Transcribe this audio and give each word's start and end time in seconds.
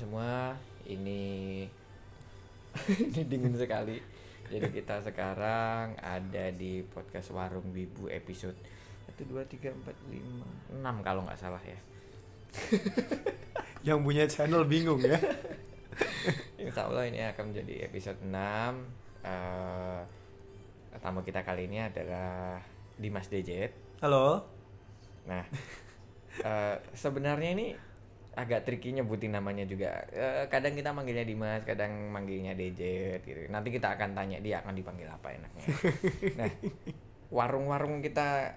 Semua. 0.00 0.56
Ini 0.88 1.20
ini 3.04 3.20
dingin 3.28 3.52
sekali. 3.52 4.00
Jadi 4.48 4.72
kita 4.72 5.04
sekarang 5.04 5.92
ada 6.00 6.48
di 6.56 6.80
podcast 6.88 7.28
Warung 7.36 7.68
Wibu 7.68 8.08
episode 8.08 8.56
1 9.12 9.28
2 9.28 9.44
3 9.44 9.76
4 9.76 10.80
5 10.80 10.80
6 10.80 11.04
kalau 11.04 11.28
nggak 11.28 11.36
salah 11.36 11.60
ya. 11.60 11.76
Yang 13.92 13.98
punya 14.00 14.24
channel 14.24 14.64
bingung 14.64 15.04
ya. 15.04 15.20
Insya 16.64 16.88
Allah 16.88 17.04
ini 17.04 17.20
akan 17.20 17.52
menjadi 17.52 17.84
episode 17.84 18.24
6 18.24 18.32
Eh, 19.20 20.00
Tamu 20.96 21.20
kita 21.20 21.44
kali 21.44 21.68
ini 21.68 21.76
adalah 21.84 22.56
Dimas 22.96 23.28
Dejet 23.28 24.00
Halo. 24.00 24.48
Nah 25.28 25.44
eh, 26.40 26.76
Sebenarnya 26.96 27.52
ini 27.52 27.89
agak 28.30 28.62
tricky 28.62 28.92
nyebutin 28.92 29.32
namanya 29.32 29.64
juga. 29.64 30.06
Eh, 30.08 30.46
Kadang 30.46 30.72
kita 30.72 30.90
manggilnya 30.90 31.22
Dimas, 31.22 31.62
kadang 31.62 31.90
manggilnya 32.08 32.54
Dejet 32.54 33.22
gitu. 33.22 33.46
Nanti 33.48 33.68
kita 33.68 33.94
akan 33.94 34.14
tanya 34.14 34.38
dia 34.38 34.60
akan 34.60 34.72
dipanggil 34.72 35.06
apa 35.06 35.34
enaknya. 35.34 35.64
Nah 36.38 36.50
warung-warung 37.28 38.00
kita 38.00 38.54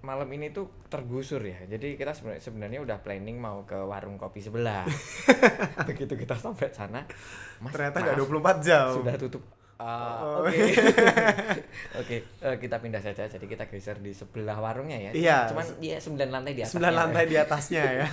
malam 0.00 0.28
ini 0.30 0.48
tuh 0.48 0.68
tergusur 0.86 1.40
ya. 1.40 1.64
Jadi 1.64 1.96
kita 1.96 2.12
sebenarnya 2.12 2.42
sebenarnya 2.42 2.80
udah 2.80 2.98
planning 3.00 3.36
mau 3.36 3.64
ke 3.64 3.76
warung 3.76 4.16
kopi 4.16 4.40
sebelah. 4.40 4.84
Begitu 5.88 6.12
kita 6.14 6.36
sampai 6.36 6.68
sana 6.70 7.08
mas 7.58 7.72
Ternyata 7.72 8.00
maaf, 8.00 8.06
nggak 8.12 8.60
24 8.60 8.60
jam. 8.60 8.86
sudah 8.92 9.16
tutup. 9.16 9.42
Ah, 9.74 10.22
Oh. 10.22 10.46
oke. 10.46 10.54
Oke 12.00 12.16
eh, 12.22 12.56
kita 12.60 12.78
pindah 12.78 13.00
saja. 13.00 13.26
Jadi 13.26 13.44
kita 13.44 13.66
geser 13.66 13.98
di 13.98 14.12
sebelah 14.12 14.54
warungnya 14.56 15.00
ya. 15.00 15.10
Iya. 15.10 15.38
cuman 15.50 15.66
dia 15.80 15.96
sembilan 15.98 16.28
lantai 16.30 16.52
di 16.52 16.60
atasnya. 16.60 16.70
Sembilan 16.70 16.94
lantai 16.94 17.24
di 17.26 17.36
atasnya 17.36 17.82
ya. 17.96 18.08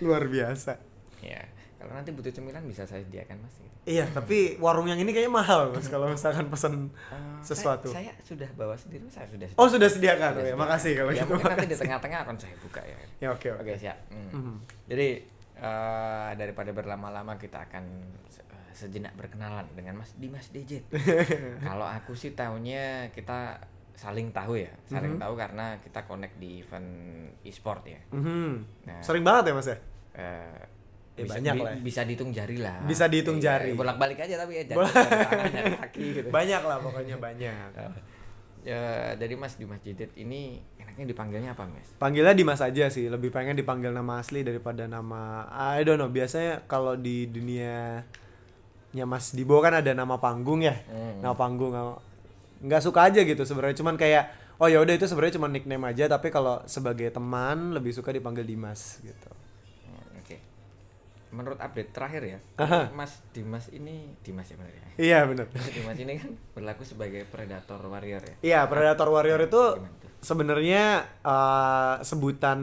Luar 0.00 0.24
biasa. 0.26 0.76
ya 1.20 1.40
kalau 1.76 1.92
nanti 1.92 2.10
butuh 2.10 2.28
cemilan 2.28 2.60
bisa 2.62 2.84
saya 2.84 3.00
sediakan 3.00 3.40
mas 3.40 3.56
gitu. 3.56 3.72
Iya, 3.88 4.04
tapi 4.06 4.56
warung 4.56 4.84
yang 4.84 4.96
ini 4.96 5.10
kayaknya 5.10 5.32
mahal 5.34 5.68
mas 5.70 5.88
kalau 5.88 6.06
misalkan 6.06 6.44
pesen 6.46 6.92
Eh, 7.08 7.40
sesuatu. 7.40 7.88
saya, 7.88 8.12
saya 8.12 8.20
sudah 8.22 8.48
bawa 8.52 8.76
sendiri 8.76 9.08
saya 9.08 9.24
sudah 9.24 9.48
Oh 9.54 9.64
sudah 9.64 9.88
sediakan, 9.88 10.30
Sudah 10.30 10.36
oh, 10.36 10.44
ya, 10.44 10.52
sediakan. 10.52 10.60
makasih 10.60 10.92
kalau 10.94 11.10
ya, 11.10 11.16
gitu. 11.18 11.32
mungkin 11.32 11.44
nanti 11.46 11.56
di 11.56 11.64
makasih. 11.64 11.80
tengah-tengah 11.82 12.18
akan 12.20 12.36
saya 12.36 12.54
buka 12.58 12.80
ya 12.82 12.96
Ya 13.18 13.28
oke 13.30 13.48
oke. 13.50 13.60
Oke 13.62 13.72
siap. 13.76 13.96
Hmm. 14.08 14.28
Mhm. 14.30 14.54
Jadi 14.86 15.08
eh, 15.56 16.30
daripada 16.36 16.70
berlama-lama 16.70 17.32
kita 17.36 17.58
akan 17.62 17.84
eh, 18.28 18.72
sejenak 18.72 19.12
berkenalan 19.14 19.64
dengan 19.70 19.96
Mas 19.96 20.12
Dimas 20.14 20.48
Dejet. 20.48 20.84
Kalau 21.64 21.84
aku 21.84 22.12
sih 22.12 22.32
tahunya 22.32 23.08
kita 23.10 23.56
saling 24.00 24.32
tahu 24.32 24.56
ya, 24.56 24.72
saling 24.82 25.14
Mhm. 25.14 25.20
tahu 25.20 25.34
karena 25.36 25.76
kita 25.76 26.00
connect 26.02 26.40
di 26.40 26.64
event 26.64 26.88
e-sport 27.42 27.84
ya. 27.84 28.00
Mhm. 28.08 28.50
Nah, 28.88 29.00
Sering 29.04 29.20
banget 29.20 29.44
ya 29.46 29.54
mas 29.54 29.68
ya. 29.68 29.76
eh, 30.16 30.60
Ya, 31.12 31.22
bisa, 31.22 31.34
banyak 31.36 31.52
bi- 31.52 31.60
lah 31.60 31.70
ya. 31.70 31.80
bisa 31.84 32.00
dihitung 32.02 32.30
jari 32.32 32.56
lah. 32.56 32.80
Bisa 32.82 33.04
dihitung 33.04 33.36
Iya, 33.36 33.44
jari. 33.60 33.70
Bolak-balik 33.76 34.18
aja 34.18 34.40
tapi 34.40 34.52
ya 34.56 34.64
jari, 34.64 34.78
Bolak- 34.78 34.96
jari 34.96 35.20
tangan, 35.20 35.46
jari 35.52 35.72
kaki 35.76 36.04
gitu. 36.14 36.28
Banyak 36.30 36.62
lah 36.62 36.76
pokoknya 36.80 37.16
banyak. 37.18 37.68
Ya, 38.60 39.16
jadi 39.16 39.34
Mas 39.34 39.56
Dimas 39.56 39.80
Dejet 39.80 40.12
ini 40.14 40.60
enaknya 40.76 41.08
dipanggilnya 41.08 41.56
apa, 41.56 41.64
Mas? 41.64 41.96
Panggilnya 41.96 42.36
Dimas 42.36 42.60
aja 42.60 42.92
sih, 42.92 43.08
lebih 43.08 43.28
pengen 43.28 43.56
dipanggil 43.56 43.88
nama 43.88 44.20
asli 44.20 44.44
daripada 44.44 44.84
nama 44.84 45.48
I 45.72 45.80
don't 45.80 45.96
know. 45.96 46.08
Biasanya 46.08 46.68
kalau 46.68 46.92
di 46.92 47.24
dunia 47.24 48.04
nya 48.90 49.04
Mas 49.06 49.32
Dibo 49.32 49.56
kan 49.60 49.72
ada 49.72 49.92
nama 49.92 50.20
panggung 50.20 50.60
ya. 50.60 50.76
Hmm. 50.92 51.24
Nama 51.24 51.32
panggung 51.32 51.72
nggak 52.60 52.82
suka 52.84 53.08
aja 53.08 53.24
gitu 53.24 53.42
sebenarnya 53.48 53.80
cuman 53.80 53.96
kayak 53.96 54.24
oh 54.60 54.68
ya 54.68 54.78
udah 54.84 54.92
itu 54.92 55.08
sebenarnya 55.08 55.40
cuma 55.40 55.48
nickname 55.48 55.84
aja 55.88 56.04
tapi 56.04 56.28
kalau 56.28 56.60
sebagai 56.68 57.08
teman 57.08 57.72
lebih 57.72 57.96
suka 57.96 58.12
dipanggil 58.12 58.44
Dimas 58.44 59.00
gitu. 59.00 59.30
Hmm, 59.88 60.20
Oke. 60.20 60.36
Menurut 61.32 61.56
update 61.56 61.90
terakhir 61.96 62.22
ya, 62.28 62.38
Aha. 62.60 62.92
Mas 62.92 63.24
Dimas 63.32 63.72
ini 63.72 64.12
Dimas 64.20 64.44
ya 64.52 64.60
benar 64.60 64.74
ya. 64.76 64.84
Iya 65.00 65.18
bener 65.24 65.46
Mas 65.48 65.72
Dimas 65.72 65.96
ini 65.96 66.12
kan 66.20 66.30
berlaku 66.52 66.84
sebagai 66.84 67.24
predator 67.24 67.80
warrior 67.88 68.20
ya. 68.20 68.36
Iya 68.44 68.60
Predator 68.68 69.08
Warrior 69.08 69.40
itu 69.48 69.62
sebenarnya 70.20 71.08
eh, 71.24 71.94
sebutan 72.04 72.60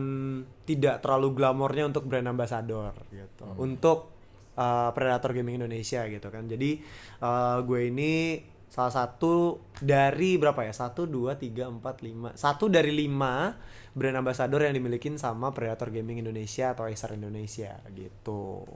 tidak 0.69 1.02
terlalu 1.02 1.34
glamornya 1.34 1.90
untuk 1.90 2.06
brand 2.06 2.29
ambassador 2.29 2.94
gitu 3.09 3.50
untuk 3.58 4.14
eh, 4.53 4.90
Predator 4.94 5.34
Gaming 5.34 5.66
Indonesia 5.66 6.06
gitu 6.06 6.29
kan 6.29 6.46
jadi 6.46 6.78
eh, 7.25 7.58
gue 7.66 7.81
ini 7.90 8.14
salah 8.67 8.91
satu 8.91 9.63
dari 9.79 10.35
berapa 10.35 10.67
ya 10.67 10.73
satu 10.75 11.07
dua 11.07 11.39
tiga 11.39 11.72
empat 11.72 12.03
lima 12.03 12.35
satu 12.35 12.67
dari 12.67 12.91
lima 12.91 13.55
brand 13.95 14.19
ambassador 14.22 14.61
yang 14.67 14.75
dimiliki 14.75 15.09
sama 15.17 15.55
Predator 15.55 15.89
Gaming 15.89 16.19
Indonesia 16.22 16.75
atau 16.75 16.85
Acer 16.85 17.16
Indonesia 17.16 17.79
gitu 17.95 18.67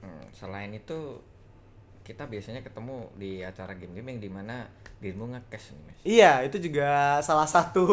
Hmm, 0.00 0.24
selain 0.32 0.72
itu 0.72 1.20
kita 2.00 2.24
biasanya 2.26 2.64
ketemu 2.64 3.12
di 3.14 3.44
acara 3.44 3.76
game-game 3.76 4.16
yang 4.16 4.20
di 4.24 4.30
mana 4.32 4.66
dirimu 4.98 5.30
nge-cash 5.36 5.76
nih 5.76 5.82
mas. 5.84 6.00
Iya, 6.02 6.32
itu 6.48 6.56
juga 6.58 7.20
salah 7.20 7.44
satu 7.44 7.84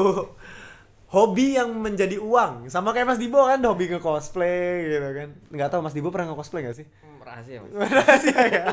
hobi 1.13 1.59
yang 1.59 1.75
menjadi 1.75 2.17
uang. 2.19 2.71
Sama 2.71 2.95
kayak 2.95 3.07
Mas 3.15 3.19
Dibo 3.21 3.43
kan 3.43 3.59
hobi 3.63 3.91
ke 3.91 3.99
cosplay 3.99 4.87
gitu 4.87 5.09
kan. 5.15 5.29
Nggak 5.51 5.69
tahu 5.71 5.81
Mas 5.83 5.95
Dibo 5.95 6.09
pernah 6.11 6.31
nge 6.31 6.39
cosplay 6.39 6.61
gak 6.63 6.77
sih? 6.79 6.87
Hmm, 7.03 7.19
rahasia 7.23 7.59
mas. 7.63 7.71
Rahasia 7.99 8.41
ya. 8.47 8.65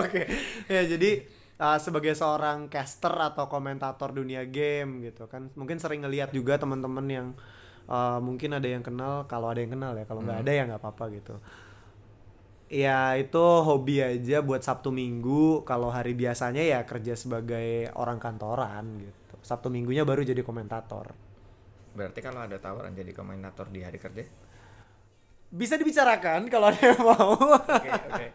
Oke. 0.00 0.22
Ya 0.68 0.82
jadi 0.88 1.10
uh, 1.58 1.78
sebagai 1.78 2.14
seorang 2.14 2.70
caster 2.70 3.12
atau 3.12 3.50
komentator 3.50 4.14
dunia 4.14 4.46
game 4.48 5.04
gitu 5.04 5.26
kan, 5.28 5.50
mungkin 5.58 5.76
sering 5.82 6.02
ngelihat 6.06 6.32
juga 6.32 6.56
teman-teman 6.56 7.06
yang 7.06 7.26
uh, 7.90 8.18
mungkin 8.22 8.56
ada 8.56 8.66
yang 8.70 8.82
kenal, 8.82 9.26
kalau 9.26 9.52
ada 9.52 9.60
yang 9.60 9.74
kenal 9.74 9.92
ya, 9.94 10.06
kalau 10.06 10.24
nggak 10.24 10.46
ada 10.46 10.52
ya 10.54 10.62
nggak 10.66 10.80
apa-apa 10.80 11.04
gitu. 11.14 11.36
Ya 12.68 13.16
itu 13.16 13.40
hobi 13.40 14.04
aja 14.04 14.44
buat 14.44 14.60
Sabtu 14.60 14.92
Minggu. 14.92 15.64
Kalau 15.64 15.88
hari 15.88 16.12
biasanya 16.12 16.60
ya 16.60 16.84
kerja 16.84 17.16
sebagai 17.16 17.88
orang 17.96 18.20
kantoran 18.20 19.00
gitu. 19.00 19.34
Sabtu 19.40 19.72
Minggunya 19.72 20.04
baru 20.04 20.20
jadi 20.20 20.44
komentator. 20.44 21.16
Berarti 21.96 22.20
kalau 22.20 22.44
ada 22.44 22.60
tawaran 22.60 22.92
jadi 22.92 23.16
komentator 23.16 23.72
di 23.72 23.80
hari 23.80 23.96
kerja? 23.96 24.20
Bisa 25.48 25.80
dibicarakan 25.80 26.52
kalau 26.52 26.68
ada 26.68 26.82
yang 26.92 27.00
mau. 27.00 27.40
Oke 27.40 27.88
oke. 27.88 28.26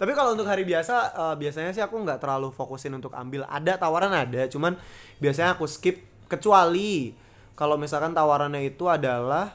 Tapi 0.00 0.16
kalau 0.16 0.32
untuk 0.32 0.48
hari 0.48 0.64
biasa, 0.64 1.12
eh, 1.12 1.34
biasanya 1.36 1.76
sih 1.76 1.84
aku 1.84 2.00
nggak 2.00 2.24
terlalu 2.24 2.48
fokusin 2.48 2.96
untuk 2.96 3.12
ambil. 3.12 3.44
Ada 3.44 3.76
tawaran 3.76 4.16
ada, 4.16 4.48
cuman 4.48 4.80
biasanya 5.20 5.60
aku 5.60 5.68
skip 5.68 6.00
kecuali 6.24 7.12
kalau 7.52 7.76
misalkan 7.76 8.16
tawarannya 8.16 8.64
itu 8.64 8.88
adalah 8.88 9.52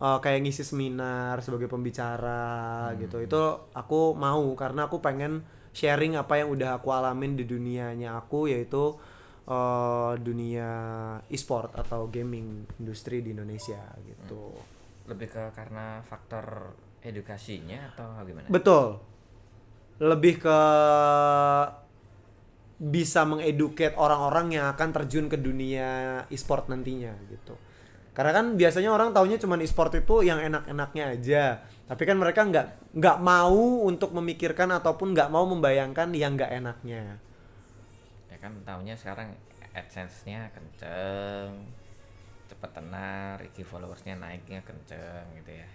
eh, 0.00 0.18
kayak 0.24 0.40
ngisi 0.48 0.64
seminar 0.64 1.44
sebagai 1.44 1.68
pembicara 1.68 2.96
gitu. 2.96 3.20
Itu 3.20 3.68
aku 3.76 4.16
mau 4.16 4.56
karena 4.56 4.88
aku 4.88 5.04
pengen 5.04 5.44
sharing 5.76 6.16
apa 6.16 6.40
yang 6.40 6.48
udah 6.48 6.80
aku 6.80 6.88
alamin 6.88 7.36
di 7.36 7.44
dunianya 7.44 8.16
aku 8.16 8.48
yaitu 8.48 8.96
eh, 9.44 10.12
dunia 10.16 10.70
e-sport 11.28 11.76
atau 11.76 12.08
gaming 12.08 12.64
industri 12.80 13.20
di 13.20 13.36
Indonesia 13.36 13.84
gitu. 14.00 14.56
Lebih 15.12 15.28
ke 15.28 15.44
karena 15.52 16.00
faktor 16.08 16.72
edukasinya 17.04 17.92
atau 17.92 18.16
gimana? 18.24 18.48
Betul. 18.48 19.17
Lebih 19.98 20.34
ke 20.38 20.58
bisa 22.78 23.26
mengeduket 23.26 23.98
orang-orang 23.98 24.54
yang 24.54 24.70
akan 24.70 24.94
terjun 24.94 25.26
ke 25.26 25.34
dunia 25.34 26.22
e-sport 26.30 26.70
nantinya 26.70 27.10
gitu. 27.26 27.58
Karena 28.14 28.34
kan 28.34 28.54
biasanya 28.54 28.90
orang 28.90 29.10
taunya 29.14 29.38
cuma 29.38 29.58
e-sport 29.58 29.98
itu 29.98 30.22
yang 30.26 30.38
enak-enaknya 30.38 31.04
aja. 31.18 31.44
Tapi 31.86 32.02
kan 32.06 32.18
mereka 32.18 32.46
nggak 32.46 32.94
nggak 32.94 33.18
mau 33.18 33.86
untuk 33.86 34.14
memikirkan 34.14 34.70
ataupun 34.74 35.14
nggak 35.14 35.30
mau 35.30 35.46
membayangkan 35.46 36.14
yang 36.14 36.38
nggak 36.38 36.50
enaknya. 36.54 37.18
ya 38.28 38.36
kan 38.38 38.54
tahunya 38.62 38.94
sekarang 38.94 39.34
AdSense-nya 39.74 40.50
kenceng 40.54 41.66
cepet 42.48 42.70
tenar 42.72 43.36
iki 43.44 43.62
followersnya 43.62 44.16
naiknya 44.16 44.64
kenceng 44.64 45.26
gitu 45.38 45.52
ya 45.62 45.68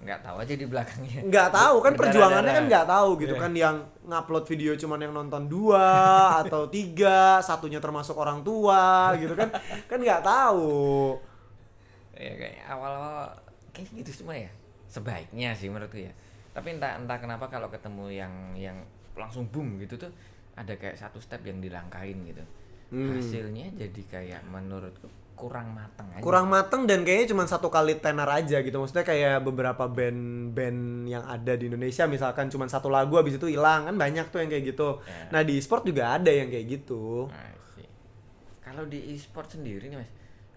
nggak 0.00 0.20
tahu 0.24 0.36
aja 0.40 0.54
di 0.56 0.64
belakangnya. 0.64 1.20
Nggak 1.28 1.48
tahu 1.52 1.76
kan 1.84 1.92
perjuangannya 1.92 2.52
kan 2.56 2.64
nggak 2.66 2.86
tahu 2.88 3.10
gitu 3.20 3.34
Iya. 3.36 3.42
kan 3.44 3.52
yang 3.52 3.76
ngupload 4.08 4.44
video 4.48 4.72
cuman 4.74 4.98
yang 4.98 5.12
nonton 5.12 5.44
dua 5.44 5.86
atau 6.44 6.66
tiga 6.66 7.38
satunya 7.40 7.78
termasuk 7.78 8.16
orang 8.16 8.40
tua 8.40 9.12
gitu 9.20 9.36
kan. 9.36 9.52
Kan 9.84 9.98
nggak 10.00 10.24
tahu. 10.24 11.16
Ya 12.16 12.32
kayak 12.36 12.64
awal-awal 12.68 13.28
kayak 13.72 13.92
gitu 13.92 14.24
semua 14.24 14.36
ya. 14.36 14.50
Sebaiknya 14.88 15.52
sih 15.52 15.68
menurutku 15.68 16.00
ya. 16.00 16.12
Tapi 16.50 16.80
entah 16.80 16.96
entah 16.96 17.20
kenapa 17.20 17.46
kalau 17.46 17.68
ketemu 17.68 18.08
yang 18.10 18.34
yang 18.56 18.76
langsung 19.14 19.46
boom 19.52 19.76
gitu 19.78 20.00
tuh 20.00 20.10
ada 20.56 20.74
kayak 20.74 20.96
satu 20.96 21.20
step 21.20 21.44
yang 21.44 21.60
dilangkain 21.60 22.16
gitu. 22.24 22.44
Hmm. 22.90 23.06
hasilnya 23.14 23.70
jadi 23.78 24.02
kayak 24.10 24.42
menurutku 24.50 25.06
kurang 25.38 25.72
mateng 25.72 26.08
aja. 26.12 26.22
Kurang 26.22 26.46
mateng 26.52 26.84
dan 26.84 27.02
kayaknya 27.02 27.32
cuma 27.32 27.44
satu 27.48 27.72
kali 27.72 27.96
tenar 27.98 28.28
aja 28.28 28.60
gitu. 28.60 28.76
Maksudnya 28.76 29.04
kayak 29.04 29.40
beberapa 29.40 29.88
band-band 29.88 31.08
yang 31.08 31.24
ada 31.24 31.56
di 31.56 31.68
Indonesia 31.72 32.04
misalkan 32.04 32.52
cuma 32.52 32.68
satu 32.68 32.92
lagu 32.92 33.16
habis 33.16 33.40
itu 33.40 33.48
hilang. 33.48 33.88
Kan 33.88 33.96
banyak 33.96 34.28
tuh 34.28 34.44
yang 34.44 34.50
kayak 34.52 34.76
gitu. 34.76 35.00
Ya. 35.04 35.32
nah 35.32 35.40
di 35.40 35.56
e-sport 35.56 35.88
juga 35.88 36.16
ada 36.16 36.28
yang 36.28 36.52
kayak 36.52 36.66
gitu. 36.68 37.28
Kalau 38.60 38.86
di 38.86 39.16
e-sport 39.16 39.58
sendiri 39.58 39.90
nih 39.90 39.98
mas, 39.98 40.10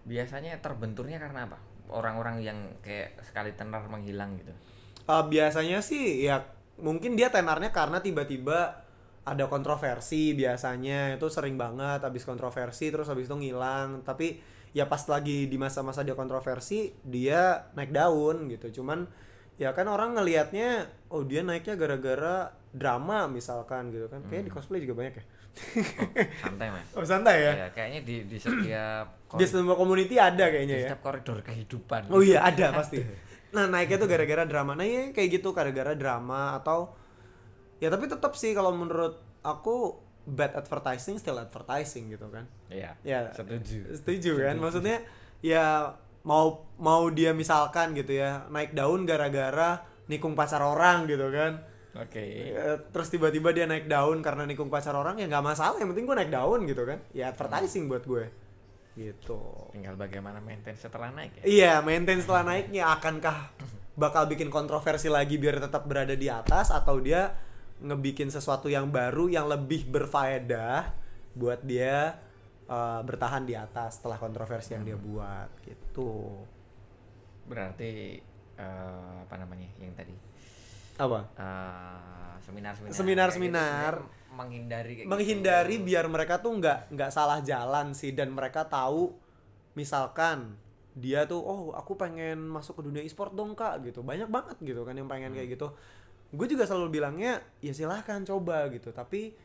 biasanya 0.05 0.59
terbenturnya 0.61 1.17
karena 1.17 1.49
apa? 1.49 1.73
orang-orang 1.93 2.41
yang 2.41 2.59
kayak 2.81 3.19
sekali 3.25 3.51
tenar 3.53 3.85
menghilang 3.91 4.39
gitu. 4.39 4.53
Eh, 5.03 5.23
biasanya 5.27 5.83
sih 5.83 6.23
ya 6.23 6.41
mungkin 6.79 7.13
dia 7.13 7.29
tenarnya 7.29 7.69
karena 7.69 7.99
tiba-tiba 7.99 8.83
ada 9.23 9.45
kontroversi 9.47 10.33
biasanya. 10.35 11.15
Itu 11.15 11.27
sering 11.27 11.55
banget 11.55 12.03
habis 12.03 12.23
kontroversi 12.23 12.89
terus 12.89 13.07
habis 13.07 13.27
itu 13.27 13.35
ngilang. 13.35 14.03
Tapi 14.03 14.39
ya 14.73 14.89
pas 14.89 15.05
lagi 15.05 15.45
di 15.45 15.57
masa-masa 15.61 16.01
dia 16.01 16.17
kontroversi 16.17 16.91
dia 17.05 17.69
naik 17.77 17.93
daun 17.93 18.49
gitu. 18.49 18.81
Cuman 18.81 19.05
ya 19.61 19.69
kan 19.71 19.85
orang 19.85 20.17
ngelihatnya 20.17 20.89
oh 21.13 21.21
dia 21.21 21.45
naiknya 21.45 21.77
gara-gara 21.77 22.51
drama 22.73 23.29
misalkan 23.29 23.93
gitu 23.93 24.09
kan. 24.09 24.25
Kayak 24.27 24.49
di 24.49 24.51
cosplay 24.51 24.81
juga 24.81 24.97
banyak 24.97 25.15
ya. 25.21 25.25
Oh, 25.53 26.09
santai 26.41 26.67
mas. 26.73 26.87
Oh 26.97 27.05
santai 27.05 27.35
ya? 27.45 27.53
Ya 27.53 27.67
kayaknya 27.69 28.01
di 28.01 28.15
di 28.25 28.37
setiap 28.41 29.05
di 29.39 29.45
semua 29.45 29.77
community 29.77 30.17
ada 30.17 30.49
di 30.49 30.51
kayaknya 30.57 30.75
ya? 30.81 30.89
setiap 30.89 31.01
koridor 31.05 31.45
kehidupan. 31.45 32.09
Oh 32.09 32.25
iya 32.25 32.41
ada 32.41 32.73
pasti. 32.73 32.97
Nah 33.53 33.69
naiknya 33.69 34.01
tuh 34.01 34.09
gara-gara 34.09 34.43
drama. 34.49 34.73
Nah 34.73 34.81
iya 34.81 35.13
kayak 35.13 35.29
gitu 35.37 35.53
gara-gara 35.53 35.93
drama 35.93 36.57
atau 36.57 36.97
ya 37.77 37.93
tapi 37.93 38.09
tetap 38.09 38.33
sih 38.33 38.57
kalau 38.57 38.73
menurut 38.73 39.21
aku 39.45 40.01
bad 40.23 40.55
advertising 40.55 41.19
still 41.19 41.35
advertising 41.35 42.07
gitu 42.11 42.27
kan. 42.31 42.47
iya 42.71 42.95
Ya 43.03 43.29
setuju 43.35 43.91
setuju 43.95 44.31
kan. 44.39 44.55
Maksudnya 44.57 45.03
ya 45.43 45.95
mau 46.23 46.63
mau 46.79 47.11
dia 47.11 47.35
misalkan 47.35 47.91
gitu 47.91 48.15
ya 48.15 48.47
naik 48.47 48.71
daun 48.71 49.03
gara-gara 49.03 49.83
nikung 50.07 50.35
pacar 50.35 50.63
orang 50.63 51.03
gitu 51.07 51.27
kan. 51.31 51.59
oke 51.93 52.23
Ya, 52.23 52.79
terus 52.89 53.11
tiba-tiba 53.11 53.51
dia 53.51 53.67
naik 53.67 53.91
daun 53.91 54.23
karena 54.23 54.47
nikung 54.47 54.71
pacar 54.71 54.95
orang 54.95 55.19
ya 55.19 55.27
nggak 55.27 55.43
masalah 55.43 55.77
yang 55.77 55.91
penting 55.91 56.07
gue 56.07 56.15
naik 56.15 56.31
daun 56.31 56.63
gitu 56.65 56.83
kan. 56.87 56.99
Ya 57.11 57.31
advertising 57.35 57.91
buat 57.91 58.07
gue. 58.07 58.25
Gitu. 58.93 59.41
tinggal 59.73 59.97
bagaimana 59.97 60.37
maintain 60.37 60.77
setelah 60.77 61.09
naik 61.09 61.41
ya 61.41 61.43
Iya, 61.49 61.73
maintain 61.81 62.21
setelah 62.21 62.45
naiknya 62.45 62.93
akankah 62.93 63.49
bakal 63.97 64.29
bikin 64.29 64.53
kontroversi 64.53 65.09
lagi 65.09 65.41
biar 65.41 65.57
tetap 65.57 65.89
berada 65.89 66.13
di 66.13 66.29
atas 66.29 66.69
atau 66.69 67.01
dia 67.01 67.33
ngebikin 67.83 68.31
sesuatu 68.31 68.71
yang 68.71 68.87
baru 68.89 69.27
yang 69.27 69.45
lebih 69.45 69.85
berfaedah 69.91 70.95
buat 71.35 71.59
dia 71.61 72.15
uh, 72.65 73.03
bertahan 73.03 73.43
di 73.43 73.53
atas 73.53 73.99
setelah 73.99 74.15
kontroversi 74.17 74.73
yang 74.73 74.87
dia 74.87 74.95
buat 74.95 75.51
gitu. 75.67 76.39
berarti 77.43 78.23
eh, 78.55 79.15
apa 79.27 79.35
namanya 79.35 79.67
yang 79.83 79.91
tadi 79.91 80.15
Apa? 80.95 81.27
Eh, 81.35 82.33
seminar-seminar 82.39 82.95
Seminar-seminar. 82.95 83.93
gitu 83.99 84.21
menghindari 84.33 84.91
kayak 84.97 85.07
Menghindari 85.11 85.75
gitu. 85.77 85.85
biar 85.91 86.05
mereka 86.07 86.39
tuh 86.39 86.55
nggak 86.57 86.89
nggak 86.95 87.11
salah 87.11 87.43
jalan 87.43 87.91
sih 87.93 88.15
dan 88.15 88.31
mereka 88.33 88.63
tahu 88.65 89.13
misalkan 89.75 90.55
dia 90.93 91.25
tuh 91.25 91.41
oh 91.41 91.61
aku 91.73 91.97
pengen 91.97 92.37
masuk 92.45 92.79
ke 92.79 92.81
dunia 92.85 93.01
e-sport 93.03 93.33
dong 93.33 93.57
kak 93.57 93.81
gitu 93.83 94.05
banyak 94.05 94.29
banget 94.29 94.57
gitu 94.61 94.85
kan 94.85 94.93
yang 94.93 95.09
pengen 95.09 95.33
kayak 95.33 95.57
gitu 95.57 95.73
gue 96.33 96.47
juga 96.49 96.65
selalu 96.65 96.97
bilangnya 96.97 97.45
ya 97.61 97.71
silahkan 97.77 98.25
coba 98.25 98.65
gitu. 98.73 98.89
Tapi 98.89 99.37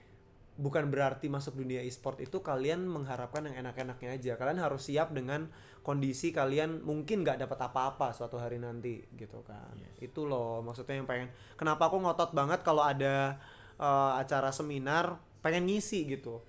bukan 0.59 0.91
berarti 0.91 1.31
masuk 1.31 1.55
dunia 1.55 1.87
e-sport 1.87 2.19
itu 2.19 2.43
kalian 2.43 2.83
mengharapkan 2.89 3.47
yang 3.47 3.63
enak-enaknya 3.63 4.19
aja. 4.19 4.33
Kalian 4.35 4.59
harus 4.59 4.91
siap 4.91 5.15
dengan 5.15 5.47
kondisi 5.87 6.35
kalian 6.35 6.83
mungkin 6.83 7.23
nggak 7.23 7.47
dapat 7.47 7.59
apa-apa 7.71 8.11
suatu 8.11 8.41
hari 8.41 8.59
nanti 8.59 9.05
gitu 9.15 9.45
kan. 9.47 9.77
Itu 10.03 10.27
loh 10.27 10.65
maksudnya 10.65 10.99
yang 10.99 11.07
pengen 11.07 11.31
kenapa 11.55 11.87
aku 11.87 12.03
ngotot 12.03 12.35
banget 12.35 12.67
kalau 12.67 12.83
ada 12.83 13.39
eh, 13.79 14.13
acara 14.19 14.51
seminar 14.51 15.21
pengen 15.45 15.71
ngisi 15.71 16.09
gitu. 16.09 16.43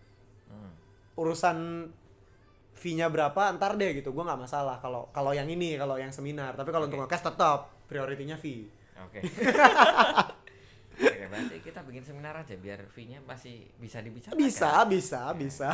Hmm. 0.50 0.74
urusan 1.13 1.85
fee-nya 2.74 3.12
berapa 3.12 3.53
ntar 3.59 3.77
deh 3.77 3.92
gitu. 4.01 4.09
Gue 4.15 4.25
nggak 4.25 4.39
masalah 4.50 4.81
kalau 4.81 5.12
kalau 5.13 5.35
yang 5.35 5.45
ini 5.45 5.77
kalau 5.77 6.00
yang 6.01 6.09
seminar. 6.09 6.57
Tapi 6.57 6.74
kalau 6.74 6.89
untuk 6.89 7.03
Oke. 7.03 7.12
ngekes 7.12 7.24
tetap 7.27 7.69
prioritinya 7.85 8.39
fee. 8.39 8.71
Oke. 9.06 9.19
bikin 11.89 12.06
seminar 12.06 12.38
aja 12.38 12.53
biar 12.53 12.86
fee-nya 12.94 13.19
masih 13.25 13.65
bisa 13.81 14.00
dibicarakan. 14.00 14.38
bisa 14.38 14.71
bisa 14.86 15.21
bisa 15.33 15.69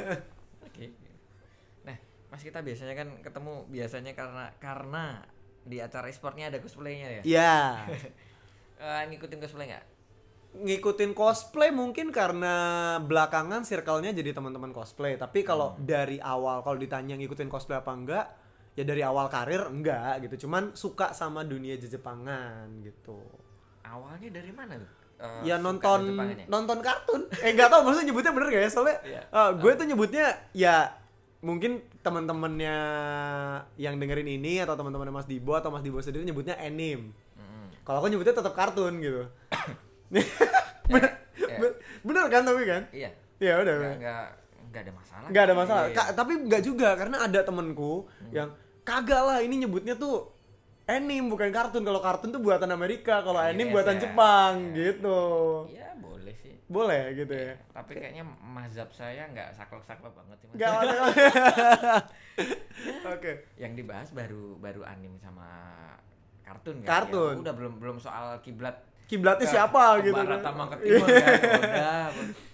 Oke. 0.66 0.90
Nah, 1.86 1.96
Mas 2.34 2.42
kita 2.42 2.60
biasanya 2.60 2.98
kan 2.98 3.08
ketemu 3.22 3.62
biasanya 3.70 4.12
karena 4.18 4.50
karena 4.58 5.22
di 5.62 5.78
acara 5.78 6.10
e-sportnya 6.10 6.50
ada 6.50 6.58
cosplaynya 6.58 7.22
ya. 7.22 7.22
ya 7.22 7.58
Eh, 8.74 9.02
ngikutin 9.06 9.38
cosplay 9.38 9.70
nggak? 9.70 9.86
ngikutin 10.54 11.18
cosplay 11.18 11.74
mungkin 11.74 12.14
karena 12.14 12.54
belakangan 13.02 13.66
circle-nya 13.66 14.14
jadi 14.14 14.30
teman-teman 14.30 14.70
cosplay 14.70 15.18
tapi 15.18 15.42
kalau 15.42 15.74
dari 15.82 16.22
awal 16.22 16.62
kalau 16.62 16.78
ditanya 16.78 17.18
ngikutin 17.18 17.50
cosplay 17.50 17.82
apa 17.82 17.90
enggak 17.90 18.26
ya 18.78 18.86
dari 18.86 19.02
awal 19.02 19.26
karir 19.26 19.66
enggak 19.66 20.22
gitu 20.26 20.46
cuman 20.46 20.74
suka 20.78 21.10
sama 21.10 21.42
dunia 21.42 21.74
Jepangan 21.74 22.70
gitu 22.86 23.18
Awalnya 23.84 24.40
dari 24.40 24.52
mana 24.54 24.80
tuh? 24.80 24.92
Eh, 25.24 25.40
ya 25.46 25.56
nonton 25.56 26.20
nonton 26.46 26.78
kartun 26.78 27.24
eh 27.34 27.50
nggak 27.50 27.66
tahu 27.66 27.80
maksudnya 27.82 28.06
nyebutnya 28.06 28.30
bener 28.30 28.48
gak 28.50 28.60
ya 28.60 28.70
soalnya 28.70 28.96
Iya. 29.02 29.20
eh, 29.24 29.50
gue 29.56 29.72
tuh 29.72 29.86
nyebutnya 29.86 30.26
ya 30.52 30.76
mungkin 31.40 31.72
teman-temannya 31.98 32.76
yang 33.76 33.96
dengerin 33.96 34.28
ini 34.30 34.58
atau 34.58 34.74
teman-temannya 34.74 35.12
Mas 35.14 35.24
Dibo 35.24 35.52
atau 35.52 35.68
Mas 35.68 35.80
Dibo 35.80 35.96
sendiri 35.98 36.22
nyebutnya 36.22 36.56
anime 36.56 37.16
Mm-mm. 37.34 37.66
kalau 37.82 37.98
aku 37.98 38.08
nyebutnya 38.08 38.34
tetap 38.34 38.52
kartun 38.52 38.98
gitu 38.98 39.24
bener, 40.86 41.10
Ya. 41.34 41.56
be- 41.58 41.76
bener 42.02 42.24
kan 42.28 42.42
tapi 42.42 42.62
kan 42.62 42.82
Iya. 42.90 43.10
ya 43.38 43.54
udah 43.58 43.74
Nggak 43.94 44.26
nggak 44.66 44.82
ada 44.82 44.92
masalah. 44.92 45.26
nggak 45.28 45.42
ada 45.42 45.54
masalah 45.54 45.84
Iya. 45.86 45.94
Ka- 45.94 46.12
tapi 46.12 46.32
nggak 46.42 46.62
juga 46.62 46.88
karena 46.94 47.16
ada 47.20 47.40
temenku 47.40 48.04
yang 48.28 48.52
kagak 48.82 49.22
lah 49.22 49.38
ini 49.38 49.64
nyebutnya 49.64 49.94
tuh 49.94 50.33
anime 50.86 51.26
bukan 51.26 51.48
kartun 51.48 51.80
kalau 51.80 51.98
kartun 51.98 52.28
tuh 52.28 52.38
buatan 52.38 52.68
Amerika 52.68 53.20
kalau 53.20 53.38
Yes, 53.38 53.50
anime 53.50 53.70
buatan 53.70 53.94
ya. 53.94 54.00
Jepang 54.00 54.52
Ya. 54.68 54.74
gitu 54.86 55.22
Iya 55.70 55.88
boleh 55.96 56.34
sih. 56.34 56.54
boleh 56.66 57.02
gitu 57.14 57.32
ya 57.32 57.52
Tapi 57.70 57.92
kayaknya 57.94 58.24
mazhab 58.42 58.88
saya 58.90 59.24
nggak 59.26 59.52
saklek-saklek 59.54 60.12
banget 60.12 60.36
sih 60.38 60.46
mas. 60.46 60.56
Gak 60.56 60.72
ada. 60.74 60.94
Oke. 63.10 63.32
Yang 63.56 63.72
dibahas 63.76 64.08
baru 64.10 64.56
baru 64.56 64.82
anime 64.82 65.16
sama 65.18 65.48
kartun 66.42 66.82
kan. 66.82 66.88
Kartun. 67.00 67.34
Ya, 67.34 67.42
udah 67.42 67.54
belum 67.54 67.74
belum 67.78 67.96
soal 67.98 68.40
kiblat. 68.40 68.76
Kiblatnya 69.04 69.44
ke- 69.44 69.52
siapa 69.52 70.00
ke 70.00 70.08
gitu 70.08 70.16
Barat 70.18 70.38
kan. 70.38 70.44
sama 70.46 70.64
ke 70.66 70.76
timur 70.82 71.06
kan. 71.06 71.34
Udah 71.60 72.04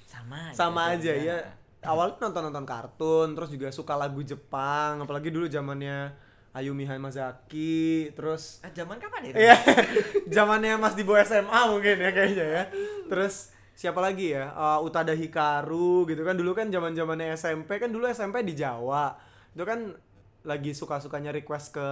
sama 0.05 0.37
aja. 0.45 0.55
Sama 0.55 0.81
aja 0.93 1.13
ya. 1.13 1.39
Awalnya 1.81 2.21
nonton-nonton 2.21 2.67
kartun, 2.69 3.29
terus 3.33 3.49
juga 3.49 3.73
suka 3.73 3.97
lagu 3.97 4.21
Jepang, 4.21 5.01
apalagi 5.01 5.33
dulu 5.33 5.49
zamannya 5.49 6.13
Ayumi 6.51 6.83
Hamazaki, 6.83 8.11
terus 8.11 8.59
Ah, 8.61 8.71
zaman 8.71 8.99
kapan 8.99 9.31
itu? 9.31 9.39
Iya, 9.39 9.55
zamannya 10.35 10.75
Mas 10.77 10.99
Dibo 10.99 11.15
SMA 11.17 11.61
mungkin 11.71 11.95
ya 11.97 12.11
kayaknya 12.11 12.47
ya. 12.47 12.65
Terus 13.07 13.55
siapa 13.73 14.03
lagi 14.03 14.35
ya? 14.35 14.51
Eh, 14.51 14.79
Utada 14.83 15.15
Hikaru 15.15 16.05
gitu 16.05 16.21
kan 16.21 16.35
dulu 16.35 16.51
kan 16.51 16.67
zaman 16.69 16.93
zamannya 16.93 17.39
SMP 17.39 17.79
kan 17.79 17.89
dulu 17.89 18.11
SMP 18.11 18.43
di 18.43 18.59
Jawa. 18.59 19.15
Itu 19.55 19.63
kan 19.63 19.95
lagi 20.43 20.75
suka-sukanya 20.75 21.31
request 21.31 21.71
ke 21.71 21.89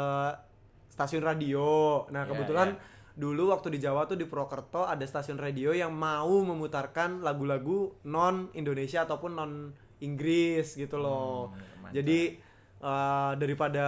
stasiun 0.91 1.23
radio. 1.23 2.03
Nah, 2.11 2.27
Iya, 2.27 2.31
kebetulan 2.35 2.69
iya. 2.75 2.83
dulu 3.15 3.55
waktu 3.55 3.71
di 3.71 3.79
Jawa 3.79 4.11
tuh 4.11 4.19
di 4.19 4.27
Purwokerto 4.27 4.83
ada 4.83 5.07
stasiun 5.07 5.39
radio 5.39 5.71
yang 5.71 5.95
mau 5.95 6.35
memutarkan 6.43 7.23
lagu-lagu 7.23 7.95
non 8.05 8.51
Indonesia 8.53 9.07
ataupun 9.07 9.33
non 9.33 9.53
Inggris 9.99 10.75
gitu 10.75 10.99
loh. 10.99 11.55
Hmm, 11.55 11.87
mantap. 11.87 11.95
Jadi 11.95 12.21
eh, 12.79 13.33
daripada 13.39 13.87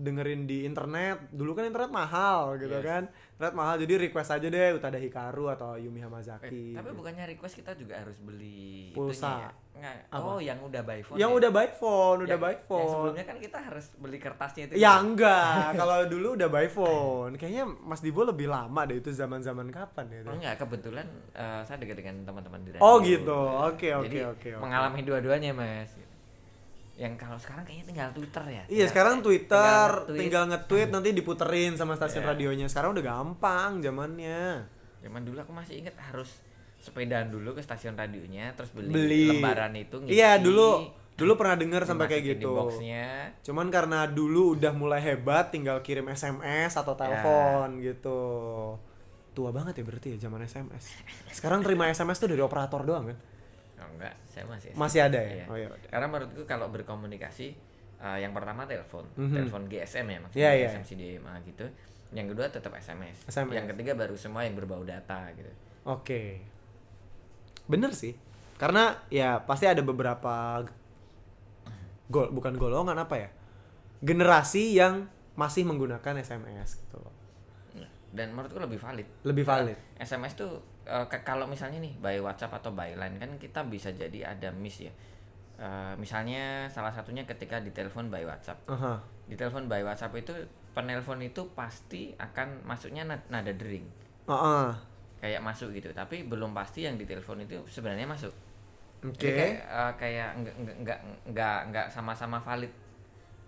dengerin 0.00 0.44
di 0.44 0.64
internet, 0.64 1.28
dulu 1.30 1.52
kan 1.52 1.64
internet 1.64 1.88
mahal 1.88 2.56
gitu 2.56 2.72
Yes. 2.72 2.82
kan. 2.82 3.02
Internet 3.30 3.54
mahal 3.54 3.74
jadi 3.78 3.94
request 4.02 4.30
aja 4.30 4.46
deh 4.46 4.68
Utada 4.74 4.96
Hikaru 4.96 5.48
atau 5.48 5.72
Yumi 5.74 5.96
Eh, 5.96 6.02
Hamazaki. 6.02 6.72
tapi 6.72 6.88
bukannya 6.90 7.24
request 7.26 7.54
kita 7.54 7.72
juga 7.74 7.96
harus 7.96 8.16
beli 8.18 8.90
Pulsa. 8.90 9.52
ya? 9.76 9.92
Apa? 10.10 10.20
Oh, 10.26 10.38
yang 10.38 10.60
udah 10.60 10.82
by 10.82 11.00
phone. 11.00 11.16
yang 11.16 11.32
ya? 11.32 11.36
udah 11.38 11.50
by 11.50 11.68
phone, 11.70 12.18
udah 12.20 12.28
Yang- 12.30 12.42
by 12.42 12.52
Yang 12.52 12.64
phone. 12.66 12.90
sebelumnya 12.90 13.24
kan 13.24 13.36
kita 13.38 13.58
harus 13.62 13.86
beli 13.96 14.18
kertasnya 14.18 14.62
itu. 14.66 14.72
Ya 14.74 14.92
kan? 14.92 15.00
enggak, 15.06 15.56
kalau 15.80 15.98
dulu 16.04 16.28
udah 16.36 16.48
by 16.48 16.68
phone. 16.68 17.32
Kayaknya 17.34 17.64
Mas 17.80 18.00
Dibo 18.00 18.20
lebih 18.22 18.44
lama 18.46 18.80
deh 18.84 18.98
itu 18.98 19.08
zaman-zaman 19.10 19.68
kapan 19.70 20.04
ya? 20.10 20.20
Oh, 20.22 20.34
enggak, 20.34 20.54
kebetulan 20.58 21.06
eh, 21.32 21.60
saya 21.64 21.76
dekat 21.76 21.96
dengan 21.98 22.16
teman-teman 22.22 22.60
di 22.60 22.70
radio. 22.72 22.82
Oh, 22.82 23.00
gitu. 23.00 23.40
Oke, 23.64 23.88
oke, 23.94 24.18
oke. 24.30 24.48
Mengalami 24.58 25.00
dua-duanya, 25.00 25.52
Mas. 25.52 25.96
Yang 27.00 27.12
kalau 27.16 27.38
sekarang 27.40 27.64
kayaknya 27.64 27.86
tinggal 27.88 28.08
Twitter 28.12 28.44
ya. 28.44 28.52
Iya 28.52 28.60
Tinggal- 28.68 28.88
sekarang 28.88 29.14
Twitter 29.20 29.86
tinggal 30.12 30.42
nge-tweet 30.46 30.88
nanti 30.90 31.08
diputerin 31.10 31.72
sama 31.74 31.96
stasiun 31.96 32.22
Iya. 32.22 32.30
radionya. 32.30 32.66
Sekarang 32.68 32.92
udah 32.92 33.00
gampang 33.02 33.80
zamannya. 33.80 34.68
Zaman 35.00 35.22
dulu 35.24 35.40
aku 35.40 35.50
masih 35.50 35.80
inget 35.80 35.96
harus 35.96 36.44
sepedaan 36.76 37.28
dulu 37.28 37.52
ke 37.52 37.60
stasiun 37.60 37.92
radionya 37.94 38.52
terus 38.52 38.68
beli, 38.70 38.88
Beli. 38.90 39.26
lembaran 39.30 39.72
itu 39.74 39.96
ngisi, 39.98 40.12
Iya 40.14 40.36
dulu 40.36 40.92
dulu 41.14 41.36
pernah 41.36 41.52
dengar 41.54 41.84
sampai 41.84 42.04
kayak 42.06 42.24
gitu. 42.34 42.52
boxnya. 42.54 43.32
Cuman 43.42 43.68
karena 43.68 44.04
dulu 44.04 44.56
udah 44.56 44.72
mulai 44.72 45.00
hebat 45.02 45.48
tinggal 45.48 45.80
kirim 45.80 46.04
SMS 46.06 46.72
atau 46.74 46.92
Ya. 46.92 46.98
telepon 46.98 47.76
gitu. 47.78 48.20
Tua 49.30 49.50
banget 49.50 49.76
ya 49.76 49.84
berarti 49.84 50.08
ya 50.10 50.18
zaman 50.22 50.40
SMS. 50.42 50.96
Sekarang 51.30 51.60
terima 51.60 51.86
SMS 51.86 52.16
tuh 52.18 52.28
dari 52.28 52.40
operator 52.40 52.80
doang 52.82 53.08
kan? 53.08 53.18
Oh, 53.80 53.88
enggak, 53.90 54.12
saya 54.28 54.44
masih 54.44 54.70
Masih 54.76 55.00
ada 55.00 55.16
ya? 55.18 55.32
Iya. 55.32 55.44
Oh, 55.48 55.56
ya 55.56 55.66
udah. 55.68 55.88
Karena 55.88 56.06
menurutku 56.06 56.42
kalau 56.44 56.68
berkomunikasi 56.68 57.72
Eh, 58.00 58.24
yang 58.24 58.32
pertama 58.32 58.64
telepon, 58.64 59.04
Mhm. 59.12 59.36
telepon 59.36 59.68
GSM 59.68 60.08
ya 60.08 60.18
maksudnya 60.24 60.40
Iya, 60.40 60.52
iya. 60.56 60.68
GSM 60.72 60.84
CDMA 60.88 61.36
gitu. 61.44 61.68
Yang 62.16 62.32
kedua 62.32 62.46
tetap 62.48 62.72
SMS. 62.72 63.28
SMS. 63.28 63.52
Yang 63.52 63.76
ketiga 63.76 63.92
baru 63.92 64.16
semua 64.16 64.40
yang 64.48 64.56
berbau 64.56 64.80
data 64.80 65.28
gitu. 65.36 65.52
Oke. 65.84 66.40
Bener 67.68 67.92
sih. 67.92 68.16
Karena 68.56 69.04
ya 69.12 69.44
pasti 69.44 69.68
ada 69.68 69.84
beberapa 69.84 70.64
gol 72.08 72.32
bukan 72.32 72.56
golongan 72.56 72.96
apa 72.96 73.20
ya? 73.20 73.28
Generasi 74.00 74.72
yang 74.72 75.04
masih 75.36 75.68
menggunakan 75.68 76.16
SMS 76.18 76.80
gitu 76.80 76.96
loh. 76.96 77.12
Dan 78.16 78.32
menurutku 78.32 78.56
lebih 78.58 78.80
valid. 78.80 79.04
Lebih 79.28 79.44
valid. 79.44 79.76
Eh, 79.76 80.02
SMS 80.02 80.40
tuh 80.40 80.56
ke- 80.82 81.22
kalau 81.22 81.44
misalnya 81.44 81.78
nih 81.78 81.94
by 81.96 82.16
WhatsApp 82.18 82.52
atau 82.54 82.70
by 82.70 82.92
line 82.92 83.16
kan 83.16 83.30
kita 83.36 83.60
bisa 83.64 83.90
jadi 83.90 84.30
ada 84.30 84.48
miss 84.50 84.80
ya. 84.80 84.92
Eh, 85.56 85.94
misalnya 85.94 86.64
salah 86.66 86.88
satunya 86.88 87.22
ketika 87.22 87.60
ditelepon 87.60 88.08
by 88.08 88.24
WhatsApp. 88.24 88.64
Aha. 88.66 88.96
Ditelepon 89.26 89.68
by 89.68 89.82
WhatsApp 89.82 90.16
itu 90.16 90.32
penelpon 90.70 91.20
itu 91.20 91.44
pasti 91.52 92.16
akan 92.16 92.64
masuknya 92.64 93.04
na- 93.04 93.26
nada 93.28 93.52
dering. 93.52 93.84
Heeh. 94.24 94.68
Kayak 95.20 95.44
masuk 95.44 95.76
gitu, 95.76 95.92
tapi 95.92 96.24
belum 96.24 96.56
pasti 96.56 96.88
yang 96.88 96.96
ditelepon 96.96 97.44
itu 97.44 97.60
sebenarnya 97.66 98.08
masuk. 98.08 98.32
Oke. 99.00 99.20
Jadi 99.20 99.32
kayak 99.34 99.56
eh, 99.68 99.92
kayak 99.96 100.28
enggak 100.34 100.54
enggak 100.56 100.98
enggak 101.26 101.58
enggak 101.68 101.86
sama-sama 101.88 102.40
valid. 102.40 102.72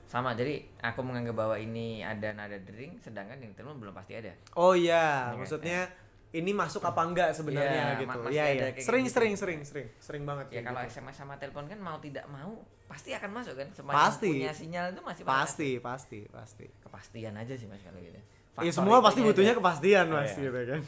Sama. 0.05 0.37
Jadi 0.37 0.61
aku 0.79 1.01
menganggap 1.01 1.33
bahwa 1.33 1.57
ini 1.57 2.05
ada 2.05 2.37
nada 2.37 2.61
dering 2.61 3.01
sedangkan 3.01 3.41
yang 3.41 3.57
telepon 3.57 3.81
belum 3.81 3.97
pasti 3.97 4.13
ada. 4.13 4.29
Oh 4.53 4.77
iya, 4.77 5.33
Iya, 5.33 5.41
maksudnya 5.41 5.89
ini 6.33 6.51
masuk 6.51 6.81
apa 6.81 7.01
enggak 7.03 7.31
sebenarnya 7.31 7.93
Iya, 7.93 8.01
gitu. 8.01 8.19
Iya 8.27 8.45
iya. 8.49 8.67
Sering 8.79 9.05
gitu. 9.05 9.15
sering 9.15 9.35
sering 9.35 9.61
sering 9.63 9.89
sering 9.97 10.23
banget 10.23 10.49
Ya 10.51 10.61
kalau 10.63 10.81
gitu. 10.81 10.97
SMS 10.97 11.17
sama 11.19 11.37
telepon 11.37 11.65
kan 11.65 11.77
mau 11.77 11.97
tidak 11.99 12.25
mau 12.27 12.57
pasti 12.85 13.13
akan 13.13 13.31
masuk 13.31 13.55
kan. 13.55 13.69
Semuanya 13.71 13.97
Pasti. 14.03 14.31
punya 14.31 14.53
sinyal 14.53 14.85
itu 14.91 15.01
masih 15.01 15.23
Pasti, 15.23 15.71
pasti, 15.79 16.21
pasti. 16.27 16.65
masuk. 16.67 16.83
kepastian 16.83 17.35
aja 17.35 17.53
sih 17.53 17.65
Mas 17.65 17.81
kalau 17.81 18.01
gitu. 18.01 18.17
Ya 18.17 18.25
Faktor 18.55 18.73
semua 18.75 18.97
pasti 19.01 19.21
butuhnya 19.23 19.53
aja. 19.53 19.59
kepastian 19.59 20.07
Oh, 20.07 20.13
mas 20.15 20.29
iya. 20.31 20.41
gitu 20.43 20.61
kan. 20.67 20.81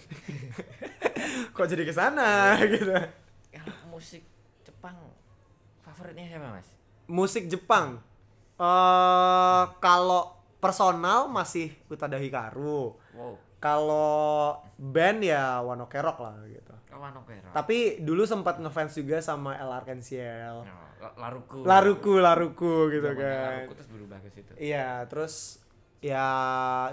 Kok 1.55 1.67
jadi 1.67 1.83
ke 1.83 1.93
sana 1.93 2.31
gitu. 2.63 2.93
Kalau 3.51 3.77
musik 3.89 4.23
Jepang 4.63 4.97
favoritnya 5.79 6.25
siapa 6.27 6.49
Mas? 6.51 6.69
Musik 7.07 7.45
Jepang. 7.47 8.01
eh 8.55 9.65
kalau 9.79 10.31
personal 10.59 11.27
masih 11.27 11.73
Utada 11.87 12.17
Hikaru. 12.17 12.97
Kalau 13.65 14.61
band 14.77 15.25
ya 15.25 15.65
Wano 15.65 15.89
Kerok 15.89 16.21
lah 16.21 16.37
gitu. 16.45 16.75
Oh, 16.93 17.01
Wano 17.01 17.25
Kero. 17.25 17.49
Tapi 17.57 18.05
dulu 18.05 18.29
sempat 18.29 18.61
ngefans 18.61 18.93
juga 18.93 19.25
sama 19.25 19.57
El 19.57 19.73
Arkenciel. 19.73 20.69
Oh, 20.69 20.85
La- 21.01 21.17
Laruku. 21.17 21.65
Laruku, 21.65 22.13
Laruku 22.21 22.75
gitu 22.93 23.09
Zamannya 23.09 23.25
kan. 23.25 23.53
Laruku 23.65 23.73
terus 23.81 23.89
berubah 23.89 24.19
ke 24.21 24.29
situ. 24.29 24.53
Iya, 24.61 25.09
terus 25.09 25.65
ya 26.05 26.29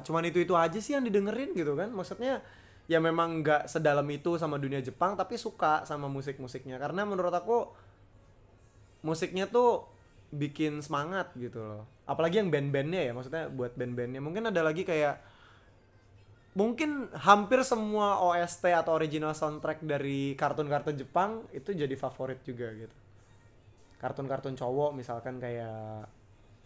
cuman 0.07 0.23
itu 0.31 0.39
itu 0.39 0.55
aja 0.55 0.79
sih 0.79 0.95
yang 0.95 1.03
didengerin 1.03 1.51
gitu 1.51 1.75
kan. 1.75 1.91
Maksudnya 1.91 2.39
ya 2.87 3.03
memang 3.03 3.43
nggak 3.43 3.67
sedalam 3.67 4.07
itu 4.07 4.39
sama 4.39 4.55
dunia 4.55 4.79
Jepang 4.79 5.19
tapi 5.19 5.35
suka 5.35 5.83
sama 5.83 6.07
musik-musiknya 6.07 6.79
karena 6.79 7.03
menurut 7.03 7.31
aku 7.31 7.71
musiknya 9.03 9.47
tuh 9.47 9.87
bikin 10.31 10.79
semangat 10.79 11.35
gitu 11.35 11.59
loh. 11.59 11.83
Apalagi 12.07 12.39
yang 12.39 12.47
band-bandnya 12.47 13.01
ya, 13.05 13.11
maksudnya 13.11 13.51
buat 13.51 13.75
band-bandnya. 13.75 14.23
Mungkin 14.23 14.47
ada 14.47 14.63
lagi 14.63 14.87
kayak 14.87 15.19
mungkin 16.51 17.07
hampir 17.15 17.63
semua 17.63 18.19
OST 18.21 18.75
atau 18.75 18.91
original 18.91 19.31
soundtrack 19.31 19.79
dari 19.81 20.35
kartun-kartun 20.35 20.99
Jepang 20.99 21.47
itu 21.55 21.71
jadi 21.71 21.95
favorit 21.95 22.43
juga 22.43 22.67
gitu. 22.75 22.95
Kartun-kartun 23.97 24.57
cowok 24.57 24.91
misalkan 24.91 25.39
kayak 25.39 26.09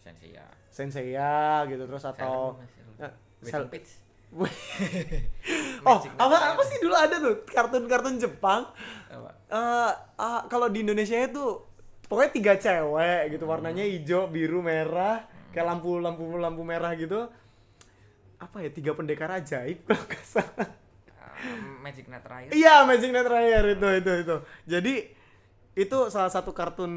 Sensei 0.02 0.34
ya. 0.34 0.46
Senseiya 0.70 1.66
gitu 1.66 1.86
terus 1.86 2.02
atau 2.02 2.54
Moon. 2.54 2.66
Ya, 2.98 3.08
Waiting 3.42 3.52
Sel- 3.52 3.70
Pitch. 3.70 3.90
oh 5.86 5.98
apa 6.18 6.36
apa 6.52 6.62
sih 6.66 6.82
dulu 6.82 6.92
ada 6.98 7.16
tuh 7.22 7.46
kartun-kartun 7.46 8.18
Jepang 8.18 8.66
Apa? 9.06 9.30
eh 9.48 9.92
ah, 10.18 10.42
kalau 10.50 10.66
di 10.66 10.82
Indonesia 10.82 11.14
itu 11.14 11.62
pokoknya 12.10 12.30
tiga 12.34 12.52
cewek 12.58 13.38
gitu 13.38 13.46
warnanya 13.46 13.86
hijau 13.86 14.26
biru 14.26 14.60
merah 14.60 15.22
kayak 15.54 15.66
lampu 15.70 16.02
lampu 16.02 16.26
lampu 16.36 16.62
merah 16.66 16.92
gitu 16.98 17.30
apa 18.36 18.56
ya 18.60 18.68
tiga 18.68 18.92
pendekar 18.92 19.32
ajaib 19.32 19.80
kalau 19.86 20.04
nggak 20.04 20.24
salah. 20.24 20.68
Um, 21.36 21.80
Magic 21.80 22.08
Knight 22.08 22.24
Rider. 22.24 22.52
iya 22.52 22.82
Magic 22.82 23.10
Knight 23.10 23.28
Rider 23.28 23.64
itu 23.72 23.88
itu 24.00 24.12
itu. 24.22 24.36
Jadi 24.64 24.94
itu 25.74 25.98
salah 26.08 26.28
satu 26.28 26.52
kartun 26.52 26.92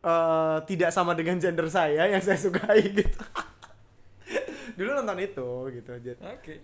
eh 0.00 0.58
tidak 0.64 0.90
sama 0.90 1.12
dengan 1.12 1.36
gender 1.36 1.68
saya 1.68 2.08
yang 2.08 2.20
saya 2.20 2.36
sukai 2.36 2.80
gitu. 2.90 3.20
Dulu 4.76 4.90
nonton 4.94 5.18
itu 5.20 5.48
gitu. 5.74 5.92
Jadi- 6.00 6.24
Oke. 6.24 6.54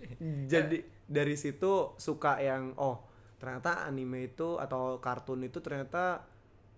jadi 0.47 0.77
dari 1.05 1.35
situ 1.37 1.93
suka 1.97 2.37
yang 2.39 2.73
oh 2.77 3.05
ternyata 3.37 3.85
anime 3.85 4.33
itu 4.33 4.57
atau 4.57 4.97
kartun 4.97 5.45
itu 5.45 5.61
ternyata 5.61 6.25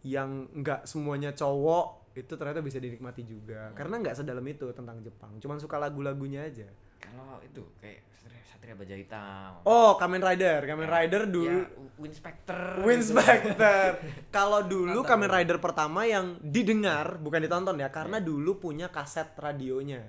yang 0.03 0.47
nggak 0.53 0.83
semuanya 0.83 1.31
cowok 1.31 2.11
itu 2.15 2.35
ternyata 2.35 2.59
bisa 2.59 2.79
dinikmati 2.79 3.23
juga. 3.23 3.71
Karena 3.71 3.99
nggak 3.99 4.15
sedalam 4.17 4.43
itu 4.43 4.67
tentang 4.71 4.99
Jepang. 4.99 5.39
Cuman 5.39 5.59
suka 5.59 5.79
lagu-lagunya 5.79 6.43
aja 6.43 6.67
Kalau 6.99 7.39
itu 7.41 7.63
kayak 7.79 7.99
Satria, 8.11 8.43
Satria 8.45 8.75
Baja 8.75 8.95
Hitam. 8.95 9.51
oh 9.63 9.95
Kamen 9.95 10.19
Rider 10.19 10.59
Kamen 10.63 10.87
Rider 10.87 11.21
dulu 11.25 11.59
Ya, 11.63 11.67
Winspector. 11.97 12.83
Win 12.83 12.99
gitu. 12.99 13.15
Spectre. 13.15 13.99
Kalau 14.35 14.61
dulu 14.63 14.99
Nonton. 14.99 15.07
Kamen 15.07 15.29
Rider 15.31 15.57
pertama 15.57 16.03
yang 16.03 16.35
didengar 16.39 17.17
bukan 17.17 17.39
ditonton 17.39 17.75
ya 17.75 17.89
karena 17.89 18.19
dulu 18.19 18.59
punya 18.59 18.87
kaset 18.87 19.31
radionya 19.35 20.03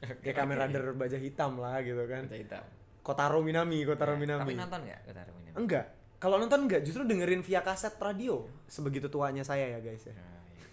kayak 0.00 0.32
Kamen 0.32 0.56
Rider 0.56 0.84
baja 0.92 1.16
hitam 1.16 1.60
lah 1.60 1.80
gitu 1.80 2.00
kan 2.04 2.24
Baja 2.24 2.40
Hitam. 2.40 2.64
Kotaro 3.00 3.40
Minami 3.40 3.84
Kotaro 3.84 4.12
Ya, 4.12 4.18
Minami 4.18 4.44
Tapi 4.44 4.54
nonton 4.56 4.80
nggak 4.84 5.00
Kotaro 5.04 5.32
Minami? 5.36 5.56
Enggak. 5.56 5.86
Kalau 6.20 6.36
nonton 6.36 6.68
enggak, 6.68 6.84
justru 6.84 7.00
dengerin 7.04 7.40
via 7.40 7.64
kaset 7.64 7.96
radio. 7.96 8.44
Sebegitu 8.68 9.08
tuanya 9.08 9.40
saya 9.40 9.64
ya, 9.64 9.80
guys 9.80 10.04
ya. 10.04 10.12
Nah, 10.12 10.44
iya. 10.52 10.68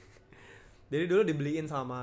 Jadi 0.91 1.03
dulu 1.07 1.23
dibeliin 1.23 1.71
sama 1.71 1.99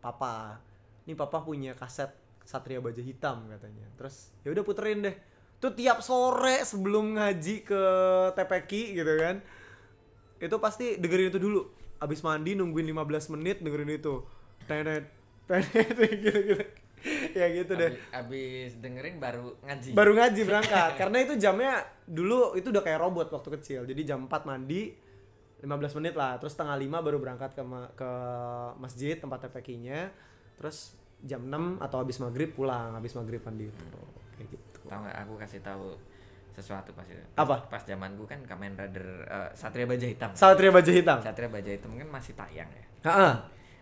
papa. 0.00 0.60
Ini 1.08 1.16
papa 1.16 1.40
punya 1.40 1.72
kaset 1.72 2.12
Satria 2.44 2.78
Baja 2.78 3.00
Hitam 3.00 3.48
katanya. 3.48 3.88
Terus 3.96 4.30
ya 4.44 4.52
udah 4.52 4.64
puterin 4.64 5.00
deh. 5.00 5.16
Tuh 5.58 5.72
tiap 5.72 6.04
sore 6.04 6.60
sebelum 6.62 7.16
ngaji 7.16 7.64
ke 7.64 7.82
TPQ 8.36 8.70
gitu 9.00 9.12
kan. 9.16 9.36
Itu 10.38 10.56
pasti 10.60 11.00
dengerin 11.00 11.32
itu 11.32 11.40
dulu. 11.40 11.66
Abis 11.98 12.20
mandi 12.20 12.52
nungguin 12.52 12.84
15 12.92 13.34
menit 13.34 13.64
dengerin 13.64 13.96
itu. 13.96 14.20
Tenet, 14.68 15.08
tenet 15.48 15.96
gitu-gitu. 15.96 16.64
ya 17.38 17.46
gitu 17.52 17.72
deh. 17.76 17.92
Abis, 17.92 18.00
abis 18.12 18.70
dengerin 18.80 19.16
baru 19.20 19.56
ngaji. 19.60 19.90
baru 19.92 20.12
ngaji 20.16 20.40
berangkat 20.48 20.90
karena 21.00 21.16
itu 21.20 21.34
jamnya 21.36 21.84
dulu 22.08 22.56
itu 22.56 22.72
udah 22.72 22.82
kayak 22.84 23.00
robot 23.00 23.28
waktu 23.32 23.48
kecil 23.60 23.80
jadi 23.84 24.16
jam 24.16 24.24
4 24.24 24.48
mandi 24.48 24.96
15 25.64 25.98
menit 26.00 26.14
lah 26.16 26.36
terus 26.36 26.52
setengah 26.52 26.76
lima 26.76 27.00
baru 27.00 27.16
berangkat 27.16 27.56
ke 27.56 27.62
ke 27.96 28.10
masjid 28.76 29.16
tempat 29.16 29.48
TPQ-nya 29.48 30.12
terus 30.60 30.92
jam 31.24 31.40
6 31.48 31.80
atau 31.80 31.96
habis 32.04 32.16
maghrib 32.20 32.52
pulang 32.52 32.92
habis 32.92 33.16
maghrib 33.16 33.40
mandi 33.40 33.66
itu 33.68 33.84
kayak 34.36 34.48
gitu 34.52 34.78
Tahu 34.84 35.00
nggak 35.00 35.16
aku 35.24 35.34
kasih 35.40 35.60
tahu 35.64 35.96
sesuatu 36.54 36.94
pas 36.94 37.02
itu. 37.02 37.18
Apa? 37.34 37.66
Pas 37.66 37.82
zamanku 37.82 38.30
kan 38.30 38.38
Kamen 38.46 38.78
Rider 38.78 39.26
eh, 39.26 39.50
Satria 39.58 39.90
Baja 39.90 40.06
Hitam. 40.06 40.30
Satria 40.38 40.70
Baja 40.70 40.92
Hitam 40.94 41.18
Satria 41.18 41.50
Baja 41.50 41.66
Hitam 41.66 41.98
kan 41.98 42.06
masih 42.06 42.38
tayang 42.38 42.70
ya. 42.70 42.84
Heeh. 43.10 43.34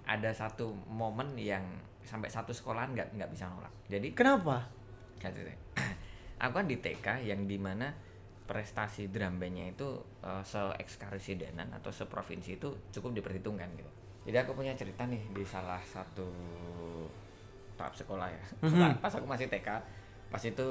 Ada 0.09 0.33
satu 0.33 0.73
momen 0.89 1.37
yang 1.37 1.63
sampai 2.01 2.33
satu 2.33 2.51
sekolahan 2.57 2.97
nggak 2.97 3.09
nggak 3.19 3.29
bisa 3.29 3.45
nolak. 3.53 3.71
Jadi 3.93 4.17
kenapa 4.17 4.73
Gitu 5.23 5.55
aku 6.43 6.53
kan 6.59 6.67
di 6.67 6.77
TK 6.83 7.07
yang 7.23 7.47
di 7.47 7.55
mana 7.61 7.95
prestasi 8.43 9.07
drum 9.07 9.39
bandnya 9.39 9.71
itu 9.71 9.87
uh, 10.27 10.43
se 10.43 10.59
ekskarsidenan 10.59 11.71
atau 11.79 11.95
seprovinsi 11.95 12.59
itu 12.59 12.69
cukup 12.91 13.23
diperhitungkan 13.23 13.71
gitu. 13.79 13.93
Jadi 14.27 14.37
aku 14.43 14.55
punya 14.55 14.75
cerita 14.75 15.07
nih 15.07 15.31
di 15.31 15.47
salah 15.47 15.79
satu 15.83 16.27
tahap 17.83 17.95
sekolah 17.95 18.31
ya. 18.31 18.43
Mhm. 18.63 18.91
Pas 19.03 19.11
aku 19.11 19.27
masih 19.27 19.51
TK, 19.51 19.69
pas 20.31 20.41
itu 20.41 20.67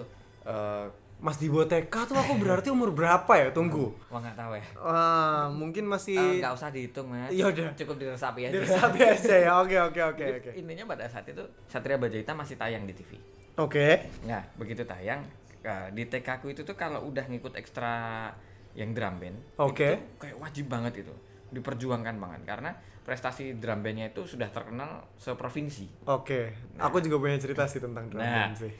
uh, 0.48 0.88
Mas 1.22 1.38
di 1.38 1.53
Boteka 1.53 2.01
tuh 2.10 2.18
aku 2.18 2.34
berarti 2.34 2.74
umur 2.74 2.89
berapa 2.89 3.30
ya 3.38 3.53
tunggu 3.53 3.94
wah 4.10 4.18
nggak 4.18 4.34
tahu 4.34 4.58
ya. 4.58 4.65
Wah, 4.74 5.46
mungkin 5.53 5.86
Eh, 5.86 5.91
masih 5.91 6.18
nggak 6.41 6.56
usah 6.56 6.74
dihitung 6.74 7.06
mas. 7.06 7.30
Iya 7.30 7.46
udah. 7.46 7.70
Cukup 7.77 8.01
diresapi 8.01 8.50
aja. 8.50 8.53
diresapi 8.56 8.98
aja 9.06 9.36
ya 9.38 9.51
oke 9.62 9.77
oke 9.86 10.01
oke 10.01 10.25
oke 10.41 10.50
Intinya 10.58 10.89
pada 10.89 11.06
saat 11.06 11.30
itu 11.30 11.44
Satria 11.70 12.01
Baja 12.01 12.18
Hitam 12.18 12.39
masih 12.39 12.58
tayang 12.58 12.88
di 12.88 12.96
TV. 12.98 13.22
oke 13.53 13.88
Nah, 14.25 14.41
begitu 14.58 14.82
tayang 14.82 15.22
eh, 15.62 15.88
di 15.94 16.10
TK 16.10 16.41
ku 16.41 16.50
itu 16.50 16.65
tuh 16.65 16.74
kalau 16.74 17.06
udah 17.06 17.30
ngikut 17.30 17.53
ekstra 17.53 18.25
yang 18.74 18.96
drum 18.96 19.20
band, 19.20 19.38
Oke. 19.60 19.84
itu 19.84 20.00
kayak 20.18 20.38
wajib 20.39 20.65
banget 20.65 21.03
itu, 21.03 21.13
diperjuangkan 21.51 22.15
banget 22.18 22.41
karena 22.48 22.72
prestasi 23.01 23.58
drum 23.58 23.81
bandnya 23.81 24.08
itu 24.08 24.22
sudah 24.24 24.48
terkenal 24.48 25.10
seprovinsi. 25.15 26.05
Oke, 26.05 26.53
aku 26.77 27.00
juga 27.00 27.17
punya 27.17 27.38
cerita 27.38 27.65
sih 27.65 27.77
tentang 27.77 28.08
drum 28.08 28.22
Nah. 28.22 28.48
band 28.48 28.55
sih. 28.55 28.72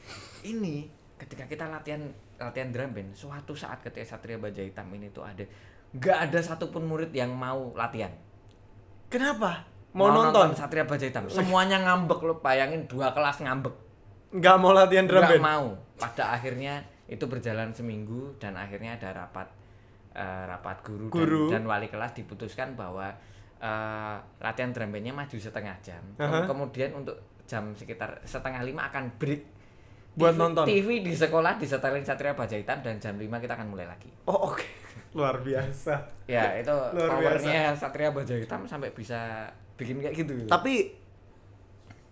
Ini 0.44 0.86
ketika 1.16 1.44
kita 1.44 1.66
latihan 1.66 2.06
latihan 2.36 2.70
drum 2.70 2.90
band, 2.90 3.10
suatu 3.12 3.52
saat 3.52 3.78
ketika 3.80 4.06
Satria 4.08 4.36
Baja 4.36 4.60
Hitam 4.60 4.86
ini 4.90 5.10
tuh 5.10 5.22
ada 5.22 5.42
nggak 5.92 6.18
ada 6.24 6.38
satupun 6.38 6.82
murid 6.82 7.10
yang 7.10 7.30
mau 7.30 7.74
latihan. 7.74 8.10
Kenapa? 9.08 9.68
Mau 9.92 10.08
nonton? 10.08 10.56
Satria 10.56 10.88
Baja 10.88 11.04
Hitam. 11.04 11.28
Semuanya 11.28 11.76
ngambek 11.78 12.20
lo, 12.22 12.34
bayangin 12.38 12.88
dua 12.88 13.12
kelas 13.12 13.40
ngambek. 13.40 13.74
nggak 14.32 14.56
mau 14.56 14.72
latihan 14.72 15.04
drum 15.04 15.20
Nggak 15.20 15.32
band 15.36 15.44
mau. 15.44 15.66
Pada 15.98 16.32
akhirnya 16.32 16.80
itu 17.04 17.20
berjalan 17.28 17.68
seminggu 17.70 18.32
dan 18.40 18.56
akhirnya 18.56 18.96
ada 18.96 19.12
rapat 19.12 19.44
eh, 20.12 20.44
rapat 20.44 20.80
guru, 20.80 21.04
dan- 21.04 21.12
Guru. 21.12 21.44
Dan, 21.48 21.62
wali 21.64 21.88
kelas 21.88 22.12
diputuskan 22.12 22.72
bahwa 22.72 23.12
eh, 23.62 24.16
latihan 24.38 24.70
drum 24.70 24.90
bandnya 24.90 25.14
maju 25.14 25.32
setengah 25.32 25.78
jam. 25.80 26.02
Aha. 26.16 26.44
Kemudian 26.44 26.90
untuk 26.92 27.14
jam 27.42 27.70
sekitar 27.72 28.18
setengah 28.22 28.60
lima 28.60 28.86
akan 28.86 29.14
break 29.16 29.42
Buat 30.12 30.30
TV 30.30 30.40
nonton? 30.42 30.64
TV 30.66 30.88
di 31.00 31.14
sekolah 31.14 31.56
disetelin 31.56 32.02
Satria 32.02 32.32
Baja 32.32 32.52
Hitam 32.52 32.80
dan 32.80 32.98
jam 32.98 33.14
5 33.14 33.24
kita 33.38 33.54
akan 33.54 33.64
mulai 33.66 33.86
lagi. 33.86 34.12
oh 34.26 34.44
oke 34.46 34.60
luar 35.16 35.40
biasa 35.40 35.96
Ya, 36.24 36.52
itu 36.54 36.68
Luar 36.68 37.08
powernya 37.10 37.72
Satria 37.72 38.10
Baja 38.10 38.36
Hitam 38.36 38.66
sampai 38.66 38.90
bisa 38.90 39.48
bikin 39.72 39.98
kayak 39.98 40.12
gitu. 40.14 40.32
tapi 40.46 40.92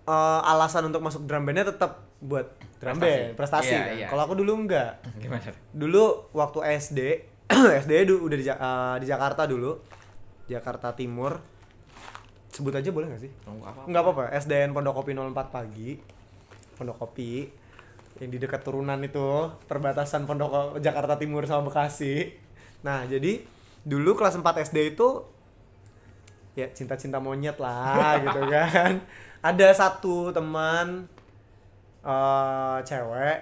eh, 0.02 0.40
alasan 0.47 0.88
untuk 0.88 1.00
masuk 1.00 1.25
drum 1.25 1.45
bandnya 1.45 1.66
tetap 1.66 2.09
buat 2.19 2.49
drum 2.78 2.97
Prestasi. 2.97 3.04
band 3.21 3.37
prestasi 3.37 3.69
Iya, 3.71 3.80
kan? 3.83 3.95
iya. 3.95 4.07
kalau 4.09 4.23
aku 4.25 4.35
dulu 4.35 4.52
enggak 4.59 4.90
gimana? 5.23 5.52
dulu 5.71 6.04
waktu 6.33 6.59
SD 6.78 6.99
SD 7.52 7.92
udah 8.26 8.37
di, 8.38 8.45
eh, 8.47 8.97
di 8.97 9.07
Jakarta 9.07 9.45
dulu 9.45 9.76
Jakarta 10.50 10.90
Timur. 10.99 11.38
Sebut 12.50 12.75
aja 12.75 12.90
boleh 12.90 13.07
nggak 13.07 13.23
sih? 13.23 13.30
Tunggu 13.47 13.62
apa? 13.62 13.87
nggak 13.87 14.02
apa-apa. 14.02 14.25
SDN 14.35 14.75
Pondok 14.75 14.99
Kopi 14.99 15.14
04 15.14 15.54
pagi. 15.54 15.90
Pondok 16.75 16.99
Kopi 16.99 17.47
yang 18.19 18.28
di 18.28 18.37
dekat 18.42 18.66
turunan 18.66 18.99
itu 19.00 19.49
perbatasan 19.71 20.26
Pondok 20.26 20.83
Jakarta 20.83 21.14
Timur 21.14 21.47
sama 21.47 21.71
Bekasi. 21.71 22.35
Nah 22.83 23.07
jadi 23.07 23.47
dulu 23.87 24.19
kelas 24.19 24.37
4 24.37 24.66
SD 24.66 24.99
itu 24.99 25.25
ya 26.59 26.66
cinta-cinta 26.75 27.23
monyet 27.23 27.57
lah 27.62 28.19
gitu 28.26 28.42
kan. 28.50 28.99
Ada 29.40 29.73
satu 29.73 30.35
teman 30.35 31.07
eh 32.00 32.78
cewek 32.83 33.38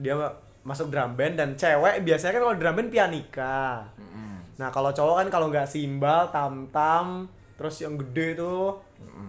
dia 0.00 0.16
masuk 0.64 0.92
drum 0.92 1.16
band 1.16 1.40
dan 1.40 1.50
cewek 1.56 2.04
biasanya 2.04 2.32
kan 2.36 2.42
kalau 2.44 2.56
drum 2.58 2.74
band 2.76 2.90
pianika. 2.92 3.88
Mm-mm. 3.96 4.29
Nah 4.60 4.68
kalau 4.68 4.92
cowok 4.92 5.24
kan 5.24 5.28
kalau 5.32 5.48
nggak 5.48 5.64
simbal, 5.64 6.28
tam 6.28 6.68
tam, 6.68 7.32
terus 7.56 7.80
yang 7.80 7.96
gede 7.96 8.36
tuh, 8.36 8.76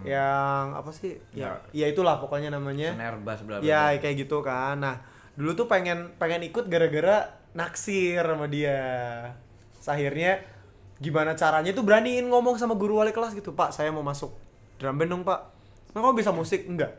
yang 0.03 0.75
apa 0.75 0.91
sih? 0.91 1.15
Ya, 1.31 1.55
ya 1.71 1.88
itulah 1.88 2.19
pokoknya 2.19 2.51
namanya. 2.51 2.91
Snare 2.91 3.15
bass 3.23 3.39
bla 3.47 3.63
bla. 3.63 3.65
Ya 3.65 3.95
kayak 3.95 4.27
gitu 4.27 4.43
kan. 4.43 4.75
Nah 4.83 5.00
dulu 5.39 5.55
tuh 5.55 5.71
pengen 5.71 6.11
pengen 6.19 6.43
ikut 6.43 6.67
gara-gara 6.67 7.31
naksir 7.55 8.19
sama 8.19 8.51
dia. 8.51 8.83
Terus 9.79 9.88
Akhirnya 9.88 10.43
gimana 11.00 11.33
caranya 11.33 11.71
tuh 11.71 11.81
beraniin 11.88 12.27
ngomong 12.27 12.59
sama 12.59 12.75
guru 12.75 13.00
wali 13.00 13.15
kelas 13.15 13.33
gitu, 13.33 13.55
Pak 13.55 13.73
saya 13.73 13.89
mau 13.89 14.05
masuk 14.05 14.35
drum 14.77 15.00
band 15.00 15.09
dong 15.15 15.23
Pak. 15.23 15.39
Nah 15.95 16.00
kamu 16.03 16.13
bisa 16.19 16.29
musik 16.35 16.67
enggak? 16.67 16.93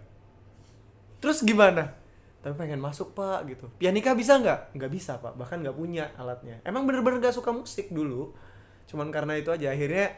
Terus 1.23 1.45
gimana? 1.47 1.95
Tapi 2.43 2.55
pengen 2.59 2.83
masuk 2.83 3.15
pak 3.15 3.47
gitu. 3.47 3.71
Pianika 3.79 4.19
bisa 4.19 4.35
nggak? 4.43 4.75
Nggak 4.75 4.91
bisa 4.91 5.23
pak. 5.23 5.39
Bahkan 5.39 5.63
nggak 5.63 5.77
punya 5.79 6.11
alatnya. 6.19 6.59
Emang 6.67 6.83
bener-bener 6.91 7.23
gak 7.23 7.39
suka 7.39 7.55
musik 7.55 7.95
dulu. 7.95 8.35
Cuman 8.91 9.15
karena 9.15 9.39
itu 9.39 9.55
aja 9.55 9.71
akhirnya 9.71 10.11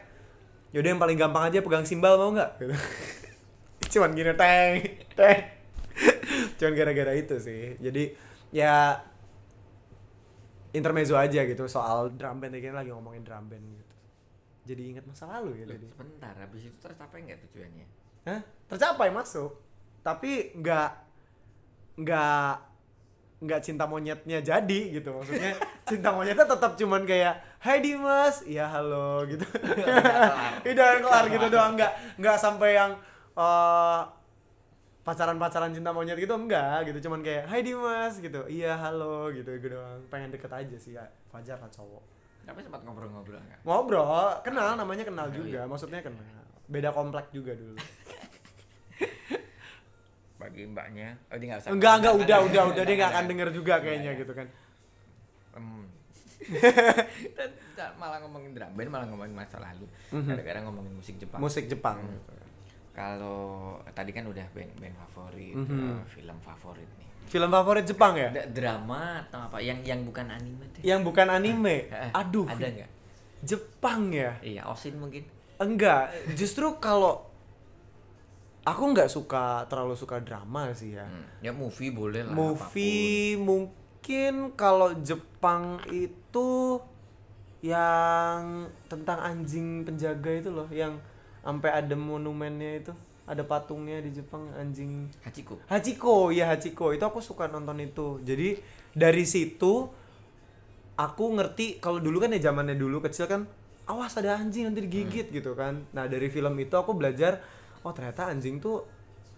yaudah 0.73 0.89
yang 0.89 0.99
paling 0.99 1.15
gampang 1.21 1.53
aja 1.53 1.61
pegang 1.61 1.85
simbal 1.85 2.17
mau 2.17 2.33
nggak? 2.33 2.51
Gitu. 2.57 2.73
Cuman 3.93 4.17
gini 4.17 4.33
teng 4.33 4.73
teng. 5.13 5.39
Cuman 6.57 6.73
gara-gara 6.73 7.13
itu 7.13 7.37
sih. 7.37 7.77
Jadi 7.77 8.17
ya 8.49 8.97
intermezzo 10.73 11.13
aja 11.15 11.45
gitu 11.45 11.69
soal 11.69 12.11
drum 12.17 12.41
band 12.41 12.57
ini 12.57 12.73
lagi 12.73 12.89
ngomongin 12.89 13.21
drum 13.21 13.45
band 13.45 13.65
gitu. 13.69 13.95
Jadi 14.65 14.81
ingat 14.97 15.05
masa 15.05 15.29
lalu 15.29 15.61
ya 15.61 15.65
Loh, 15.69 15.77
jadi. 15.77 15.85
sebentar, 15.93 16.33
habis 16.41 16.65
itu 16.65 16.77
tercapai 16.81 17.21
nggak 17.21 17.37
tujuannya? 17.47 17.85
Hah? 18.25 18.41
Tercapai 18.65 19.13
masuk. 19.13 19.61
Tapi 20.01 20.57
nggak 20.57 21.04
nggak 21.95 22.51
nggak 23.35 23.61
cinta 23.61 23.85
monyetnya 23.85 24.39
jadi 24.39 24.81
gitu. 24.91 25.11
Maksudnya 25.11 25.53
cinta 25.89 26.09
monyetnya 26.09 26.45
tetap 26.45 26.75
cuman 26.75 27.03
kayak 27.03 27.35
Hai 27.59 27.79
Dimas. 27.79 28.41
Iya 28.43 28.65
halo 28.67 29.25
gitu. 29.25 29.43
Udah 30.65 30.87
kelar. 30.99 31.25
Gitu 31.33 31.45
doang. 31.47 31.73
Nggak 31.73 31.91
nggak 32.15 32.37
sampai 32.37 32.69
yang 32.73 32.91
eh, 33.33 34.01
pacaran-pacaran 35.01 35.69
cinta 35.69 35.89
monyet 35.89 36.15
gitu 36.15 36.33
enggak 36.33 36.85
gitu. 36.85 37.05
Cuman 37.05 37.21
kayak 37.21 37.45
Hai 37.45 37.61
Dimas 37.61 38.17
gitu. 38.17 38.45
Iya 38.45 38.73
halo 38.75 39.29
gitu 39.29 39.49
gitu 39.51 39.75
doang. 39.75 39.99
Pengen 40.07 40.29
deket 40.29 40.49
aja 40.49 40.75
sih 40.75 40.93
ya. 40.93 41.05
Fajar 41.27 41.57
kan 41.57 41.69
cowok. 41.69 42.01
Tapi 42.45 42.61
sempat 42.61 42.81
ngobrol-ngobrol 42.81 43.37
nggak? 43.37 43.59
ngobrol. 43.65 44.37
Kenal 44.41 44.73
namanya 44.75 45.01
kenal 45.01 45.27
Oh, 45.27 45.33
juga. 45.33 45.59
Iya. 45.59 45.61
maksudnya 45.65 45.99
kenal. 45.99 46.21
Beda 46.65 46.89
komplek 46.89 47.29
juga 47.29 47.53
dulu 47.53 47.77
Bagi 50.35 50.63
mbaknya, 50.65 51.15
oh 51.25 51.35
dia 51.35 51.47
nggak 51.47 51.61
usah. 51.61 51.71
enggak 51.71 51.93
enggak 51.97 52.13
udah 52.17 52.37
udah 52.43 52.63
udah 52.69 52.83
dia 52.83 52.95
nggak 52.97 53.11
akan 53.13 53.25
denger 53.25 53.49
juga 53.51 53.73
kayaknya 53.79 54.11
gitu 54.15 54.33
kan 54.33 54.47
Hmm. 55.53 55.87
kita 56.35 57.85
malah 58.01 58.19
ngomongin 58.19 58.51
drum 58.51 58.69
band, 58.69 58.89
malah 58.89 59.07
ngomongin 59.07 59.33
masa 59.33 59.57
lalu. 59.57 59.87
Mhm. 60.11 60.27
Kadang-kadang 60.29 60.63
ngomongin 60.65 60.93
musik 60.93 61.15
Jepang. 61.15 61.39
musik 61.39 61.65
Jepang 61.65 61.97
Kalau 62.91 63.39
tadi 63.89 64.11
kan 64.11 64.23
udah 64.23 64.43
band-band 64.49 64.95
favorit, 65.01 65.51
Mhm. 65.53 65.79
eh, 65.93 66.03
film 66.09 66.37
favorit 66.39 66.87
nih. 66.93 67.03
film 67.25 67.49
favorit 67.49 67.83
Jepang 67.83 68.13
ya 68.13 68.29
drama 68.45 69.19
atau 69.21 69.39
apa? 69.41 69.57
Yang 69.57 69.79
yang 69.85 70.01
bukan 70.03 70.29
anime 70.29 70.63
deh. 70.69 70.81
yang 70.81 71.01
bukan 71.01 71.25
anime 71.25 71.89
Eh, 71.89 72.11
aduh 72.13 72.45
Ada 72.45 72.67
nggak? 72.69 72.89
Jepang 73.41 74.01
ya 74.09 74.37
Iya, 74.39 74.61
Osin 74.65 74.95
mungkin. 74.95 75.25
enggak 75.57 76.07
justru 76.33 76.77
kalau 76.77 77.25
aku 78.65 78.83
nggak 78.91 79.07
suka 79.07 79.63
terlalu 79.69 79.93
suka 79.93 80.17
drama 80.19 80.73
sih 80.73 80.97
ya 80.97 81.05
Hmm. 81.05 81.25
Ya 81.39 81.51
movie 81.53 81.93
boleh 81.93 82.25
lah. 82.25 82.33
movie 82.33 83.37
mungkin 83.37 84.57
kalau 84.57 84.97
Jepang 84.99 85.77
itu 85.89 86.81
yang 87.61 88.65
tentang 88.85 89.19
anjing 89.21 89.81
penjaga 89.81 90.31
itu 90.33 90.49
loh 90.49 90.69
yang 90.69 91.01
sampai 91.41 91.73
ada 91.73 91.93
monumennya 91.93 92.71
itu 92.81 92.93
ada 93.25 93.41
patungnya 93.41 94.01
di 94.05 94.13
Jepang 94.13 94.53
anjing 94.53 95.09
apa 95.09 95.17
pun. 95.17 95.25
Hachiko. 95.25 95.55
Hachiko 95.65 96.15
ya 96.29 96.45
Hachiko 96.49 96.93
itu 96.93 97.01
aku 97.01 97.21
suka 97.21 97.49
nonton 97.49 97.81
itu 97.81 98.21
jadi 98.21 98.57
dari 98.93 99.25
situ 99.25 99.89
aku 100.95 101.25
ngerti 101.33 101.81
kalau 101.81 101.97
dulu 101.97 102.21
kan 102.21 102.33
ya 102.33 102.49
zamannya 102.49 102.77
dulu 102.77 103.01
kecil 103.01 103.25
kan 103.25 103.49
awas 103.85 104.13
ada 104.17 104.37
anjing 104.37 104.69
nanti 104.69 104.85
digigit 104.85 105.29
gitu 105.29 105.57
kan 105.57 105.85
nah 105.91 106.05
dari 106.05 106.29
film 106.29 106.53
itu 106.57 106.73
aku 106.73 106.93
belajar 106.93 107.41
oh 107.85 107.93
ternyata 107.93 108.27
anjing 108.27 108.57
tuh 108.57 108.81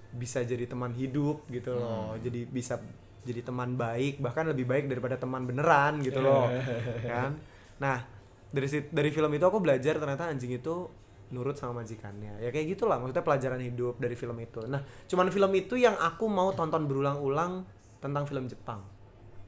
bisa 0.08 0.40
jadi 0.42 0.64
teman 0.66 0.96
hidup 0.96 1.44
gitu 1.52 1.76
loh. 1.76 2.16
Jadi 2.18 2.48
bisa 2.48 2.80
jadi 3.22 3.44
teman 3.44 3.76
baik 3.76 4.24
bahkan 4.24 4.48
lebih 4.48 4.64
baik 4.64 4.88
daripada 4.88 5.20
teman 5.20 5.44
beneran 5.44 6.00
gitu 6.00 6.24
loh. 6.24 6.48
Kan? 7.12 7.36
Nah 7.78 8.08
dari 8.48 8.68
dari 8.88 9.10
film 9.12 9.28
itu 9.36 9.44
aku 9.44 9.60
belajar 9.60 10.00
ternyata 10.00 10.32
anjing 10.32 10.56
itu 10.56 10.88
nurut 11.28 11.60
sama 11.60 11.84
majikannya. 11.84 12.40
Ya 12.40 12.50
kayak 12.50 12.80
gitulah 12.80 12.96
maksudnya 13.04 13.28
pelajaran 13.28 13.60
hidup 13.60 14.00
dari 14.00 14.16
film 14.16 14.40
itu. 14.40 14.64
Nah 14.64 14.80
cuman 15.12 15.28
film 15.28 15.52
itu 15.54 15.76
yang 15.76 16.00
aku 16.00 16.32
mau 16.32 16.56
tonton 16.56 16.88
berulang-ulang 16.88 17.68
tentang 18.00 18.24
film 18.24 18.48
Jepang. 18.48 18.80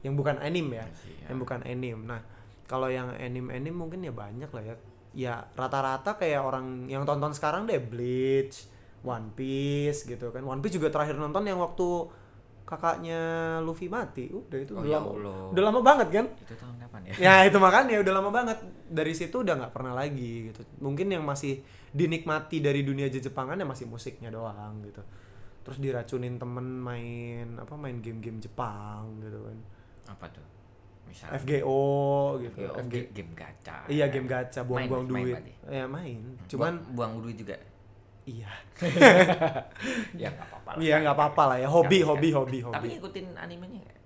Yang 0.04 0.14
bukan 0.16 0.36
anime 0.44 0.76
ya 0.76 0.84
Iya. 0.84 1.26
yang 1.32 1.38
bukan 1.40 1.64
anime. 1.64 2.04
Nah 2.04 2.20
kalau 2.68 2.92
yang 2.92 3.16
anime 3.16 3.48
anime 3.50 3.74
mungkin 3.80 4.04
ya 4.04 4.12
banyak 4.12 4.52
lah 4.52 4.62
ya. 4.62 4.76
Ya 5.10 5.34
rata-rata 5.56 6.14
kayak 6.14 6.44
orang 6.44 6.86
yang 6.86 7.02
tonton 7.02 7.32
sekarang 7.32 7.64
deh 7.64 7.80
Bleach 7.80 8.68
One 9.00 9.32
Piece 9.32 10.04
gitu 10.04 10.28
kan. 10.28 10.42
One 10.44 10.60
Piece 10.60 10.76
juga 10.76 10.92
terakhir 10.92 11.16
nonton 11.16 11.44
yang 11.44 11.56
waktu 11.56 11.88
kakaknya 12.68 13.20
Luffy 13.66 13.90
mati. 13.90 14.30
Udah 14.30 14.58
itu 14.62 14.72
Oh, 14.78 14.84
udah, 14.84 14.90
ya 14.90 14.98
lama, 15.02 15.10
udah 15.50 15.62
lama 15.66 15.80
banget 15.82 16.08
kan? 16.14 16.26
Itu 16.38 16.54
tahun 16.54 16.76
kapan 16.78 17.00
ya? 17.10 17.14
ya 17.18 17.34
itu 17.50 17.58
makanya 17.58 17.98
udah 17.98 18.12
lama 18.14 18.30
banget. 18.30 18.58
Dari 18.86 19.12
situ 19.16 19.42
udah 19.42 19.54
nggak 19.58 19.72
pernah 19.74 19.92
lagi 19.98 20.52
gitu. 20.54 20.60
Mungkin 20.78 21.10
yang 21.10 21.26
masih 21.26 21.66
dinikmati 21.90 22.62
dari 22.62 22.86
dunia 22.86 23.10
Jepangan 23.10 23.58
ya 23.58 23.66
masih 23.66 23.90
musiknya 23.90 24.30
doang 24.30 24.86
gitu. 24.86 25.02
Terus 25.66 25.76
diracunin 25.82 26.38
temen 26.38 26.78
main 26.78 27.58
apa 27.58 27.74
main 27.74 27.98
game-game 27.98 28.38
Jepang 28.38 29.18
gitu 29.18 29.42
kan. 29.42 29.58
Apa 30.14 30.30
tuh? 30.30 30.46
Misal 31.10 31.34
FGO 31.42 31.82
gitu. 32.38 32.54
FGO, 32.54 32.74
FG 32.86 32.94
game, 33.10 33.32
gacha. 33.34 33.82
iya 33.90 34.06
game 34.06 34.30
gacha 34.30 34.62
buang-buang 34.62 35.10
Main, 35.10 35.10
main 35.10 35.24
duit. 35.26 35.34
berarti? 35.34 35.52
ya 35.74 35.84
main. 35.90 36.18
Buang, 36.22 36.46
cuman 36.46 36.72
buang 36.94 37.12
duit 37.18 37.34
juga. 37.34 37.58
Iya 38.30 38.50
ya 40.16 40.28
nggak 40.28 40.46
apa-apa. 40.46 40.70
lah. 40.70 40.78
iya 40.78 40.96
nggak 41.00 41.16
apa-apa 41.16 41.42
lah 41.46 41.56
ya 41.58 41.68
hobi 41.68 41.98
hobi 42.00 42.28
nggak- 42.28 42.38
hobi 42.38 42.58
Tapi 42.60 42.70
hobi 42.70 42.88
ngikutin 42.94 43.26
animenya 43.34 43.78
nggak? 43.80 43.98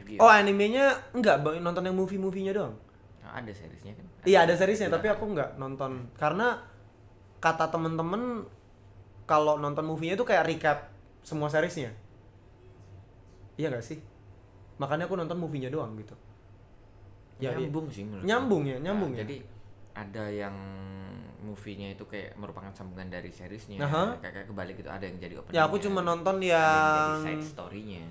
FGO. 0.00 0.18
oh 0.18 0.30
animenya 0.30 0.84
enggak 1.12 1.36
nonton 1.40 1.82
yang 1.82 1.94
movie-movienya 1.94 2.52
doang 2.52 2.74
Nah, 3.20 3.38
ada 3.38 3.52
seriesnya 3.52 3.94
kan? 3.94 4.06
Iya 4.24 4.38
ada 4.42 4.54
seriesnya 4.54 4.88
tapi 4.88 5.06
aku 5.06 5.22
nggak 5.28 5.54
nonton 5.54 6.10
karena 6.16 6.58
kata 7.38 7.68
temen-temen 7.68 8.42
kalau 9.24 9.54
nonton 9.56 9.86
movie-nya 9.86 10.14
itu 10.14 10.26
kayak 10.26 10.42
recap 10.44 10.78
semua 11.22 11.46
seriesnya. 11.46 11.94
Iya 13.54 13.70
gak 13.70 13.84
sih? 13.84 14.02
Makanya 14.76 15.04
aku 15.04 15.14
nonton 15.14 15.38
movie-nya 15.38 15.68
doang 15.68 15.94
gitu. 15.94 16.16
Ya, 17.38 17.54
nyambung 17.54 17.86
sih 17.86 18.02
menurut 18.02 18.24
Nyambung 18.24 18.62
aku. 18.64 18.72
ya, 18.72 18.76
nyambung 18.80 19.10
Nah, 19.12 19.16
ya. 19.16 19.22
Jadi 19.22 19.36
ada 19.92 20.24
yang 20.26 20.56
movie-nya 21.42 21.96
itu 21.96 22.04
kayak 22.06 22.36
merupakan 22.36 22.70
sambungan 22.72 23.08
dari 23.08 23.32
seriesnya 23.32 23.82
Aha. 23.82 24.16
kayak, 24.20 24.32
kayak 24.32 24.46
kebalik 24.52 24.74
gitu 24.78 24.90
ada 24.92 25.04
yang 25.04 25.16
jadi 25.18 25.34
opening 25.40 25.56
Ya 25.56 25.62
aku 25.66 25.76
cuma 25.80 26.00
nonton 26.04 26.40
yang 26.44 26.56
yang 26.56 27.24
jadi 27.24 27.40
side 27.40 27.46
story-nya 27.56 28.04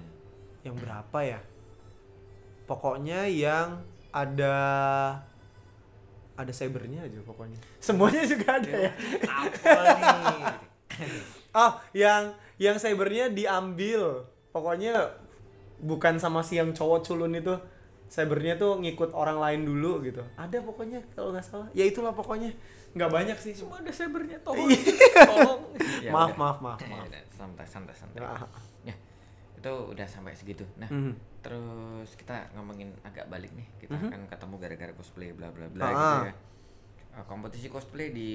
yang 0.63 0.75
berapa 0.75 1.19
ya? 1.23 1.39
Pokoknya 2.67 3.25
yang 3.25 3.81
ada 4.11 4.57
ada 6.39 6.51
cybernya 6.55 7.03
aja 7.03 7.19
pokoknya. 7.25 7.59
Semuanya 7.83 8.23
juga 8.23 8.59
ada 8.59 8.71
ya. 8.71 8.91
apa 9.27 9.81
nih 9.83 10.43
Oh, 11.59 11.71
yang 11.91 12.37
yang 12.61 12.77
cybernya 12.77 13.27
diambil. 13.33 14.23
Pokoknya 14.53 15.17
bukan 15.81 16.21
sama 16.21 16.45
si 16.45 16.61
yang 16.61 16.71
cowok 16.71 17.03
culun 17.03 17.33
itu. 17.35 17.55
Cybernya 18.09 18.57
tuh 18.57 18.81
ngikut 18.81 19.13
orang 19.13 19.37
lain 19.37 19.61
dulu 19.65 20.01
gitu. 20.05 20.21
Ada 20.37 20.61
pokoknya 20.61 21.01
kalau 21.13 21.33
nggak 21.33 21.45
salah. 21.45 21.67
Ya 21.73 21.85
itulah 21.85 22.13
pokoknya. 22.13 22.53
Nggak 22.91 23.09
banyak 23.11 23.37
sih. 23.37 23.53
semua 23.53 23.77
ada 23.77 23.89
cybernya 23.89 24.37
tolong 24.39 24.65
Iya. 24.65 25.23
tolong 25.23 25.61
Ya 25.99 26.11
maaf, 26.11 26.33
maaf, 26.33 26.57
maaf, 26.59 26.79
Ya 26.79 26.87
maaf. 26.89 27.05
udah, 27.05 27.21
santai 27.29 27.65
santai 27.65 27.93
santai 27.93 28.19
Ah. 28.19 28.43
ya 28.83 28.95
itu 29.55 29.67
udah 29.87 30.05
sampai 30.05 30.31
segitu 30.31 30.63
nah 30.75 30.87
Mhm. 30.87 31.13
terus 31.39 32.15
kita 32.15 32.47
ngomongin 32.53 32.89
agak 33.01 33.27
balik 33.27 33.51
nih 33.51 33.67
kita 33.77 33.93
Mhm. 33.93 34.07
akan 34.07 34.21
ketemu 34.27 34.55
gara-gara 34.57 34.93
cosplay 34.93 35.29
bla 35.29 35.47
bla 35.49 35.67
bla 35.67 35.85
Ah. 35.85 35.93
gitu 35.93 36.27
ya 36.27 36.35
Eh, 37.11 37.25
kompetisi 37.25 37.67
cosplay 37.67 38.09
di 38.09 38.31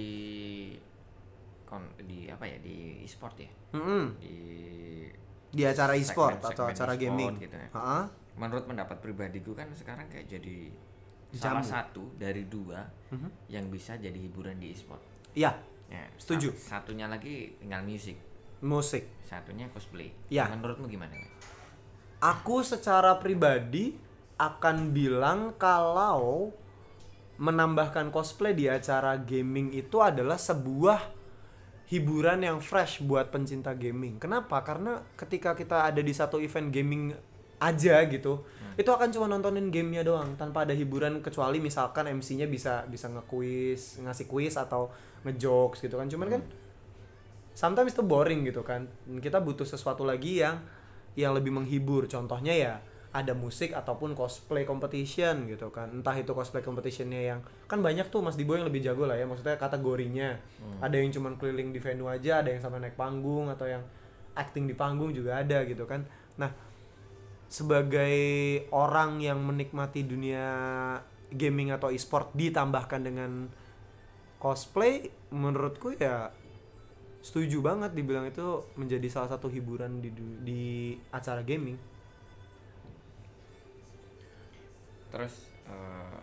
kon 1.64 1.80
di 1.98 2.26
apa 2.26 2.44
ya 2.44 2.58
di 2.58 3.00
e-sport 3.00 3.36
ya 3.38 3.50
Mm-mm. 3.72 4.18
di 4.18 4.36
Di 5.48 5.62
acara 5.62 5.94
e-sport 5.94 6.36
segmen- 6.36 6.50
atau 6.52 6.64
acara 6.66 6.92
e-sport 6.92 7.00
gaming. 7.00 7.32
gitu 7.38 7.54
ya. 7.54 7.70
Menurut 8.34 8.66
pendapat 8.66 8.98
pribadiku 8.98 9.54
kan 9.54 9.70
sekarang 9.72 10.06
kayak 10.08 10.26
jadi 10.28 10.74
Jamu. 11.34 11.60
salah 11.60 11.64
satu 11.64 12.14
dari 12.14 12.46
dua 12.46 12.82
Mhm. 13.10 13.28
yang 13.48 13.66
bisa 13.68 13.94
jadi 13.94 14.14
hiburan 14.16 14.56
di 14.56 14.70
e-sport 14.70 15.02
Iya, 15.34 15.50
ya, 15.86 16.06
Setuju. 16.14 16.54
sa- 16.54 16.78
satunya 16.78 17.06
lagi 17.06 17.58
tinggal 17.58 17.82
musik 17.82 18.16
musik. 18.60 19.04
satunya 19.20 19.66
cosplay 19.68 20.08
Ya. 20.28 20.46
menurutmu 20.46 20.86
gimana? 20.86 21.12
Aku 22.18 22.62
secara 22.62 23.18
pribadi 23.18 23.92
akan 24.34 24.90
bilang 24.90 25.52
kalau 25.54 26.54
menambahkan 27.34 28.08
cosplay 28.08 28.54
di 28.54 28.64
acara 28.64 29.18
gaming 29.18 29.68
itu 29.70 29.98
adalah 29.98 30.38
sebuah 30.38 31.02
hiburan 31.84 32.40
yang 32.40 32.58
fresh 32.58 33.02
buat 33.02 33.28
pencinta 33.28 33.74
gaming. 33.74 34.16
Kenapa? 34.16 34.62
Karena 34.62 35.02
ketika 35.14 35.52
kita 35.52 35.84
ada 35.84 36.00
di 36.00 36.14
satu 36.14 36.38
event 36.38 36.70
gaming 36.70 37.12
aja 37.64 38.04
gitu, 38.04 38.44
itu 38.76 38.90
akan 38.90 39.08
cuma 39.08 39.30
nontonin 39.30 39.72
gamenya 39.72 40.04
doang 40.04 40.36
tanpa 40.36 40.68
ada 40.68 40.76
hiburan 40.76 41.24
kecuali 41.24 41.62
misalkan 41.62 42.10
MC-nya 42.10 42.44
bisa 42.44 42.84
bisa 42.84 43.08
nge-quiz, 43.08 44.04
ngasih 44.04 44.26
quiz 44.28 44.60
atau 44.60 44.92
ngejokes 45.24 45.80
gitu 45.80 45.96
kan. 45.96 46.10
Cuman 46.10 46.28
kan 46.28 46.42
sometimes 47.54 47.94
itu 47.94 48.02
boring 48.04 48.44
gitu 48.44 48.60
kan. 48.66 48.90
Kita 49.22 49.40
butuh 49.40 49.64
sesuatu 49.64 50.02
lagi 50.02 50.42
yang 50.42 50.60
yang 51.14 51.32
lebih 51.32 51.54
menghibur. 51.54 52.10
Contohnya 52.10 52.52
ya 52.52 52.74
ada 53.14 53.30
musik 53.30 53.70
ataupun 53.70 54.18
cosplay 54.18 54.66
competition 54.66 55.46
gitu 55.46 55.70
kan. 55.70 55.86
Entah 55.94 56.18
itu 56.18 56.34
cosplay 56.34 56.66
competitionnya 56.66 57.22
yang 57.22 57.40
kan 57.70 57.78
banyak 57.78 58.10
tuh 58.10 58.26
Mas 58.26 58.34
Dibo 58.34 58.58
yang 58.58 58.66
lebih 58.66 58.82
jago 58.82 59.06
lah 59.06 59.14
ya. 59.14 59.22
Maksudnya 59.22 59.54
kategorinya. 59.54 60.34
Ada 60.82 60.98
yang 60.98 61.14
cuman 61.14 61.38
keliling 61.38 61.70
di 61.70 61.78
venue 61.78 62.10
aja, 62.10 62.42
ada 62.42 62.50
yang 62.50 62.58
sampai 62.58 62.82
naik 62.82 62.98
panggung 62.98 63.46
atau 63.54 63.70
yang 63.70 63.86
acting 64.34 64.66
di 64.66 64.74
panggung 64.74 65.14
juga 65.14 65.38
ada 65.38 65.62
gitu 65.62 65.86
kan. 65.86 66.02
Nah, 66.34 66.50
sebagai 67.48 68.16
orang 68.74 69.22
yang 69.22 69.38
menikmati 69.42 70.02
dunia 70.02 70.46
gaming 71.30 71.74
atau 71.74 71.90
e-sport 71.90 72.30
ditambahkan 72.34 73.00
dengan 73.04 73.30
cosplay 74.38 75.08
menurutku 75.32 75.96
ya 75.96 76.30
setuju 77.24 77.64
banget 77.64 77.96
dibilang 77.96 78.28
itu 78.28 78.60
menjadi 78.76 79.08
salah 79.08 79.32
satu 79.32 79.48
hiburan 79.48 80.04
di 80.04 80.12
di 80.44 80.62
acara 81.08 81.40
gaming. 81.40 81.80
terus 85.14 85.46
eh, 85.70 86.18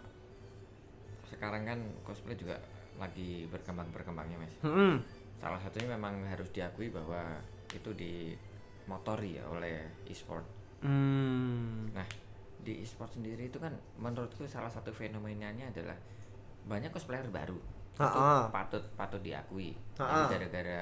sekarang 1.31 1.63
kan 1.63 1.79
cosplay 2.03 2.36
juga 2.36 2.60
lagi 2.99 3.47
berkembang 3.47 3.88
berkembangnya 3.95 4.36
mas 4.36 4.53
Hmm. 4.60 4.99
salah 5.39 5.55
satunya 5.63 5.95
memang 5.95 6.27
harus 6.27 6.51
diakui 6.51 6.91
bahwa 6.91 7.39
itu 7.71 7.88
dimotori 7.95 9.39
ya 9.39 9.47
oleh 9.47 9.88
e-sport 10.12 10.43
Hmm. 10.81 11.89
nah 11.91 12.05
di 12.59 12.77
e-sport 12.77 13.09
sendiri 13.11 13.47
itu 13.47 13.57
kan 13.57 13.69
menurutku 13.95 14.45
salah 14.45 14.69
satu 14.69 14.89
fenomenanya 14.89 15.65
adalah 15.67 15.97
banyak 16.63 16.89
cosplayer 16.89 17.25
baru 17.27 17.57
itu 17.91 17.99
Ha-ha. 18.01 18.47
patut 18.47 18.81
patut 18.95 19.19
diakui 19.19 19.75
gara-gara 20.27 20.81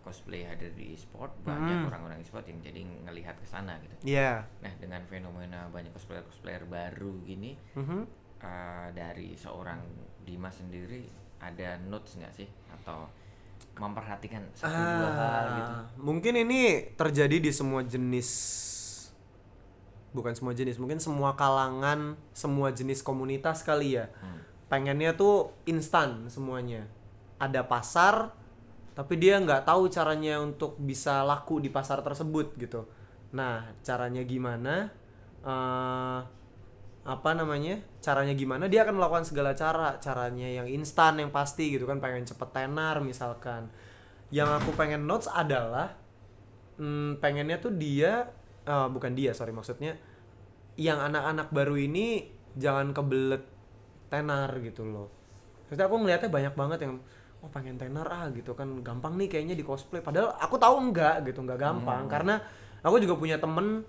cosplay 0.00 0.42
hadir 0.42 0.72
di 0.72 0.92
e-sport 0.92 1.30
banyak 1.40 1.76
Hmm. 1.76 1.88
orang-orang 1.88 2.18
e-sport 2.18 2.42
yang 2.44 2.58
jadi 2.58 2.82
ngelihat 3.04 3.36
ke 3.36 3.46
sana 3.46 3.78
gitu 3.78 3.94
Iya. 4.08 4.42
nah 4.58 4.72
dengan 4.76 5.02
fenomena 5.04 5.66
banyak 5.68 5.90
cosplayer 5.92 6.22
cosplayer 6.22 6.64
baru 6.64 7.14
gini 7.22 7.54
Mhm. 7.74 8.00
uh, 8.40 8.88
dari 8.90 9.34
seorang 9.34 9.82
Dimas 10.20 10.56
sendiri 10.56 11.06
ada 11.38 11.78
notes 11.80 12.16
nggak 12.16 12.34
sih 12.34 12.48
atau 12.72 13.06
memperhatikan 13.74 14.42
satu 14.52 14.74
dua 14.74 15.10
hal 15.12 15.44
gitu 15.52 15.72
Ah, 15.72 15.84
Mungkin 15.96 16.34
ini 16.36 16.60
terjadi 16.92 17.38
di 17.38 17.50
semua 17.50 17.82
jenis 17.82 18.26
bukan 20.12 20.32
semua 20.32 20.56
jenis, 20.56 20.80
mungkin 20.80 20.98
semua 20.98 21.36
kalangan, 21.36 22.16
semua 22.32 22.72
jenis 22.72 23.04
komunitas 23.04 23.60
kali 23.64 24.00
ya. 24.00 24.08
Hmm. 24.20 24.40
Pengennya 24.68 25.16
tuh 25.16 25.52
instan 25.64 26.28
semuanya. 26.28 26.88
Ada 27.38 27.64
pasar, 27.64 28.32
tapi 28.98 29.14
dia 29.14 29.38
nggak 29.38 29.68
tahu 29.68 29.86
caranya 29.88 30.42
untuk 30.42 30.74
bisa 30.80 31.22
laku 31.22 31.62
di 31.62 31.70
pasar 31.70 32.02
tersebut 32.02 32.58
gitu. 32.58 32.84
Nah, 33.32 33.70
caranya 33.86 34.26
gimana? 34.26 34.90
Eh, 35.44 36.20
apa 37.08 37.30
namanya? 37.32 37.80
Caranya 38.04 38.34
gimana? 38.36 38.68
Dia 38.68 38.84
akan 38.84 39.00
melakukan 39.00 39.24
segala 39.24 39.56
cara. 39.56 39.96
Caranya 40.02 40.50
yang 40.50 40.68
instan, 40.68 41.16
yang 41.22 41.32
pasti 41.32 41.72
gitu 41.72 41.88
kan. 41.88 42.02
Pengen 42.02 42.28
cepet 42.28 42.50
tenar 42.52 43.00
misalkan. 43.00 43.72
Yang 44.28 44.60
aku 44.60 44.70
pengen 44.76 45.08
notes 45.08 45.30
adalah 45.30 45.96
hmm, 46.76 47.22
pengennya 47.22 47.62
tuh 47.62 47.72
dia 47.72 48.28
eh, 48.68 48.88
bukan 48.92 49.16
dia 49.16 49.32
sorry 49.32 49.56
maksudnya 49.56 49.96
yang 50.78 51.00
anak-anak 51.00 51.50
baru 51.50 51.74
ini 51.74 52.28
jangan 52.54 52.94
kebelet 52.94 53.42
tenar 54.12 54.54
gitu 54.62 54.86
loh. 54.86 55.08
Maksudnya 55.66 55.86
aku 55.90 55.96
ngeliatnya 56.00 56.30
banyak 56.30 56.54
banget 56.54 56.78
yang 56.86 56.94
oh 57.42 57.50
pengen 57.50 57.76
tenar 57.80 58.06
ah 58.06 58.30
gitu 58.30 58.54
kan. 58.54 58.84
Gampang 58.86 59.18
nih 59.18 59.26
kayaknya 59.26 59.58
di 59.58 59.66
cosplay. 59.66 59.98
Padahal 59.98 60.38
aku 60.38 60.54
tahu 60.54 60.78
enggak 60.78 61.26
gitu 61.26 61.42
enggak 61.42 61.60
gampang. 61.60 62.06
Karena 62.06 62.38
aku 62.80 63.02
juga 63.02 63.18
punya 63.18 63.42
temen 63.42 63.82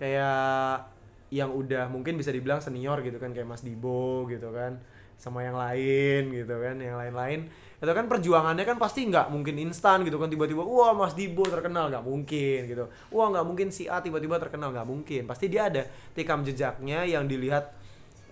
kayak 0.00 0.88
yang 1.32 1.48
udah 1.52 1.88
mungkin 1.88 2.20
bisa 2.20 2.28
dibilang 2.28 2.60
senior 2.60 3.00
gitu 3.00 3.16
kan 3.16 3.32
kayak 3.32 3.48
Mas 3.48 3.64
Dibo 3.64 4.28
gitu 4.28 4.52
kan 4.52 4.76
sama 5.22 5.46
yang 5.46 5.54
lain 5.54 6.34
gitu 6.34 6.50
kan 6.58 6.74
yang 6.82 6.98
lain-lain. 6.98 7.46
Itu 7.78 7.94
kan 7.94 8.10
perjuangannya 8.10 8.66
kan 8.66 8.74
pasti 8.78 9.06
nggak 9.06 9.30
mungkin 9.30 9.54
instan 9.62 10.02
gitu 10.02 10.18
kan 10.18 10.26
tiba-tiba 10.26 10.66
wah 10.66 10.90
Mas 10.98 11.14
Dibo 11.14 11.46
terkenal. 11.46 11.94
Nggak 11.94 12.02
mungkin 12.02 12.58
gitu. 12.66 12.90
Wah 13.14 13.30
nggak 13.30 13.46
mungkin 13.46 13.70
si 13.70 13.86
A 13.86 14.02
tiba-tiba 14.02 14.42
terkenal. 14.42 14.74
Nggak 14.74 14.88
mungkin. 14.90 15.22
Pasti 15.30 15.46
dia 15.46 15.70
ada 15.70 15.86
tikam 16.18 16.42
jejaknya 16.42 17.06
yang 17.06 17.30
dilihat 17.30 17.70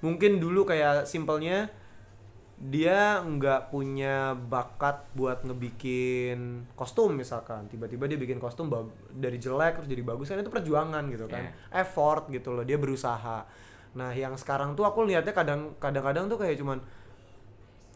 mungkin 0.02 0.42
dulu 0.42 0.66
kayak 0.66 1.06
simpelnya 1.06 1.70
dia 2.60 3.24
nggak 3.24 3.72
punya 3.72 4.36
bakat 4.36 5.08
buat 5.14 5.46
ngebikin 5.46 6.66
kostum 6.74 7.14
misalkan. 7.14 7.70
Tiba-tiba 7.70 8.10
dia 8.10 8.18
bikin 8.18 8.42
kostum 8.42 8.66
dari 9.14 9.38
jelek 9.38 9.78
terus 9.78 9.88
jadi 9.90 10.02
bagus 10.02 10.26
kan 10.26 10.42
itu 10.42 10.50
perjuangan 10.50 11.06
gitu 11.06 11.30
kan. 11.30 11.54
Effort 11.70 12.26
gitu 12.34 12.50
loh 12.50 12.66
dia 12.66 12.82
berusaha 12.82 13.46
nah 13.90 14.14
yang 14.14 14.38
sekarang 14.38 14.78
tuh 14.78 14.86
aku 14.86 15.02
lihatnya 15.02 15.34
kadang 15.34 15.74
kadang-kadang 15.82 16.30
tuh 16.30 16.38
kayak 16.38 16.56
cuman 16.58 16.78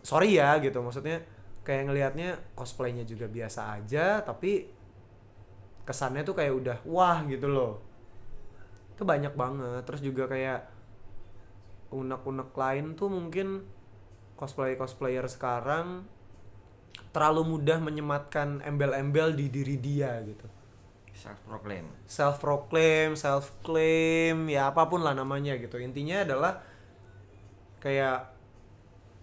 sorry 0.03 0.37
ya 0.37 0.59
gitu. 0.59 0.83
Maksudnya 0.83 1.23
kayak 1.65 1.89
ngelihatnya 1.89 2.37
cosplaynya 2.53 3.09
juga 3.09 3.25
biasa 3.31 3.81
aja 3.81 4.21
tapi 4.21 4.69
kesannya 5.89 6.23
tuh 6.27 6.37
kayak 6.37 6.55
udah 6.55 6.79
wah 6.87 7.23
gitu 7.27 7.47
loh. 7.49 7.81
Itu 8.95 9.07
banyak 9.07 9.35
banget. 9.35 9.83
Terus 9.87 10.01
juga 10.03 10.27
kayak 10.27 10.61
unek-unek 11.95 12.51
lain 12.53 12.99
tuh 12.99 13.07
mungkin 13.07 13.63
cosplay 14.35 14.75
cosplayer 14.75 15.25
sekarang 15.31 16.03
terlalu 17.15 17.55
mudah 17.55 17.79
menyematkan 17.79 18.59
embel-embel 18.67 19.39
di 19.39 19.47
diri 19.47 19.79
dia 19.79 20.19
gitu 20.27 20.47
self 21.15 21.39
proclaim 21.47 21.87
self 22.05 22.37
proclaim 22.43 23.15
self 23.15 23.55
claim 23.63 24.51
ya 24.51 24.75
apa 24.75 24.85
pun 24.91 25.01
lah 25.01 25.15
namanya 25.15 25.55
gitu. 25.57 25.79
Intinya 25.79 26.27
adalah 26.27 26.61
kayak 27.79 28.35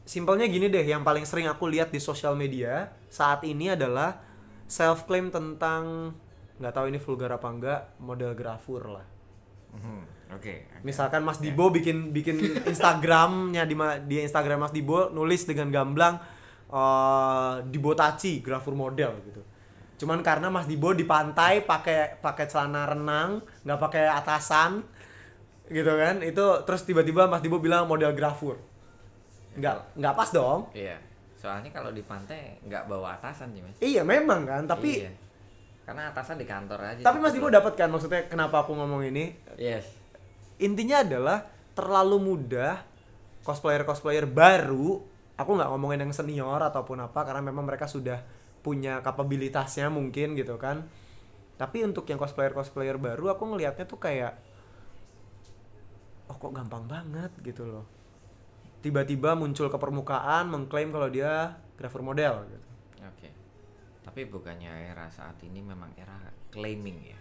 simpelnya 0.07 0.47
gini 0.49 0.71
deh 0.71 0.81
yang 0.81 1.03
paling 1.05 1.27
sering 1.27 1.45
aku 1.51 1.67
lihat 1.69 1.93
di 1.93 1.99
sosial 2.01 2.33
media 2.33 2.89
saat 3.11 3.43
ini 3.45 3.75
adalah 3.75 4.23
self 4.65 5.05
claim 5.05 5.29
tentang 5.29 6.15
nggak 6.57 6.73
tahu 6.73 6.85
ini 6.89 6.99
vulgar 7.01 7.31
apa 7.35 7.47
enggak 7.51 7.81
model 7.99 8.31
grafur 8.33 8.87
lah. 8.87 9.05
Mhm, 9.71 10.01
oke 10.35 10.53
oke. 10.67 10.83
Misalkan 10.83 11.23
Mas 11.23 11.39
Dibo 11.43 11.71
bikin 11.71 12.11
bikin 12.15 12.39
Instagramnya 12.71 13.63
di 13.67 13.75
ma- 13.75 13.99
di 13.99 14.19
Instagram 14.23 14.67
Mas 14.67 14.73
Dibo 14.73 15.11
nulis 15.11 15.43
dengan 15.43 15.67
gamblang 15.71 16.15
eh 16.71 17.53
di 17.67 17.77
Botaci 17.83 18.39
grafur 18.39 18.71
model 18.79 19.11
gitu 19.27 19.41
cuman 20.01 20.19
karena 20.19 20.49
Mas 20.49 20.65
Dibo 20.65 20.89
di 20.91 21.05
pantai 21.05 21.61
pakai 21.61 22.17
pakai 22.17 22.45
celana 22.45 22.83
renang 22.87 23.37
nggak 23.61 23.79
pakai 23.79 24.09
atasan 24.09 24.81
gitu 25.67 25.93
kan 25.93 26.19
itu 26.19 26.41
terus 26.65 26.81
tiba-tiba 26.81 27.25
Mas 27.25 27.39
Dibo 27.39 27.57
bilang 27.57 27.85
model 27.85 28.11
grafur 28.11 28.57
nggak 29.53 29.95
nggak 29.95 30.13
pas 30.15 30.29
dong 30.31 30.71
Iya. 30.73 30.97
Soalnya 31.35 31.69
kalau 31.69 31.89
di 31.89 32.01
pantai 32.01 32.61
nggak 32.61 32.85
bawa 32.85 33.15
atasan 33.15 33.49
sih 33.51 33.61
mas. 33.61 33.77
iya 33.79 34.01
memang 34.01 34.41
kan 34.43 34.65
tapi 34.65 35.01
Iya. 35.01 35.13
Karena 35.81 36.07
atasan 36.07 36.37
di 36.37 36.45
kantor 36.45 36.79
aja. 36.79 37.01
tapi 37.01 37.17
Mas 37.17 37.33
Dibo 37.33 37.49
dapat 37.49 37.73
kan 37.73 37.89
maksudnya 37.89 38.25
kenapa 38.25 38.61
aku 38.61 38.71
ngomong 38.71 39.01
ini 39.03 39.33
Yes. 39.55 39.85
intinya 40.57 41.01
adalah 41.01 41.45
terlalu 41.71 42.17
mudah 42.21 42.85
cosplayer 43.41 43.81
cosplayer 43.81 44.23
baru 44.23 45.01
aku 45.33 45.49
nggak 45.51 45.69
ngomongin 45.69 46.05
yang 46.05 46.11
senior 46.11 46.61
ataupun 46.61 47.01
apa 47.01 47.21
karena 47.21 47.41
memang 47.41 47.65
mereka 47.65 47.85
sudah 47.85 48.21
punya 48.61 49.01
kapabilitasnya 49.01 49.89
mungkin 49.89 50.37
gitu 50.37 50.55
kan 50.55 50.85
tapi 51.57 51.85
untuk 51.85 52.05
yang 52.09 52.17
cosplayer 52.17 52.53
cosplayer 52.53 52.97
baru 52.97 53.33
aku 53.33 53.53
ngelihatnya 53.53 53.85
tuh 53.85 53.97
kayak 53.97 54.37
oh 56.29 56.37
kok 56.37 56.53
gampang 56.53 56.85
banget 56.87 57.31
gitu 57.41 57.67
loh 57.67 57.85
tiba-tiba 58.81 59.37
muncul 59.37 59.69
ke 59.69 59.77
permukaan 59.77 60.49
mengklaim 60.49 60.89
kalau 60.89 61.05
dia 61.05 61.53
grapher 61.77 62.01
model 62.01 62.49
gitu. 62.49 62.67
Oke. 63.05 63.29
Tapi 64.01 64.25
bukannya 64.25 64.89
era 64.89 65.05
saat 65.13 65.37
ini 65.45 65.61
memang 65.61 65.93
era 65.93 66.17
claiming 66.49 66.97
ya? 67.05 67.17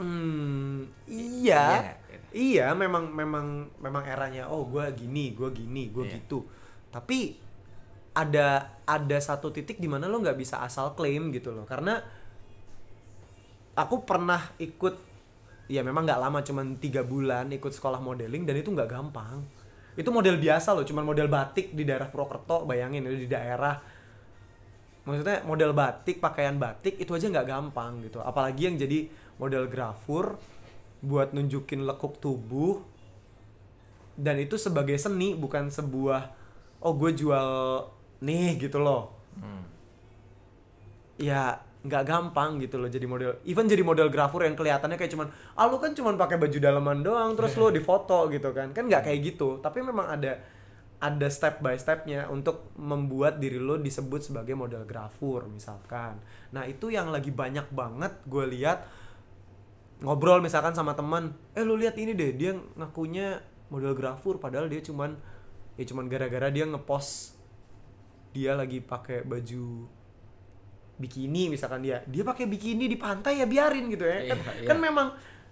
Hmm, 0.00 0.88
Iya 1.04 1.64
iya. 1.76 1.92
Gitu. 2.08 2.26
Iya, 2.32 2.66
memang 2.72 3.12
memang 3.12 3.68
memang 3.84 4.04
eranya 4.08 4.48
oh 4.48 4.64
gua 4.64 4.88
gini, 4.96 5.36
gua 5.36 5.52
gini, 5.52 5.92
gua 5.92 6.08
Iya. 6.08 6.24
gitu. 6.24 6.48
Tapi 6.88 7.36
ada 8.14 8.78
ada 8.86 9.18
satu 9.18 9.50
titik 9.50 9.82
di 9.82 9.90
mana 9.90 10.06
lo 10.06 10.22
nggak 10.22 10.38
bisa 10.38 10.62
asal 10.62 10.94
klaim 10.94 11.34
gitu 11.34 11.50
loh. 11.50 11.66
Karena 11.66 11.98
aku 13.74 14.06
pernah 14.06 14.54
ikut 14.62 15.12
ya 15.66 15.82
memang 15.82 16.06
nggak 16.06 16.20
lama 16.20 16.38
cuman 16.44 16.78
tiga 16.78 17.02
bulan 17.02 17.50
ikut 17.50 17.72
sekolah 17.74 17.98
modeling 17.98 18.46
dan 18.46 18.54
itu 18.56 18.70
nggak 18.70 18.90
gampang. 18.90 19.42
Itu 19.94 20.10
model 20.10 20.42
biasa 20.42 20.74
loh, 20.74 20.82
cuman 20.82 21.06
model 21.06 21.30
batik 21.30 21.70
di 21.70 21.86
daerah 21.86 22.10
Purwokerto, 22.10 22.66
bayangin 22.66 23.06
itu 23.06 23.26
di 23.26 23.30
daerah 23.30 23.78
maksudnya 25.04 25.44
model 25.44 25.76
batik 25.76 26.16
pakaian 26.16 26.56
batik 26.56 26.96
itu 26.96 27.12
aja 27.12 27.28
nggak 27.28 27.48
gampang 27.48 28.00
gitu 28.08 28.24
apalagi 28.24 28.72
yang 28.72 28.76
jadi 28.80 29.12
model 29.36 29.68
grafur 29.68 30.40
buat 31.04 31.36
nunjukin 31.36 31.84
lekuk 31.84 32.16
tubuh 32.16 32.80
dan 34.16 34.40
itu 34.40 34.56
sebagai 34.56 34.96
seni 34.96 35.36
bukan 35.36 35.68
sebuah 35.68 36.32
oh 36.80 36.92
gue 36.96 37.12
jual 37.12 37.48
nih 38.24 38.56
gitu 38.56 38.80
loh. 38.80 39.12
Hmm. 39.34 39.66
ya 41.14 41.58
nggak 41.84 42.04
gampang 42.08 42.56
gitu 42.64 42.80
loh 42.80 42.88
jadi 42.88 43.04
model. 43.04 43.44
Even 43.44 43.68
jadi 43.68 43.84
model 43.84 44.08
grafur 44.08 44.42
yang 44.48 44.56
kelihatannya 44.56 44.96
kayak 44.96 45.12
cuman 45.12 45.28
ah 45.54 45.68
lu 45.68 45.76
kan 45.76 45.92
cuman 45.92 46.16
pakai 46.16 46.40
baju 46.40 46.58
dalaman 46.58 47.04
doang 47.04 47.36
terus 47.36 47.54
lu 47.60 47.68
difoto 47.76 48.32
gitu 48.32 48.50
kan. 48.56 48.72
Kan 48.72 48.88
nggak 48.88 49.04
kayak 49.04 49.20
gitu 49.34 49.60
tapi 49.60 49.84
memang 49.84 50.08
ada 50.08 50.40
ada 51.04 51.28
step 51.28 51.60
by 51.60 51.76
stepnya 51.76 52.24
untuk 52.32 52.72
membuat 52.80 53.36
diri 53.36 53.60
lo 53.60 53.76
disebut 53.76 54.24
sebagai 54.24 54.56
model 54.56 54.88
grafur 54.88 55.44
misalkan. 55.52 56.16
Nah 56.56 56.64
itu 56.64 56.88
yang 56.88 57.12
lagi 57.12 57.28
banyak 57.28 57.68
banget 57.68 58.24
gue 58.24 58.44
lihat 58.48 58.88
ngobrol 60.00 60.40
misalkan 60.40 60.72
sama 60.72 60.96
teman 60.96 61.36
eh 61.52 61.60
lu 61.60 61.76
lihat 61.76 62.00
ini 62.00 62.16
deh 62.16 62.32
dia 62.32 62.56
ngakunya 62.80 63.44
model 63.68 63.92
grafur 63.92 64.40
padahal 64.40 64.72
dia 64.72 64.80
cuman 64.80 65.16
ya 65.76 65.84
cuman 65.84 66.08
gara-gara 66.08 66.48
dia 66.48 66.64
ngepost 66.64 67.33
dia 68.34 68.52
lagi 68.52 68.82
pakai 68.82 69.22
baju 69.22 69.86
bikini 70.94 71.50
misalkan 71.50 71.82
dia 71.82 72.02
dia 72.06 72.22
pakai 72.22 72.46
bikini 72.46 72.86
di 72.86 72.94
pantai 72.94 73.42
ya 73.42 73.46
biarin 73.46 73.90
gitu 73.90 74.02
ya 74.02 74.30
kan, 74.30 74.38
Iya, 74.38 74.52
iya. 74.62 74.68
kan 74.70 74.78
memang 74.78 75.08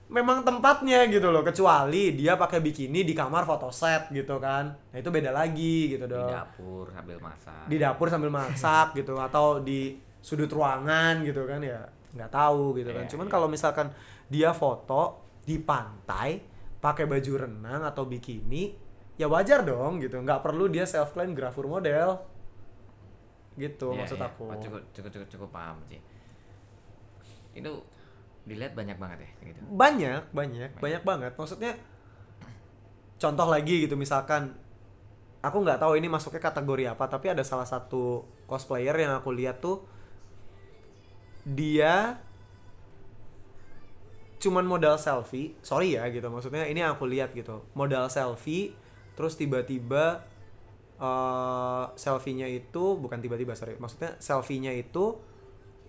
memang 0.07 0.39
tempatnya 0.43 1.09
gitu 1.09 1.31
loh 1.31 1.43
kecuali 1.43 2.13
dia 2.13 2.37
pakai 2.37 2.61
bikini 2.61 3.03
di 3.03 3.11
kamar 3.11 3.43
fotoset 3.43 4.07
gitu 4.11 4.39
kan 4.39 4.71
nah 4.71 4.99
itu 4.99 5.09
beda 5.09 5.31
lagi 5.31 5.97
gitu 5.97 6.05
Di 6.07 6.13
dong 6.13 6.29
dapur 6.29 6.87
sambil 6.91 7.19
masak. 7.19 7.65
di 7.67 7.77
dapur 7.77 8.07
sambil 8.07 8.31
masak 8.31 8.87
gitu 8.99 9.19
atau 9.19 9.59
di 9.59 9.95
sudut 10.19 10.47
ruangan 10.47 11.23
gitu 11.23 11.43
kan 11.43 11.59
ya 11.59 11.81
nggak 12.13 12.31
tahu 12.31 12.79
gitu 12.79 12.91
kan 12.93 13.03
Iya, 13.07 13.11
cuman 13.11 13.27
iya. 13.27 13.33
kalau 13.33 13.47
misalkan 13.51 13.89
dia 14.29 14.51
foto 14.53 15.03
di 15.43 15.59
pantai 15.59 16.39
pakai 16.79 17.07
baju 17.07 17.33
renang 17.41 17.83
atau 17.83 18.07
bikini 18.07 18.79
ya 19.19 19.27
wajar 19.27 19.67
dong 19.67 19.99
gitu 19.99 20.19
nggak 20.19 20.39
perlu 20.39 20.71
dia 20.71 20.87
self 20.87 21.11
claim 21.11 21.35
grafur 21.35 21.67
model 21.67 22.15
gitu 23.57 23.93
Iya, 23.93 23.99
maksud 24.05 24.19
iya. 24.19 24.29
aku 24.29 24.45
Oh, 24.49 24.57
cukup, 24.59 24.81
cukup 24.97 25.11
cukup 25.13 25.29
cukup 25.29 25.49
paham 25.53 25.77
sih. 25.87 26.01
Itu 27.53 27.85
dilihat 28.43 28.75
banyak 28.75 28.99
banget 28.99 29.23
ya 29.23 29.55
gitu. 29.55 29.61
banyak 29.71 30.23
banyak 30.35 30.71
banyak 30.83 31.03
banget 31.07 31.33
maksudnya 31.39 31.79
contoh 33.23 33.47
lagi 33.47 33.87
gitu 33.87 33.95
misalkan 33.95 34.59
aku 35.39 35.63
nggak 35.63 35.79
tahu 35.79 35.95
ini 35.95 36.11
masuknya 36.11 36.43
kategori 36.43 36.91
apa 36.91 37.07
tapi 37.07 37.31
ada 37.31 37.47
salah 37.47 37.67
satu 37.67 38.27
cosplayer 38.51 38.99
yang 38.99 39.15
aku 39.15 39.31
lihat 39.31 39.63
tuh 39.63 39.87
dia 41.47 42.19
cuman 44.43 44.67
modal 44.67 44.99
selfie 44.99 45.55
sorry 45.63 45.95
ya 45.95 46.03
gitu 46.11 46.27
maksudnya 46.27 46.67
ini 46.67 46.83
yang 46.83 46.99
aku 46.99 47.07
lihat 47.07 47.31
gitu 47.39 47.63
modal 47.79 48.11
selfie 48.11 48.75
terus 49.15 49.39
tiba-tiba 49.39 50.27
eh 51.03 51.85
selfie-nya 51.99 52.47
itu 52.47 52.95
bukan 52.95 53.19
tiba-tiba 53.19 53.59
sorry. 53.59 53.75
Maksudnya 53.75 54.15
selfie-nya 54.23 54.71
itu 54.71 55.19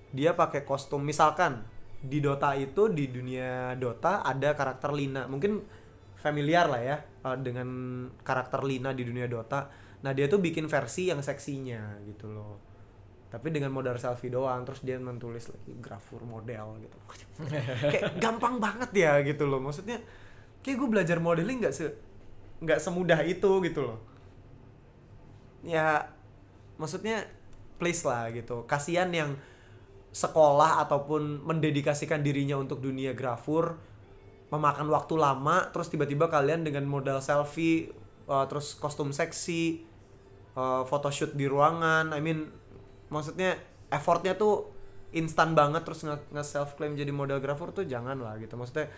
dia 0.10 0.34
pakai 0.34 0.66
kostum. 0.66 1.06
Misalkan 1.06 1.62
di 2.02 2.18
Dota 2.18 2.58
itu 2.58 2.90
di 2.90 3.08
dunia 3.14 3.78
Dota 3.78 4.26
ada 4.26 4.58
karakter 4.58 4.90
Lina. 4.90 5.30
Mungkin 5.30 5.62
familiar 6.18 6.66
lah 6.66 6.82
ya 6.82 6.98
eh, 7.30 7.38
dengan 7.38 7.68
karakter 8.26 8.66
Lina 8.66 8.90
di 8.98 9.06
dunia 9.06 9.30
Dota. 9.30 9.70
Nah 10.02 10.12
dia 10.18 10.26
tuh 10.26 10.42
bikin 10.42 10.66
versi 10.66 11.14
yang 11.14 11.22
seksinya 11.22 12.02
gitu 12.10 12.34
loh. 12.34 12.58
Tapi 13.30 13.50
dengan 13.54 13.74
modal 13.74 13.98
selfie 13.98 14.34
doang 14.34 14.66
terus 14.66 14.82
dia 14.82 14.98
menulis 14.98 15.50
lagi 15.50 15.78
grafur 15.78 16.26
model 16.26 16.82
gitu. 16.82 16.98
Kayak 17.94 18.18
gampang 18.18 18.58
banget 18.58 18.90
ya 18.98 19.22
gitu 19.22 19.46
loh. 19.46 19.62
Maksudnya 19.62 20.02
kayak 20.64 20.80
gue 20.80 20.90
belajar 20.90 21.18
modeling 21.20 21.60
nggak 21.60 21.76
se 21.76 21.92
nggak 22.64 22.80
semudah 22.80 23.20
itu 23.28 23.52
gitu 23.68 23.84
loh 23.84 24.13
ya 25.64 26.12
maksudnya 26.78 27.26
please 27.80 28.04
lah 28.04 28.30
gitu. 28.32 28.68
Kasihan 28.68 29.10
yang 29.12 29.40
sekolah 30.14 30.86
ataupun 30.86 31.42
mendedikasikan 31.42 32.22
dirinya 32.22 32.62
untuk 32.62 32.80
dunia 32.80 33.18
grafur 33.18 33.82
memakan 34.54 34.86
waktu 34.94 35.18
lama 35.18 35.74
terus 35.74 35.90
tiba-tiba 35.90 36.30
kalian 36.30 36.62
dengan 36.62 36.86
modal 36.86 37.18
selfie 37.18 37.90
uh, 38.30 38.46
terus 38.46 38.78
kostum 38.78 39.10
seksi 39.10 39.82
uh, 40.54 40.86
photoshoot 40.86 41.34
di 41.34 41.50
ruangan. 41.50 42.14
I 42.14 42.22
mean 42.22 42.54
maksudnya 43.10 43.58
effortnya 43.90 44.38
tuh 44.38 44.70
instan 45.14 45.58
banget 45.58 45.82
terus 45.86 46.06
nge, 46.06 46.46
self 46.46 46.78
claim 46.78 46.94
jadi 46.94 47.10
model 47.10 47.42
grafur 47.42 47.74
tuh 47.74 47.90
jangan 47.90 48.22
lah 48.22 48.38
gitu. 48.38 48.54
Maksudnya 48.54 48.94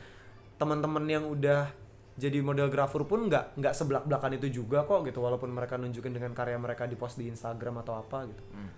teman-teman 0.60 1.04
yang 1.08 1.24
udah 1.28 1.72
jadi 2.16 2.40
model 2.40 2.68
grafur 2.68 3.04
pun 3.04 3.28
nggak 3.28 3.56
nggak 3.56 3.74
seblak 3.74 4.04
belakan 4.04 4.34
itu 4.34 4.48
juga 4.54 4.84
kok 4.84 5.04
gitu 5.04 5.20
walaupun 5.20 5.50
mereka 5.50 5.76
nunjukin 5.76 6.12
dengan 6.12 6.32
karya 6.32 6.56
mereka 6.56 6.84
di 6.84 6.96
post 6.96 7.16
di 7.16 7.28
Instagram 7.28 7.82
atau 7.82 7.96
apa 7.96 8.24
gitu 8.26 8.44
Hmm. 8.52 8.72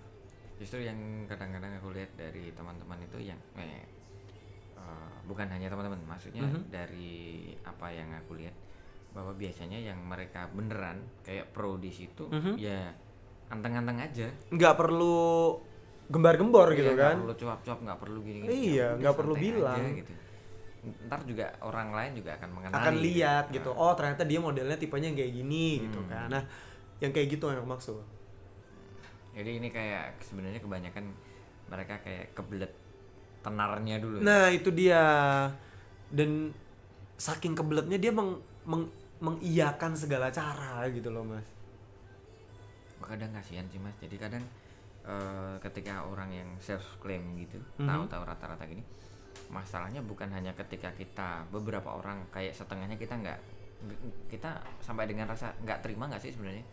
Justru 0.58 0.82
yang 0.82 0.98
kadang-kadang 1.24 1.78
aku 1.78 1.94
lihat 1.94 2.10
dari 2.12 2.50
teman-teman 2.50 2.98
itu 3.00 3.18
yang 3.22 3.38
eh, 3.54 3.86
eh, 4.74 5.12
bukan 5.22 5.46
hanya 5.46 5.70
teman-teman, 5.70 6.02
maksudnya 6.04 6.42
Mhm. 6.42 6.66
dari 6.66 7.14
apa 7.62 7.86
yang 7.88 8.10
aku 8.12 8.34
lihat 8.34 8.58
bahwa 9.08 9.32
biasanya 9.32 9.78
yang 9.78 10.02
mereka 10.02 10.50
beneran 10.50 10.98
kayak 11.22 11.50
pro 11.50 11.78
di 11.78 11.88
situ 11.88 12.26
Mhm. 12.26 12.58
ya 12.58 12.90
anteng-anteng 13.48 14.02
aja. 14.02 14.26
nggak 14.50 14.74
perlu 14.74 15.54
gembar-gembor 16.04 16.72
gitu 16.72 16.90
Iya, 16.90 16.96
nggak 16.96 17.06
kan 17.06 17.16
perlu 17.20 17.34
cuap-cuap, 17.36 17.78
nggak 17.80 17.98
perlu 18.00 18.18
gini-gini. 18.20 18.48
Iya, 18.50 18.58
Ya 18.74 18.86
udah, 18.88 18.98
nggak 18.98 19.14
perlu 19.14 19.34
bilang. 19.36 19.78
aja 19.78 19.90
gitu. 19.94 20.12
Ntar 20.78 21.20
juga 21.26 21.50
orang 21.60 21.90
lain 21.90 22.12
juga 22.14 22.38
akan 22.38 22.50
mengenali. 22.54 22.78
akan 22.78 22.94
lihat 22.98 23.44
Nah, 23.50 23.54
gitu 23.54 23.70
oh 23.70 23.92
ternyata 23.92 24.22
dia 24.22 24.38
modelnya 24.38 24.78
tipenya 24.78 25.10
kayak 25.10 25.32
gini 25.34 25.82
gitu 25.82 25.98
Hmm. 25.98 26.08
kan 26.08 26.28
nah 26.30 26.42
yang 26.98 27.10
kayak 27.10 27.28
gitu 27.34 27.46
yang 27.48 27.66
maksud 27.66 27.98
Jadi 29.34 29.62
ini 29.62 29.70
kayak 29.70 30.18
sebenarnya 30.18 30.58
kebanyakan 30.58 31.14
mereka 31.68 31.94
kayak 32.02 32.34
kebelet 32.34 32.74
tenarnya 33.38 34.02
dulu. 34.02 34.18
ya. 34.18 34.22
Nah 34.26 34.44
itu 34.50 34.70
dia 34.74 35.02
dan 36.10 36.50
saking 37.14 37.54
kebeletnya 37.54 38.02
dia 38.02 38.10
meng, 38.10 38.34
meng- 38.64 38.90
mengiyakan 39.18 39.94
segala 39.94 40.30
cara 40.30 40.86
gitu 40.90 41.10
loh 41.10 41.22
mas. 41.22 41.46
kadang 42.98 43.32
kasihan 43.32 43.64
sih 43.70 43.78
mas 43.78 43.94
jadi 43.96 44.20
kadang 44.20 44.44
eh, 45.00 45.56
ketika 45.64 46.04
orang 46.04 46.28
yang 46.28 46.48
self 46.60 47.00
claim 47.00 47.24
gitu 47.38 47.56
Mhm. 47.78 47.88
tahu-tahu 47.88 48.22
rata-rata 48.26 48.68
gini 48.68 48.84
masalahnya 49.48 50.00
bukan 50.00 50.28
hanya 50.30 50.52
ketika 50.52 50.92
kita 50.92 51.44
beberapa 51.48 51.92
orang 51.92 52.28
kayak 52.28 52.52
setengahnya 52.52 52.96
kita 52.96 53.16
nggak 53.16 53.38
kita 54.28 54.58
sampai 54.78 55.06
dengan 55.06 55.30
rasa 55.30 55.54
nggak 55.62 55.80
terima 55.80 56.06
nggak 56.06 56.20
sih 56.20 56.32
sebenarnya? 56.34 56.64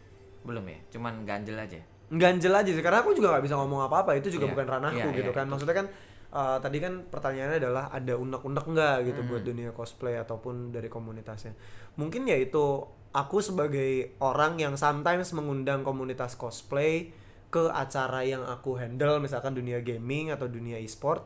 Belum 0.44 0.66
ya 0.66 0.80
cuman 0.92 1.24
ganjel 1.24 1.58
aja. 1.58 1.80
Ganjel 2.06 2.54
aja 2.54 2.70
sih 2.70 2.84
karena 2.84 3.02
aku 3.02 3.14
juga 3.14 3.34
nggak 3.34 3.46
bisa 3.46 3.56
ngomong 3.58 3.86
apa-apa 3.86 4.14
itu 4.14 4.30
juga 4.30 4.46
Iya, 4.46 4.54
bukan 4.54 4.66
ranahku 4.70 5.08
iya, 5.10 5.18
gitu 5.18 5.32
iya, 5.32 5.38
kan. 5.38 5.46
itu. 5.46 5.52
maksudnya 5.56 5.76
kan 5.76 5.88
eh, 6.36 6.58
tadi 6.62 6.78
kan 6.78 6.94
pertanyaannya 7.08 7.58
adalah 7.58 7.86
ada 7.90 8.14
unek-unek 8.14 8.66
nggak 8.68 8.96
gitu 9.08 9.22
Hmm. 9.24 9.30
buat 9.32 9.44
dunia 9.44 9.70
cosplay 9.72 10.16
ataupun 10.20 10.70
dari 10.70 10.86
komunitasnya? 10.86 11.54
Mungkin 11.98 12.28
ya 12.28 12.38
itu 12.38 12.84
aku 13.10 13.40
sebagai 13.40 14.20
orang 14.20 14.60
yang 14.60 14.76
sometimes 14.76 15.32
mengundang 15.32 15.82
komunitas 15.82 16.36
cosplay 16.36 17.10
ke 17.48 17.72
acara 17.72 18.28
yang 18.28 18.44
aku 18.44 18.76
handle 18.76 19.24
misalkan 19.24 19.56
dunia 19.56 19.80
gaming 19.80 20.28
atau 20.28 20.52
dunia 20.52 20.76
e-sport 20.76 21.24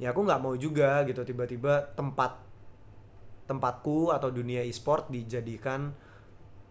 ya 0.00 0.10
aku 0.10 0.24
nggak 0.24 0.40
mau 0.40 0.56
juga 0.56 1.04
gitu 1.04 1.20
tiba-tiba 1.22 1.92
tempat 1.92 2.40
tempatku 3.44 4.10
atau 4.10 4.30
dunia 4.30 4.62
e-sport 4.62 5.10
dijadikan 5.10 5.92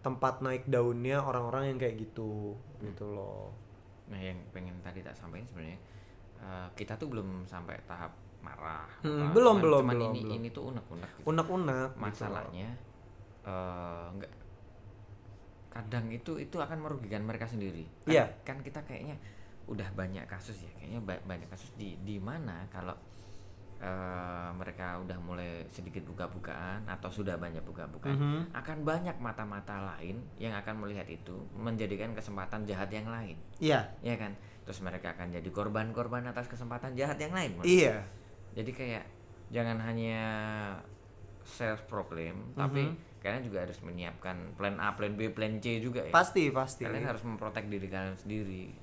tempat 0.00 0.40
naik 0.40 0.64
daunnya 0.66 1.20
orang-orang 1.20 1.70
yang 1.70 1.78
kayak 1.78 1.96
gitu 2.00 2.56
gitu 2.80 3.06
loh 3.06 3.52
Nah, 4.10 4.18
yang 4.18 4.42
pengen 4.50 4.74
tadi 4.82 5.06
tak 5.06 5.14
sampaikan 5.14 5.46
sebenarnya 5.46 5.78
eh, 6.42 6.68
kita 6.74 6.98
tuh 6.98 7.06
belum 7.06 7.46
sampai 7.46 7.78
tahap 7.86 8.10
marah. 8.42 8.90
Hmm, 9.06 9.30
belum, 9.30 9.54
Cuman- 9.54 9.62
belum, 9.62 9.82
cuman 9.86 9.94
belum, 9.94 10.10
ini 10.10 10.20
belum. 10.20 10.34
ini 10.34 10.48
tuh 10.50 10.64
unek-unek. 10.66 11.10
gitu. 11.14 11.26
unek-unek 11.30 11.90
gitu. 11.92 12.02
Masalahnya 12.02 12.68
eh, 13.46 14.04
enggak 14.10 14.32
kadang 15.70 16.10
itu 16.10 16.32
itu 16.36 16.56
akan 16.58 16.78
merugikan 16.82 17.22
mereka 17.22 17.46
sendiri. 17.46 17.86
Kan, 18.02 18.10
Iya. 18.10 18.24
Kan 18.42 18.58
kita 18.60 18.82
kayaknya 18.82 19.14
udah 19.70 19.86
banyak 19.94 20.26
kasus 20.26 20.58
ya, 20.60 20.70
kayaknya 20.74 21.00
ba- 21.00 21.22
banyak 21.24 21.46
kasus 21.46 21.70
di 21.74 21.94
di 22.00 22.18
mana 22.18 22.66
kalau 22.68 22.92
eh, 23.80 24.50
mereka 24.52 25.00
udah 25.00 25.16
mulai 25.16 25.64
sedikit 25.66 26.04
buka-bukaan 26.04 26.84
atau 26.84 27.08
sudah 27.08 27.40
banyak 27.40 27.64
buka-bukaan 27.64 28.12
Mhm. 28.12 28.40
akan 28.52 28.78
banyak 28.84 29.16
mata-mata 29.16 29.96
lain 29.96 30.20
yang 30.36 30.52
akan 30.52 30.84
melihat 30.84 31.08
itu 31.08 31.32
menjadikan 31.56 32.12
kesempatan 32.12 32.68
jahat 32.68 32.92
yang 32.92 33.08
lain. 33.08 33.40
Iya. 33.56 33.88
Ya 34.04 34.14
kan? 34.14 34.36
Terus 34.68 34.84
mereka 34.84 35.16
akan 35.16 35.32
jadi 35.32 35.48
korban-korban 35.48 36.28
atas 36.28 36.44
kesempatan 36.44 36.92
jahat 36.92 37.16
yang 37.16 37.32
lain 37.32 37.56
iya. 37.64 38.04
Jadi 38.52 38.68
kayak 38.70 39.04
jangan 39.48 39.80
hanya 39.80 40.20
self 41.42 41.88
proclaim 41.88 42.52
tapi 42.52 42.84
Mhm. 42.84 42.94
kalian 43.18 43.42
juga 43.42 43.64
harus 43.64 43.80
menyiapkan 43.80 44.36
plan 44.54 44.76
A 44.76 44.92
plan 44.92 45.16
B 45.16 45.32
plan 45.32 45.56
C 45.56 45.80
juga 45.80 46.04
ya. 46.04 46.12
Pasti 46.12 46.52
pasti. 46.52 46.84
Kalian 46.84 47.08
harus 47.08 47.24
memprotek 47.24 47.64
diri 47.66 47.88
kalian 47.88 48.14
sendiri 48.14 48.76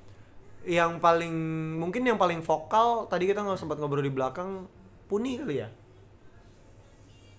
yang 0.67 0.99
paling 0.99 1.31
mungkin 1.79 2.03
yang 2.03 2.19
paling 2.19 2.43
vokal 2.43 3.07
tadi 3.07 3.23
kita 3.25 3.39
nggak 3.39 3.55
sempat 3.55 3.79
ngobrol 3.79 4.03
di 4.03 4.11
belakang 4.11 4.67
puni 5.07 5.39
kali 5.39 5.63
ya? 5.63 5.69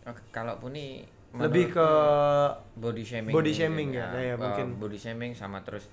Oke, 0.04 0.22
kalaupun 0.32 0.72
ini 0.72 1.04
lebih 1.36 1.68
ke 1.70 1.88
body 2.74 3.04
shaming 3.04 3.32
body 3.36 3.52
shaming 3.52 3.92
ya, 3.92 4.08
ya, 4.10 4.32
Eh, 4.32 4.34
mungkin. 4.34 4.80
body 4.80 4.96
shaming 4.96 5.36
sama 5.36 5.60
terus 5.60 5.92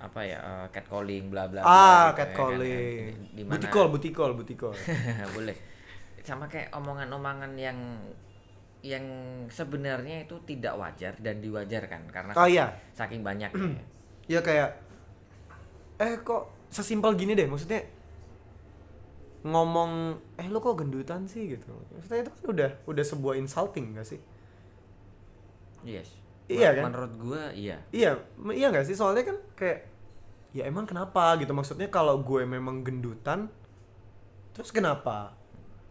apa 0.00 0.24
ya 0.24 0.40
eh, 0.40 0.66
catcalling 0.72 1.28
bla 1.28 1.44
bla 1.44 1.60
bla 1.60 1.68
ah 1.68 1.76
gitu 1.76 1.84
ya 1.84 2.00
kan, 2.00 2.16
catcalling. 2.16 2.72
eh, 2.72 3.12
di 3.30 3.42
mana- 3.44 3.52
butikol 3.52 3.86
butikol 3.92 4.30
butikol. 4.32 4.72
Boleh. 5.36 5.56
Sama 6.24 6.48
kayak 6.48 6.72
omongan-omongan 6.72 7.52
yang 7.54 7.76
yang 8.80 9.04
sebenarnya 9.52 10.24
itu 10.24 10.40
tidak 10.48 10.72
wajar 10.74 11.12
dan 11.20 11.44
diwajarkan 11.44 12.08
karena 12.08 12.32
oh 12.32 12.48
iya. 12.48 12.72
saking 12.96 13.20
banyak 13.20 13.52
ya 14.24 14.40
kayak 14.48 14.72
eh 16.00 16.16
kok 16.24 16.48
sesimpel 16.70 17.18
gini 17.18 17.34
deh 17.34 17.50
maksudnya 17.50 17.82
ngomong 19.40 20.20
eh 20.36 20.46
lu 20.46 20.60
kok 20.60 20.76
gendutan 20.76 21.24
sih? 21.24 21.56
gitu. 21.56 21.72
Maksudnya 21.96 22.28
itu 22.28 22.30
kan 22.30 22.44
udah 22.52 22.70
udah 22.84 23.04
sebuah 23.04 23.34
insulting 23.40 23.96
gak 23.96 24.04
sih? 24.04 24.20
Yes. 25.80 26.12
Iya 26.44 26.70
Men- 26.70 26.76
kan? 26.76 26.84
menurut 26.92 27.12
gua 27.16 27.42
iya. 27.56 27.80
Iya 27.88 28.20
iya 28.52 28.66
gak 28.68 28.84
sih? 28.84 28.92
Soalnya 28.92 29.24
kan 29.24 29.36
kayak 29.56 29.88
ya 30.52 30.68
emang 30.68 30.84
kenapa? 30.84 31.40
gitu. 31.40 31.56
Maksudnya 31.56 31.88
kalau 31.88 32.20
gue 32.20 32.44
memang 32.44 32.84
gendutan 32.84 33.48
terus 34.52 34.68
kenapa? 34.68 35.32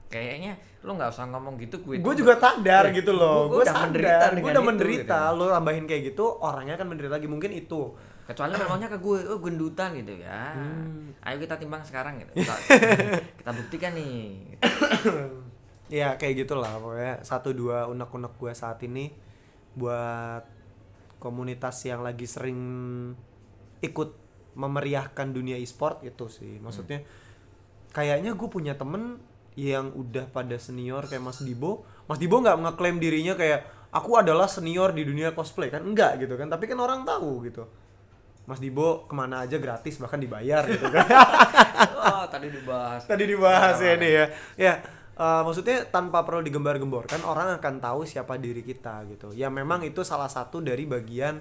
Kayaknya 0.10 0.58
lu 0.82 0.98
nggak 0.98 1.13
usah 1.13 1.30
ngomong 1.30 1.54
gitu 1.62 1.86
gue 1.86 2.02
gue 2.02 2.15
juga 2.18 2.34
sadar 2.38 2.89
Eh, 2.89 3.02
gitu 3.02 3.13
loh. 3.13 3.50
Gue 3.50 3.62
udah 3.65 3.78
menderita 3.86 4.26
gue 4.38 4.52
udah 4.52 4.65
menderita 4.65 5.20
gitu. 5.34 5.38
lo 5.38 5.46
tambahin 5.50 5.86
kayak 5.86 6.02
gitu 6.13 6.26
orangnya 6.42 6.78
akan 6.78 6.88
menderita 6.94 7.13
lagi. 7.18 7.30
Mungkin 7.30 7.50
itu 7.54 7.94
kecuali 8.30 8.54
ngomongnya 8.62 8.89
ke 8.94 8.98
gue 9.02 9.18
oh 9.26 9.42
gendutan 9.42 9.89
gitu 9.98 10.13
ya. 10.22 10.54
Hmm. 10.54 11.10
ayo 11.26 11.36
kita 11.42 11.58
timbang 11.58 11.82
sekarang 11.82 12.22
gitu. 12.22 12.32
Kita, 12.46 12.56
kita 13.42 13.52
buktikan 13.58 13.92
nih. 13.98 14.18
Ya 15.89 16.13
kayak 16.22 16.46
gitulah 16.46 16.78
pokoknya. 16.78 17.26
Satu 17.26 17.50
dua 17.50 17.89
unek-unek 17.89 18.38
gue 18.38 18.54
saat 18.54 18.78
ini 18.86 19.10
buat 19.74 20.46
komunitas 21.18 21.82
yang 21.82 22.06
lagi 22.06 22.30
sering 22.30 22.62
ikut 23.82 24.13
memeriahkan 24.54 25.34
dunia 25.34 25.58
e-sport 25.58 26.06
itu 26.06 26.30
sih. 26.30 26.62
Maksudnya 26.62 27.02
kayaknya 27.89 28.38
gue 28.38 28.50
punya 28.54 28.78
temen 28.78 29.18
yang 29.58 29.89
udah 29.98 30.30
pada 30.30 30.62
senior 30.62 31.10
kayak 31.10 31.26
Mas 31.26 31.42
Dibo. 31.42 31.89
Mas 32.06 32.22
Dibo 32.22 32.38
nggak 32.38 32.70
ngeklaim 32.70 33.02
dirinya 33.02 33.34
kayak 33.34 33.89
aku 33.89 34.13
adalah 34.13 34.46
senior 34.46 34.94
di 34.94 35.02
dunia 35.10 35.34
cosplay. 35.34 35.74
Kan 35.74 35.89
enggak 35.89 36.22
gitu 36.22 36.38
kan. 36.38 36.54
Tapi 36.54 36.70
kan 36.70 36.78
orang 36.78 37.02
tahu 37.02 37.50
gitu 37.50 37.65
Mas 38.50 38.58
Dibo 38.58 39.06
ke 39.06 39.14
mana 39.14 39.46
aja 39.46 39.62
gratis 39.62 40.02
bahkan 40.02 40.18
dibayar 40.18 40.66
gitu 40.66 40.90
kan. 40.90 41.06
Oh 42.00 42.26
tadi 42.26 42.50
dibahas. 42.50 43.06
Tadi 43.06 43.24
dibahas 43.30 43.78
ya 43.78 43.94
ini 43.94 44.10
ya. 44.10 44.26
Ya 44.58 44.74
eh, 45.14 45.42
maksudnya 45.46 45.86
tanpa 45.94 46.26
perlu 46.26 46.42
digembar-gemborkan 46.42 47.22
orang 47.22 47.62
akan 47.62 47.78
tahu 47.78 48.10
siapa 48.10 48.42
diri 48.42 48.66
kita 48.66 49.06
gitu. 49.14 49.30
Ya 49.38 49.54
memang 49.54 49.86
itu 49.86 50.02
salah 50.02 50.32
satu 50.32 50.58
dari 50.66 50.90
bagian 50.90 51.38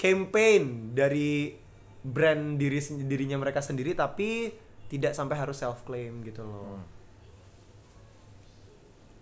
campaign 0.00 0.96
dari 0.96 1.52
brand 2.00 2.56
diri 2.56 2.80
dirinya 3.04 3.36
mereka 3.36 3.60
sendiri 3.60 3.92
tapi 3.92 4.48
tidak 4.88 5.12
sampai 5.12 5.36
harus 5.36 5.60
self 5.60 5.84
claim 5.84 6.24
gitu 6.24 6.40
loh. 6.40 6.80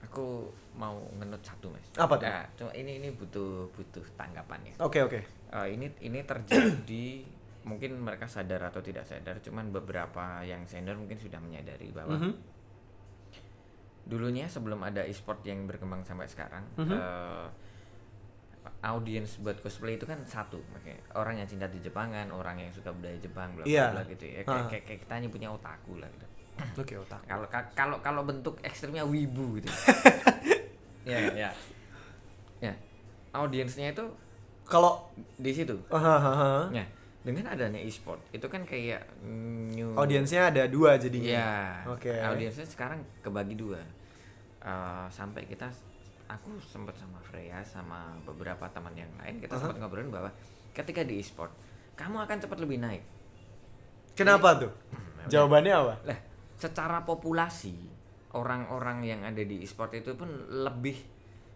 Aku 0.06 0.54
mau 0.82 0.98
ngenut 1.14 1.38
satu 1.40 1.70
mas 1.70 1.86
Apa 1.94 2.14
tuh? 2.16 2.26
Nah, 2.26 2.42
cuma 2.52 2.70
ini 2.72 2.98
ini 2.98 3.08
butuh 3.10 3.50
butuh 3.70 4.02
tanggapan 4.12 4.58
ya 4.64 4.74
oke 4.80 4.98
oke 5.00 5.20
Eh, 5.52 5.66
ini 5.70 5.86
ini 6.02 6.18
terjadi 6.22 7.06
mungkin 7.68 7.94
mereka 7.96 8.26
sadar 8.26 8.58
atau 8.64 8.80
tidak 8.80 9.04
sadar 9.04 9.38
cuman 9.38 9.70
beberapa 9.70 10.42
yang 10.42 10.66
senior 10.66 10.96
mungkin 10.96 11.14
sudah 11.14 11.38
menyadari 11.38 11.88
bahwa 11.88 12.18
Mhm. 12.18 12.32
dulunya 14.04 14.44
sebelum 14.44 14.82
ada 14.82 15.02
e-sport 15.02 15.40
yang 15.42 15.62
berkembang 15.64 16.02
sampai 16.02 16.26
sekarang 16.26 16.66
Mhm. 16.74 16.90
eh, 16.90 17.46
audiens 18.82 19.38
buat 19.38 19.58
cosplay 19.58 19.94
itu 19.94 20.02
kan 20.02 20.18
satu 20.24 20.58
makanya 20.68 20.98
orang 21.12 21.34
yang 21.36 21.46
cinta 21.46 21.66
di 21.66 21.78
Jepangan 21.78 22.30
orang 22.30 22.58
yang 22.58 22.70
suka 22.70 22.90
budaya 22.90 23.14
Jepang 23.16 23.50
bla 23.52 23.62
bla 23.62 23.90
bla 23.92 24.02
gitu 24.04 24.24
ya 24.24 24.40
kayak, 24.40 24.50
Ah. 24.56 24.66
kayak, 24.68 24.84
kayak 24.84 25.00
kita 25.00 25.14
ini 25.16 25.28
punya 25.28 25.48
otaku 25.48 25.98
lah 25.98 26.06
gitu 26.08 26.26
oke 26.76 26.94
otak 27.00 27.20
kalau 27.24 27.46
ka- 27.48 27.70
kalau 27.72 27.96
kalau 28.00 28.22
bentuk 28.22 28.58
ekstrimnya 28.60 29.02
wibu 29.02 29.58
gitu 29.58 29.70
ya 31.02 31.18
ya 31.34 31.50
ya 32.60 32.72
audiensnya 33.32 33.90
itu 33.90 34.04
kalau 34.62 35.02
di 35.36 35.52
situ 35.52 35.74
hahaha, 35.90 36.70
Nah, 36.70 36.86
dengan 37.22 37.50
adanya 37.50 37.78
e-sport 37.78 38.18
itu 38.30 38.46
kan 38.46 38.62
kayak 38.62 39.02
new 39.22 39.92
audiensnya 39.94 40.48
ada 40.48 40.66
dua 40.66 40.96
jadinya 40.96 41.28
Iya. 41.28 41.52
Oke. 41.90 42.10
Audiensnya 42.14 42.66
sekarang 42.66 43.02
kebagi 43.20 43.54
dua. 43.54 43.78
Eh, 44.62 45.06
sampai 45.10 45.42
kita 45.44 45.66
aku 46.30 46.54
sempat 46.62 46.94
sama 46.94 47.18
Freya 47.20 47.58
sama 47.66 48.14
beberapa 48.22 48.64
teman 48.70 48.94
yang 48.94 49.10
lain 49.18 49.42
kita 49.42 49.58
Aha. 49.58 49.60
sempat 49.60 49.76
ngobrolin 49.78 50.08
bahwa 50.08 50.30
ketika 50.72 51.02
di 51.02 51.18
e-sport 51.18 51.50
kamu 51.98 52.22
akan 52.24 52.36
cepat 52.40 52.58
lebih 52.62 52.78
naik. 52.80 53.02
kenapa 54.14 54.56
tuh 54.56 54.72
jawabannya 55.32 55.74
apa 55.74 55.94
Lah, 56.08 56.18
secara 56.56 57.02
populasi 57.04 57.74
orang-orang 58.32 59.02
yang 59.02 59.20
ada 59.20 59.40
di 59.40 59.60
e-sport 59.60 59.92
itu 59.94 60.12
pun 60.12 60.28
lebih 60.48 60.96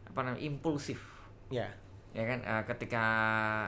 apa 0.06 0.20
namanya 0.22 0.42
impulsif. 0.42 1.00
ya 1.48 1.66
ya 2.10 2.24
kan 2.24 2.40
eh, 2.40 2.62
ketika 2.66 3.04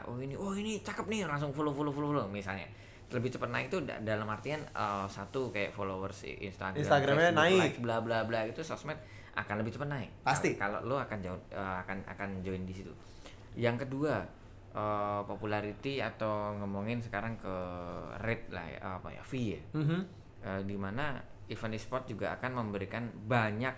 oh 0.05 0.17
ini 0.17 0.33
oh 0.33 0.51
ini 0.51 0.81
cakep 0.81 1.05
nih 1.07 1.23
langsung 1.23 1.53
follow 1.53 1.69
follow 1.71 1.91
follow 1.91 2.11
follow 2.11 2.27
misalnya 2.27 2.65
lebih 3.09 3.29
cepat 3.29 3.49
naik 3.49 3.69
itu 3.69 3.79
da- 3.83 4.01
dalam 4.01 4.25
artian 4.25 4.57
eh, 4.59 5.07
satu 5.07 5.49
kayak 5.49 5.71
followers 5.71 6.25
Instagram 6.25 6.77
Instagramnya 6.77 7.31
Facebook, 7.31 7.45
naik. 7.61 7.73
bla 7.79 7.97
bla 8.01 8.19
bla 8.25 8.41
itu 8.43 8.61
sosmed 8.61 8.97
akan 9.35 9.61
lebih 9.61 9.73
cepat 9.73 9.89
naik 9.89 10.11
Pasti. 10.23 10.57
kalau 10.57 10.81
lo 10.83 10.97
akan 10.97 11.19
jauh 11.21 11.37
eh, 11.49 11.77
akan 11.79 12.09
akan 12.09 12.41
join 12.41 12.65
di 12.65 12.73
situ 12.73 12.91
yang 13.55 13.77
kedua 13.77 14.17
eh, 14.71 15.21
popularity 15.23 16.01
atau 16.01 16.57
ngomongin 16.57 16.99
sekarang 16.99 17.37
ke 17.37 17.55
rate 18.19 18.49
lah 18.49 18.65
ya, 18.65 18.79
apa 18.95 19.09
ya 19.11 19.23
fee 19.23 19.55
ya 19.55 19.61
Mhm. 19.77 20.01
Eh, 20.39 20.63
di 20.65 20.75
mana 20.75 21.19
event 21.49 21.75
e-sport 21.75 22.05
juga 22.09 22.37
akan 22.37 22.65
memberikan 22.65 23.09
banyak 23.09 23.75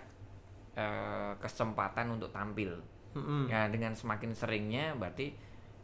eh, 0.71 1.33
kesempatan 1.39 2.15
untuk 2.15 2.31
tampil 2.31 2.79
Mhm. 3.15 3.51
Ya 3.51 3.67
dengan 3.67 3.91
semakin 3.91 4.31
seringnya 4.31 4.95
berarti 4.95 5.35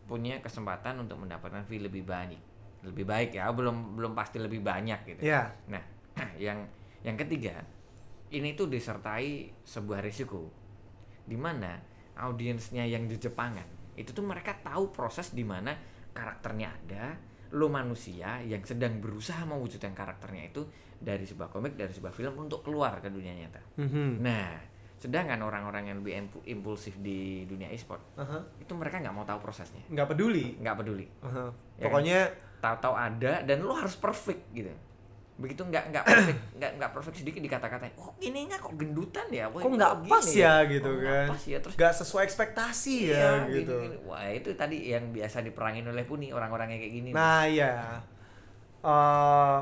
punya 0.08 0.40
kesempatan 0.40 1.04
untuk 1.04 1.20
mendapatkan 1.20 1.68
fee 1.68 1.84
lebih 1.84 2.08
banyak, 2.08 2.40
lebih 2.88 3.04
baik 3.04 3.36
ya. 3.36 3.52
Belum 3.52 4.00
belum 4.00 4.16
pasti 4.16 4.40
lebih 4.40 4.64
banyak 4.64 5.00
gitu. 5.04 5.22
ya 5.28 5.52
Nah, 5.68 5.84
yang 6.40 6.64
yang 7.04 7.20
ketiga 7.20 7.64
ini 8.32 8.56
tuh 8.56 8.72
disertai 8.72 9.52
sebuah 9.64 10.04
risiko 10.04 10.52
di 11.28 11.36
mana 11.36 11.80
audiensnya 12.20 12.88
yang 12.88 13.08
di 13.08 13.20
Jepangan 13.20 13.96
itu 14.00 14.16
tuh 14.16 14.24
mereka 14.24 14.56
tahu 14.64 14.92
proses 14.96 15.36
di 15.36 15.44
mana 15.44 15.76
karakternya 16.16 16.68
ada, 16.70 17.06
lu 17.54 17.70
manusia 17.70 18.42
yang 18.42 18.64
sedang 18.64 18.98
berusaha 19.04 19.44
mewujudkan 19.46 19.94
karakternya 19.94 20.50
itu 20.50 20.66
dari 20.98 21.24
sebuah 21.24 21.48
komik 21.48 21.78
dari 21.78 21.94
sebuah 21.94 22.12
film 22.12 22.34
untuk 22.38 22.66
keluar 22.66 22.98
ke 23.00 23.08
dunia 23.08 23.34
nyata. 23.34 23.62
Mhm. 23.78 24.22
nah 24.22 24.58
sedangkan 24.98 25.38
orang-orang 25.46 25.94
yang 25.94 25.98
lebih 26.02 26.14
impu- 26.18 26.42
impulsif 26.50 26.98
di 26.98 27.46
dunia 27.46 27.70
e-sport 27.70 28.02
Aha. 28.18 28.42
itu 28.58 28.74
mereka 28.74 28.98
nggak 28.98 29.14
mau 29.14 29.22
tahu 29.24 29.38
prosesnya. 29.40 29.86
Nggak 29.94 30.10
peduli? 30.10 30.58
Nggak 30.58 30.76
peduli. 30.82 31.06
Aha. 31.22 31.54
Ya 31.78 31.84
pokoknya 31.86 32.20
tahu-tahu 32.58 32.96
ada 32.98 33.46
dan 33.46 33.62
lu 33.62 33.78
harus 33.78 33.94
perfect 33.94 34.42
gitu. 34.58 34.74
Begitu 35.38 35.62
nggak 35.62 35.94
nggak 35.94 36.02
perfect 36.10 36.42
nggak 36.58 36.72
nggak 36.82 36.92
perfect 36.98 37.18
sedikit 37.22 37.46
dikata-katain 37.46 37.94
oh 38.02 38.10
ininya 38.26 38.58
kok 38.58 38.74
gendutan 38.74 39.30
ya? 39.30 39.46
Kok 39.54 39.70
nggak 39.70 39.94
pas 40.10 40.26
ya? 40.34 40.66
gitu 40.66 40.90
kan. 40.98 41.30
pas 41.30 41.44
ya? 41.46 41.58
Terus 41.62 41.76
nggak 41.78 41.94
sesuai 41.94 42.24
ekspektasi 42.26 42.96
ya 43.14 43.46
iya, 43.46 43.54
gitu. 43.54 43.78
gini, 43.78 43.94
gini. 43.94 43.98
wah 44.02 44.26
itu 44.34 44.50
tadi 44.58 44.98
yang 44.98 45.14
biasa 45.14 45.46
diperangin 45.46 45.86
oleh 45.86 46.10
Puni 46.10 46.34
orang-orang 46.34 46.74
yang 46.74 46.82
kayak 46.82 46.94
gini. 46.98 47.10
Nah 47.14 47.46
ya 47.46 48.02
Eh, 48.78 49.58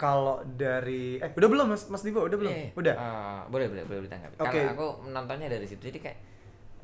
kalau 0.00 0.40
dari 0.56 1.20
eh 1.20 1.28
udah 1.36 1.48
belum 1.52 1.76
mas? 1.76 1.84
Mas 1.92 2.00
Divo 2.00 2.24
udah 2.24 2.38
belum? 2.40 2.48
Iya, 2.48 2.64
iya. 2.64 2.70
udah? 2.72 2.94
Eh, 2.96 3.40
boleh 3.52 3.66
boleh 3.68 3.84
boleh 3.84 4.00
ditanggapi. 4.08 4.34
Oke. 4.40 4.48
kalau 4.48 4.72
aku 4.72 4.86
menontonnya 5.04 5.52
dari 5.52 5.68
situ 5.68 5.92
jadi 5.92 6.00
kayak 6.00 6.18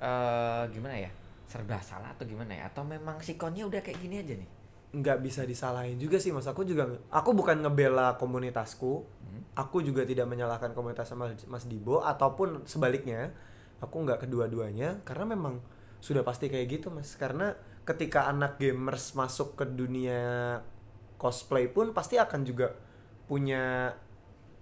eh 0.05 0.63
gimana 0.69 1.01
ya? 1.01 1.11
Serba 1.49 1.81
salah 1.81 2.13
atau 2.13 2.29
gimana 2.29 2.53
ya? 2.53 2.69
Atau 2.69 2.85
memang 2.85 3.17
sikonnya 3.25 3.65
udah 3.65 3.81
kayak 3.81 3.97
gini 4.05 4.21
aja 4.21 4.37
nih? 4.37 4.49
Nggak 5.01 5.19
bisa 5.25 5.49
disalahin 5.49 5.97
juga 5.97 6.21
sih 6.21 6.29
mas. 6.29 6.45
Aku 6.45 6.69
juga 6.69 6.93
aku 7.09 7.33
bukan 7.33 7.65
ngebela 7.65 8.21
komunitasku. 8.21 9.17
Hmm. 9.27 9.43
aku 9.57 9.81
juga 9.81 10.05
tidak 10.05 10.29
menyalahkan 10.29 10.77
komunitas 10.77 11.09
sama 11.09 11.33
mas 11.49 11.65
Dibo 11.65 12.05
ataupun 12.05 12.69
sebaliknya 12.69 13.33
aku 13.81 14.05
nggak 14.05 14.29
kedua-duanya. 14.29 15.01
Karena 15.09 15.33
memang 15.33 15.65
sudah 16.05 16.21
pasti 16.21 16.53
kayak 16.53 16.69
gitu 16.69 16.93
mas. 16.93 17.17
Karena 17.17 17.57
ketika 17.89 18.29
anak 18.29 18.61
gamers 18.61 19.17
masuk 19.17 19.57
ke 19.57 19.65
dunia 19.65 20.61
cosplay 21.17 21.73
pun 21.73 21.97
pasti 21.97 22.21
akan 22.21 22.45
juga 22.45 22.77
punya 23.27 23.95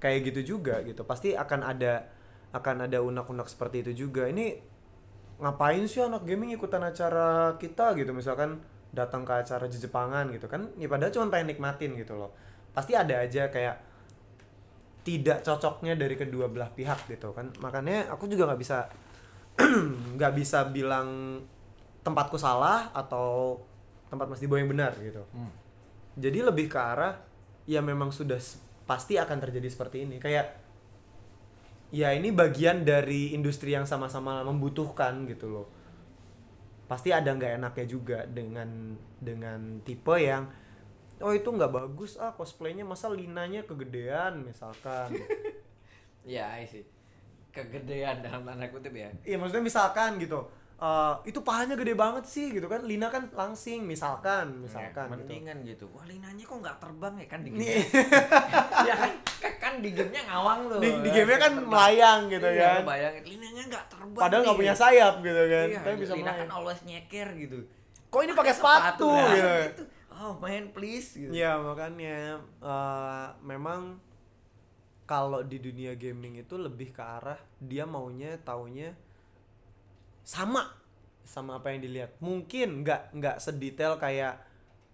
kayak 0.01 0.33
gitu 0.33 0.57
juga 0.57 0.81
gitu. 0.85 1.05
Pasti 1.05 1.33
akan 1.33 1.61
ada 1.65 2.09
akan 2.55 2.87
ada 2.89 2.99
unak-unak 3.01 3.49
seperti 3.49 3.85
itu 3.87 4.09
juga. 4.09 4.29
Ini 4.29 4.59
ngapain 5.41 5.85
sih 5.89 6.05
anak 6.05 6.25
gaming 6.29 6.53
ikutan 6.57 6.85
acara 6.85 7.57
kita 7.57 7.97
gitu? 7.97 8.13
Misalkan 8.13 8.61
datang 8.95 9.27
ke 9.27 9.33
acara 9.33 9.67
Jepangan 9.67 10.31
gitu 10.33 10.47
kan? 10.47 10.71
Ya 10.79 10.87
padahal 10.87 11.13
cuma 11.13 11.33
pengen 11.33 11.55
nikmatin 11.55 11.97
gitu 11.99 12.15
loh. 12.17 12.33
Pasti 12.77 12.93
ada 12.93 13.23
aja 13.23 13.49
kayak 13.49 13.77
tidak 15.05 15.45
cocoknya 15.45 16.01
dari 16.01 16.17
kedua 16.17 16.49
belah 16.49 16.73
pihak 16.73 17.09
gitu 17.09 17.33
kan? 17.37 17.53
Makanya 17.61 18.09
aku 18.13 18.29
juga 18.31 18.49
nggak 18.53 18.61
bisa 18.61 18.89
nggak 20.17 20.33
bisa 20.35 20.67
bilang 20.71 21.41
tempatku 22.05 22.37
salah 22.37 22.93
atau 22.93 23.59
tempat 24.13 24.31
Mas 24.31 24.39
Dibo 24.39 24.55
yang 24.55 24.71
benar 24.71 24.95
gitu. 25.01 25.25
Hmm. 25.35 25.51
jadi 26.15 26.47
lebih 26.47 26.71
ke 26.71 26.79
arah 26.79 27.19
ya 27.65 27.81
memang 27.81 28.13
sudah 28.13 28.41
pasti 28.85 29.17
akan 29.17 29.39
terjadi 29.41 29.69
seperti 29.69 30.05
ini. 30.05 30.17
Kayak 30.21 30.61
ya 31.95 32.13
ini 32.13 32.35
bagian 32.35 32.83
dari 32.83 33.33
industri 33.33 33.73
yang 33.73 33.89
sama-sama 33.89 34.45
membutuhkan 34.45 35.25
gitu 35.29 35.51
loh. 35.51 35.67
Pasti 36.85 37.11
ada 37.11 37.33
nggak 37.33 37.61
enaknya 37.61 37.87
juga 37.89 38.19
dengan 38.29 38.99
dengan 39.19 39.81
tipe 39.83 40.17
yang 40.21 40.49
oh 41.23 41.33
itu 41.33 41.47
nggak 41.47 41.73
bagus 41.73 42.19
ah 42.19 42.35
cosplaynya 42.35 42.85
masa 42.85 43.09
linanya 43.09 43.65
kegedean 43.65 44.45
misalkan. 44.45 45.13
Ya 46.25 46.57
sih 46.65 46.81
kegedean 47.53 48.25
dalam 48.25 48.49
tanda 48.49 48.65
kutip 48.73 48.97
ya. 48.97 49.13
Iya 49.23 49.37
maksudnya 49.37 49.61
misalkan 49.61 50.17
gitu 50.17 50.49
eh, 50.75 51.15
itu 51.25 51.39
pahanya 51.41 51.75
gede 51.75 51.95
banget 51.95 52.25
sih 52.25 52.51
gitu 52.51 52.67
kan. 52.67 52.83
Lina 52.83 53.09
kan 53.09 53.31
langsing 53.31 53.85
misalkan 53.85 54.63
misalkan 54.63 55.07
Ya, 55.07 55.15
gitu. 55.15 55.23
mendingan 55.27 55.57
gitu. 55.63 55.85
wah 55.91 56.03
linanya 56.05 56.43
kok 56.43 56.59
nggak 56.61 56.77
terbang 56.83 57.15
ya? 57.19 57.27
Kan 57.27 57.41
di 57.43 57.51
game 57.55 57.67
ya 58.85 58.95
kan? 59.03 59.13
Kan- 59.41 59.59
kan 59.61 59.75
di 59.81 59.91
gamenya 59.93 60.23
ngawang 60.29 60.61
tuh. 60.69 60.79
Di, 60.81 60.89
di 61.01 61.11
gamenya 61.11 61.39
kan 61.41 61.53
melayang 61.57 62.21
gitu 62.29 62.49
iya, 62.49 62.65
kan. 62.79 62.81
bayangin 62.85 63.25
linanya 63.25 63.63
nggak 63.71 63.85
terbang 63.89 64.21
padahal 64.23 64.41
nggak 64.45 64.59
punya 64.61 64.75
sayap 64.77 65.15
gitu 65.21 65.43
kan. 65.49 65.67
Iya, 65.73 65.79
tapi 65.81 65.97
bisa 65.99 66.13
Lina 66.13 66.23
melayang 66.33 66.39
kan 66.45 66.51
always 66.53 66.81
nyeker 66.85 67.29
gitu. 67.35 67.59
Kok 68.13 68.21
ini 68.23 68.33
pakai 68.33 68.55
sepatu 68.55 69.09
lah, 69.11 69.31
gitu? 69.35 69.51
Gitu. 69.67 69.83
oh 70.15 70.33
man 70.39 70.71
please 70.71 71.09
gitu. 71.19 71.33
Ya 71.35 71.59
makanya 71.59 72.39
eh, 72.63 73.27
memang 73.43 73.99
kalau 75.05 75.45
di 75.45 75.61
dunia 75.61 75.93
gaming 75.95 76.41
itu 76.41 76.57
lebih 76.57 76.93
ke 76.93 77.03
arah 77.03 77.37
dia 77.61 77.85
maunya 77.85 78.41
taunya 78.41 78.97
sama. 80.25 80.73
Sama 81.23 81.61
apa 81.61 81.71
yang 81.71 81.85
dilihat. 81.85 82.17
Mungkin 82.19 82.83
nggak 82.83 83.15
nggak 83.15 83.37
sedetail 83.39 84.01
kayak 84.01 84.41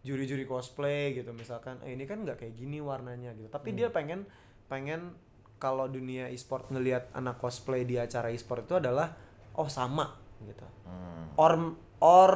juri-juri 0.03 0.45
cosplay 0.45 1.14
gitu. 1.14 1.31
Misalkan 1.33 1.78
eh, 1.87 1.95
ini 1.95 2.05
kan 2.05 2.26
nggak 2.26 2.43
kayak 2.43 2.55
gini 2.59 2.83
warnanya 2.83 3.33
gitu. 3.39 3.49
Tapi 3.49 3.72
dia 3.72 3.89
pengen 3.89 4.26
pengen 4.66 5.14
kalau 5.62 5.87
dunia 5.87 6.28
e-sport 6.28 6.68
ngelihat 6.74 7.09
anak 7.14 7.39
cosplay 7.39 7.87
di 7.87 7.97
acara 7.97 8.35
e-sport 8.35 8.66
itu 8.66 8.76
adalah 8.76 9.14
oh 9.55 9.70
sama 9.70 10.18
gitu. 10.43 10.66
Hmm. 10.89 11.37
or 11.37 11.53
or 12.01 12.33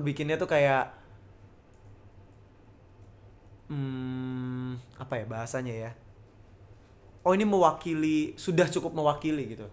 bikinnya 0.00 0.40
tuh 0.40 0.48
kayak 0.48 0.88
hmm, 3.68 4.80
apa 4.96 5.14
ya 5.20 5.24
bahasanya 5.28 5.74
ya? 5.76 5.90
Oh 7.26 7.34
ini 7.36 7.44
mewakili 7.44 8.32
sudah 8.40 8.70
cukup 8.70 8.94
mewakili 8.96 9.52
gitu 9.52 9.68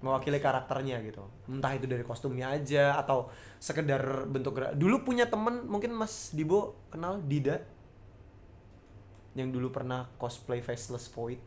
mewakili 0.00 0.36
karakternya 0.36 1.00
gitu. 1.02 1.24
Entah 1.48 1.72
itu 1.72 1.88
dari 1.88 2.04
kostumnya 2.04 2.52
aja 2.52 3.00
atau 3.00 3.32
sekedar 3.56 4.28
bentuk 4.28 4.52
gerak 4.52 4.76
dulu 4.76 5.02
punya 5.02 5.24
temen 5.26 5.64
mungkin 5.64 5.96
Mas 5.96 6.36
Dibo 6.36 6.76
kenal? 6.92 7.24
Dida? 7.24 7.64
Yang 9.36 9.48
dulu 9.56 9.68
pernah 9.72 10.08
cosplay 10.16 10.60
faceless 10.60 11.08
void. 11.08 11.40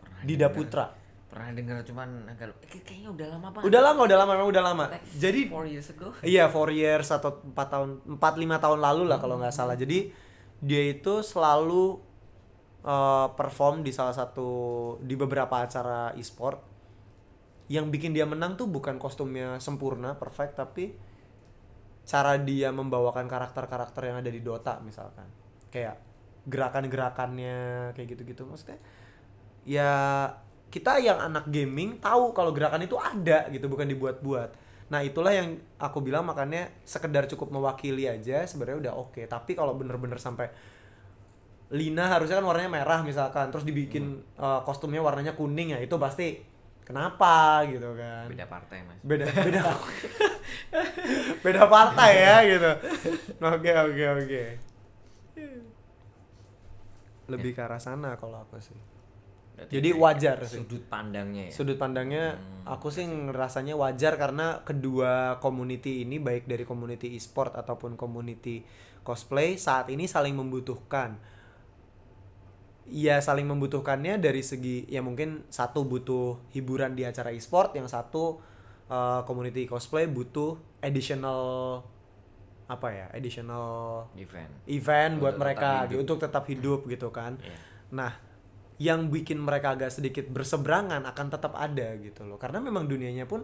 Pernah 0.00 0.22
Dida 0.24 0.48
Putra. 0.52 0.86
Pernah 1.28 1.50
dengar 1.50 1.82
cuman 1.82 2.30
agak 2.30 2.54
kayak- 2.62 2.84
kayaknya 2.86 3.10
udah 3.10 3.26
lama 3.34 3.48
banget. 3.50 3.66
Udah 3.66 3.80
lama 3.82 4.00
udah 4.06 4.16
lama 4.22 4.32
memang 4.38 4.50
udah 4.54 4.64
lama. 4.64 4.84
Like 4.92 5.08
jadi 5.18 5.40
four 5.50 5.66
years 5.66 5.88
ago. 5.90 6.08
Iya, 6.22 6.44
four 6.46 6.68
years 6.70 7.08
atau 7.10 7.42
empat 7.42 7.68
tahun, 7.74 7.90
empat 8.06 8.34
lima 8.38 8.56
tahun 8.62 8.78
lalu 8.78 9.02
lah 9.10 9.18
kalau 9.18 9.40
nggak 9.40 9.52
salah. 9.52 9.74
Jadi 9.74 10.14
dia 10.62 10.82
itu 10.86 11.20
selalu 11.20 11.98
uh, 12.86 13.28
perform 13.34 13.82
di 13.82 13.90
salah 13.90 14.14
satu 14.14 14.48
di 15.02 15.16
beberapa 15.18 15.64
acara 15.64 16.14
e-sport. 16.14 16.73
Yang 17.68 17.86
bikin 17.96 18.10
dia 18.12 18.28
menang 18.28 18.60
tuh 18.60 18.68
bukan 18.68 19.00
kostumnya 19.00 19.56
sempurna, 19.56 20.16
perfect, 20.20 20.60
tapi 20.60 20.92
cara 22.04 22.36
dia 22.36 22.68
membawakan 22.68 23.24
karakter-karakter 23.24 24.12
yang 24.12 24.16
ada 24.20 24.28
di 24.28 24.44
Dota 24.44 24.76
misalkan. 24.84 25.24
Kayak 25.72 25.96
gerakan-gerakannya 26.44 27.92
kayak 27.96 28.08
gitu-gitu 28.12 28.44
maksudnya. 28.44 28.76
Ya 29.64 29.90
kita 30.68 31.00
yang 31.00 31.16
anak 31.16 31.48
gaming 31.48 31.96
tahu 32.02 32.36
kalau 32.36 32.52
gerakan 32.52 32.84
itu 32.84 33.00
ada 33.00 33.48
gitu, 33.48 33.64
bukan 33.72 33.88
dibuat-buat. 33.88 34.50
Nah 34.92 35.00
itulah 35.00 35.32
yang 35.32 35.56
aku 35.80 36.04
bilang 36.04 36.28
makanya 36.28 36.68
sekedar 36.84 37.24
cukup 37.24 37.48
mewakili 37.48 38.04
aja 38.04 38.44
sebenarnya 38.44 38.92
udah 38.92 38.94
oke. 39.00 39.24
Tapi 39.24 39.56
kalau 39.56 39.72
bener-bener 39.72 40.20
sampai 40.20 40.52
Lina 41.72 42.12
harusnya 42.12 42.38
kan 42.38 42.46
warnanya 42.46 42.70
merah 42.70 43.00
misalkan, 43.00 43.48
terus 43.48 43.64
dibikin 43.64 44.20
uh, 44.36 44.60
kostumnya 44.68 45.00
warnanya 45.00 45.32
kuning 45.32 45.72
ya 45.72 45.80
itu 45.80 45.96
pasti 45.96 46.44
kenapa 46.84 47.64
gitu 47.66 47.96
kan? 47.96 48.28
beda 48.28 48.46
partai 48.46 48.78
mas 48.84 49.00
Beda 49.00 49.24
beda 49.28 49.60
beda 51.44 51.62
partai 51.68 52.10
ya 52.20 52.36
gitu. 52.44 52.70
Oke 53.40 53.72
oke 53.72 54.04
oke. 54.20 54.42
Lebih 57.24 57.56
ke 57.56 57.60
arah 57.64 57.80
sana 57.80 58.20
kalau 58.20 58.36
aku 58.36 58.60
sih. 58.60 58.76
Berarti 59.54 59.70
Jadi 59.70 59.88
wajar 59.94 60.36
sih. 60.44 60.58
sudut 60.60 60.82
pandangnya 60.90 61.46
ya 61.46 61.52
Sudut 61.54 61.78
pandangnya 61.78 62.34
aku 62.66 62.90
sih 62.90 63.06
ngerasanya 63.06 63.78
wajar 63.78 64.18
karena 64.18 64.66
kedua 64.66 65.38
community 65.38 66.02
ini 66.02 66.18
baik 66.18 66.50
dari 66.50 66.66
community 66.66 67.14
e-sport 67.14 67.54
ataupun 67.54 67.94
community 67.94 68.66
cosplay 69.06 69.54
saat 69.54 69.88
ini 69.94 70.10
saling 70.10 70.34
membutuhkan. 70.34 71.16
Ya 72.94 73.18
saling 73.18 73.50
membutuhkannya 73.50 74.22
dari 74.22 74.38
segi 74.46 74.86
ya 74.86 75.02
mungkin 75.02 75.42
satu 75.50 75.82
butuh 75.82 76.38
hiburan 76.54 76.94
di 76.94 77.02
acara 77.02 77.34
e-sport, 77.34 77.74
yang 77.74 77.90
satu 77.90 78.38
uh, 78.86 79.26
community 79.26 79.66
cosplay 79.66 80.06
butuh 80.06 80.54
additional 80.78 81.82
apa 82.70 82.88
ya? 82.94 83.06
Additional 83.10 84.06
event 84.14 84.62
event 84.70 85.18
buat 85.18 85.34
Untuk 85.34 85.42
mereka 85.42 85.90
gitu, 85.90 86.06
untuk 86.06 86.18
tetap 86.22 86.46
hidup 86.46 86.86
gitu 86.86 87.10
kan. 87.10 87.34
Iya. 87.42 87.58
Nah, 87.98 88.14
yang 88.78 89.10
bikin 89.10 89.42
mereka 89.42 89.74
agak 89.74 89.90
sedikit 89.90 90.30
berseberangan 90.30 91.02
akan 91.02 91.26
tetap 91.34 91.50
ada 91.58 91.98
gitu 91.98 92.22
loh. 92.22 92.38
Karena 92.38 92.62
memang 92.62 92.86
dunianya 92.86 93.26
pun 93.26 93.42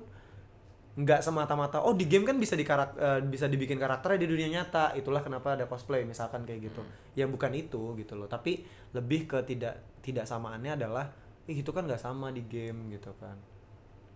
nggak 0.91 1.23
semata-mata 1.23 1.87
oh 1.87 1.95
di 1.95 2.11
game 2.11 2.27
kan 2.27 2.35
bisa 2.35 2.59
dikarak 2.59 2.99
eh, 2.99 3.23
bisa 3.23 3.47
dibikin 3.47 3.79
karakternya 3.79 4.27
di 4.27 4.29
dunia 4.29 4.49
nyata. 4.61 4.95
Itulah 4.99 5.23
kenapa 5.23 5.55
ada 5.55 5.71
cosplay 5.71 6.03
misalkan 6.03 6.43
kayak 6.43 6.71
gitu. 6.73 6.83
Yang 7.15 7.31
bukan 7.39 7.53
itu 7.55 7.83
gitu 7.99 8.15
loh. 8.19 8.27
Tapi 8.27 8.63
lebih 8.95 9.31
ke 9.31 9.39
tidak 9.47 10.03
tidak 10.03 10.27
samaannya 10.27 10.75
adalah 10.75 11.07
ih 11.47 11.57
itu 11.63 11.71
kan 11.71 11.87
nggak 11.87 12.01
sama 12.03 12.35
di 12.35 12.43
game 12.47 12.91
gitu 12.91 13.15
kan. 13.23 13.39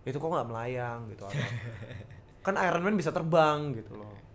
Itu 0.03 0.19
kok 0.19 0.29
nggak 0.29 0.47
melayang 0.51 1.09
gitu 1.09 1.23
atau 1.25 1.41
kan 2.45 2.55
Iron 2.61 2.83
Man 2.85 2.99
bisa 2.99 3.09
terbang 3.09 3.73
gitu 3.73 3.97
loh. 3.97 4.34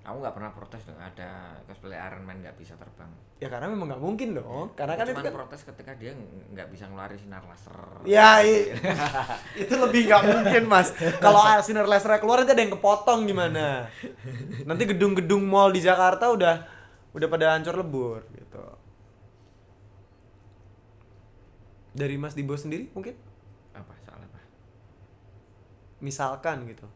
Kamu 0.00 0.16
nggak 0.16 0.32
pernah 0.32 0.50
protes 0.50 0.82
dong 0.88 0.96
ada 0.96 1.60
cosplay 1.68 1.94
Iron 1.94 2.24
Man 2.24 2.40
nggak 2.40 2.56
bisa 2.56 2.72
terbang. 2.74 3.12
Ya 3.36 3.52
karena 3.52 3.68
memang 3.68 3.92
nggak 3.92 4.02
mungkin 4.02 4.32
dong. 4.32 4.72
Karena 4.72 4.96
kan 4.96 5.04
itu 5.04 5.20
kan 5.20 5.32
protes 5.32 5.60
ketika 5.62 5.92
dia 5.92 6.16
ng- 6.16 6.56
nggak 6.56 6.68
bisa 6.72 6.88
ngeluarin 6.88 7.20
sinar 7.20 7.44
laser. 7.44 7.76
Ya, 8.08 8.40
itu 9.62 9.74
lebih 9.76 10.08
nggak 10.08 10.22
mungkin 10.24 10.62
mas. 10.66 10.96
Kalau 11.20 11.44
sinar 11.60 11.84
laser 11.84 12.16
keluar 12.16 12.40
nanti 12.40 12.56
ada 12.56 12.62
yang 12.64 12.74
kepotong 12.74 13.28
gimana? 13.28 13.92
Nanti 14.64 14.88
gedung-gedung 14.88 15.44
mall 15.44 15.68
di 15.70 15.84
Jakarta 15.84 16.32
udah 16.32 16.64
udah 17.10 17.28
pada 17.28 17.58
hancur 17.58 17.76
lebur 17.76 18.24
gitu. 18.32 18.64
Dari 21.90 22.14
Mas 22.14 22.38
Dibo 22.38 22.54
sendiri 22.54 22.86
mungkin, 22.94 23.18
Apa 23.74 23.98
soal 23.98 24.22
apa? 24.22 24.38
misalkan 25.98 26.62
gitu, 26.64 26.86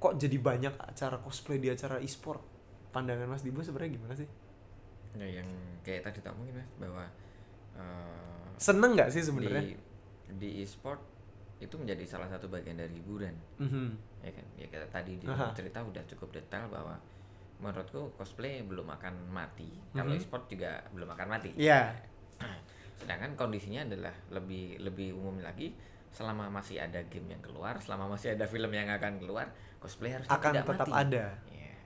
kok 0.00 0.16
jadi 0.16 0.40
banyak 0.40 0.72
acara 0.80 1.20
cosplay 1.20 1.60
di 1.60 1.68
acara 1.68 2.00
e-sport? 2.00 2.40
Pandangan 2.90 3.28
Mas 3.28 3.42
Dibo 3.42 3.60
sebenarnya 3.60 3.94
gimana 3.94 4.14
sih? 4.14 4.28
Ya, 5.14 5.26
yang 5.40 5.48
kayak 5.80 6.04
tadi 6.04 6.20
tak 6.20 6.32
mungkin 6.32 6.56
mas 6.56 6.68
bahwa 6.78 7.04
eh, 7.74 8.46
Seneng 8.56 8.92
nggak 8.94 9.08
sih 9.08 9.20
di 9.20 9.26
sebenarnya? 9.26 9.62
di 10.28 10.50
e-sport 10.60 11.00
itu 11.58 11.74
menjadi 11.74 12.04
salah 12.04 12.28
satu 12.28 12.46
bagian 12.46 12.76
dari 12.76 12.94
hiburan 12.94 13.34
Mhm. 13.58 13.88
ya 14.20 14.30
kan 14.30 14.46
ya 14.54 14.66
kayak 14.68 14.90
tadi 14.90 15.16
di 15.16 15.26
Aha. 15.26 15.50
cerita 15.52 15.80
udah 15.80 16.02
cukup 16.06 16.30
detail 16.32 16.68
bahwa 16.68 16.94
menurutku 17.58 18.14
cosplay 18.14 18.62
belum 18.62 18.86
akan 18.88 19.26
mati 19.28 19.66
kalau 19.90 20.14
Mhm. 20.14 20.18
e-sport 20.18 20.44
juga 20.46 20.78
belum 20.92 21.08
akan 21.08 21.26
mati 21.28 21.50
Iya. 21.56 21.90
sedangkan 23.00 23.34
kondisinya 23.34 23.82
adalah 23.84 24.14
lebih 24.30 24.78
lebih 24.78 25.14
umum 25.14 25.38
lagi 25.38 25.74
selama 26.08 26.46
masih 26.48 26.78
ada 26.78 27.02
game 27.04 27.30
yang 27.30 27.42
keluar 27.42 27.74
selama 27.78 28.10
masih 28.10 28.34
ada 28.34 28.46
film 28.46 28.70
yang 28.70 28.86
akan 28.88 29.18
keluar 29.18 29.50
cosplay 29.78 30.14
harus 30.14 30.26
Akan 30.26 30.50
tidak 30.52 30.66
tetap 30.66 30.86
mati. 30.86 31.02
ada. 31.06 31.24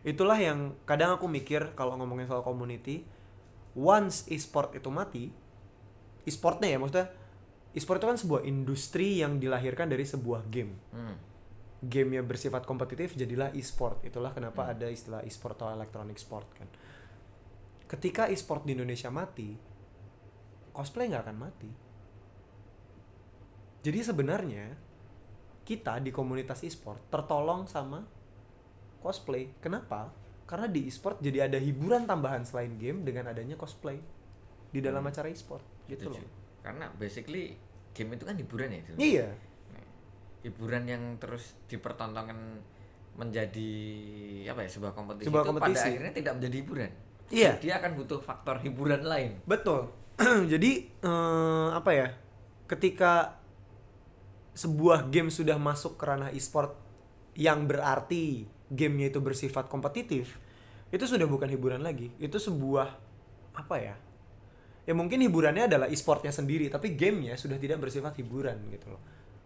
Itulah 0.02 0.38
yang 0.38 0.74
kadang 0.82 1.14
aku 1.14 1.30
mikir 1.30 1.78
kalau 1.78 1.94
ngomongin 1.94 2.26
soal 2.26 2.42
community, 2.42 3.06
once 3.78 4.26
e-sport 4.26 4.74
itu 4.74 4.90
mati, 4.90 5.30
e-sportnya 6.26 6.74
ya 6.74 6.78
maksudnya, 6.82 7.06
e-sport 7.70 8.02
itu 8.02 8.08
kan 8.10 8.18
sebuah 8.18 8.42
industri 8.42 9.22
yang 9.22 9.38
dilahirkan 9.38 9.86
dari 9.86 10.02
sebuah 10.02 10.50
game. 10.50 10.74
Hmm. 10.90 11.16
Game 11.82 12.18
yang 12.18 12.26
bersifat 12.26 12.66
kompetitif 12.66 13.14
jadilah 13.14 13.54
e-sport. 13.54 14.02
Itulah 14.02 14.34
kenapa 14.34 14.70
ada 14.70 14.90
istilah 14.90 15.22
e-sport 15.22 15.58
atau 15.58 15.70
electronic 15.70 16.18
sport 16.18 16.48
kan. 16.54 16.68
Ketika 17.86 18.26
e-sport 18.26 18.66
di 18.66 18.74
Indonesia 18.74 19.10
mati, 19.10 19.54
cosplay 20.74 21.06
nggak 21.10 21.22
akan 21.30 21.38
mati. 21.38 21.70
Jadi 23.82 23.98
sebenarnya 23.98 24.66
kita 25.62 25.98
di 26.02 26.10
komunitas 26.10 26.62
e-sport 26.66 27.10
tertolong 27.10 27.66
sama 27.70 28.21
cosplay. 29.02 29.50
Kenapa? 29.58 30.14
Karena 30.46 30.66
di 30.66 30.86
e-sport 30.86 31.18
jadi 31.18 31.46
ada 31.46 31.56
hiburan 31.56 32.04
tambahan 32.04 32.42
selain 32.42 32.76
game 32.76 33.02
dengan 33.02 33.26
adanya 33.26 33.54
cosplay 33.54 33.98
di 34.68 34.78
dalam 34.78 35.00
Hmm. 35.00 35.10
acara 35.10 35.28
e-sport 35.28 35.64
gitu 35.84 36.08
Setuju. 36.08 36.22
loh. 36.22 36.40
karena 36.62 36.86
basically 36.94 37.58
game 37.90 38.14
itu 38.14 38.22
kan 38.22 38.38
hiburan 38.38 38.70
ya 38.70 38.80
sebenarnya. 38.80 39.02
Iya. 39.04 39.28
hiburan 40.42 40.84
yang 40.84 41.02
terus 41.18 41.54
dipertontonkan 41.66 42.34
menjadi 43.12 43.72
apa 44.46 44.62
ya 44.62 44.70
sebuah 44.70 44.90
kompetisi 44.92 45.26
Sebuah 45.26 45.42
itu 45.42 45.50
kompetisi. 45.50 45.74
pada 45.76 45.88
akhirnya 45.88 46.12
tidak 46.12 46.32
menjadi 46.34 46.56
hiburan. 46.56 46.90
Iya. 47.30 47.52
Dia 47.58 47.74
akan 47.78 47.90
butuh 47.94 48.18
faktor 48.18 48.56
hiburan 48.58 49.02
lain. 49.02 49.38
Betul. 49.42 49.90
Jadi 50.52 50.70
eh, 50.98 51.68
apa 51.70 51.90
ya? 51.90 52.08
Ketika 52.66 53.38
sebuah 54.52 55.08
game 55.08 55.28
sudah 55.28 55.56
masuk 55.56 55.94
ke 55.94 56.04
ranah 56.04 56.30
e-sport 56.30 56.76
yang 57.32 57.64
berarti 57.64 58.44
gamenya 58.72 59.12
itu 59.12 59.20
bersifat 59.20 59.68
kompetitif, 59.68 60.40
itu 60.88 61.04
sudah 61.04 61.28
bukan 61.28 61.46
hiburan 61.52 61.84
lagi. 61.84 62.08
Itu 62.16 62.40
sebuah 62.40 62.88
apa 63.52 63.76
ya? 63.76 63.96
Ya 64.82 64.96
mungkin 64.96 65.20
hiburannya 65.22 65.68
adalah 65.68 65.86
e-sportnya 65.92 66.32
sendiri, 66.32 66.72
tapi 66.72 66.96
gamenya 66.96 67.36
sudah 67.36 67.60
tidak 67.60 67.78
bersifat 67.78 68.16
hiburan 68.18 68.56
gitu 68.72 68.96
loh. 68.96 69.02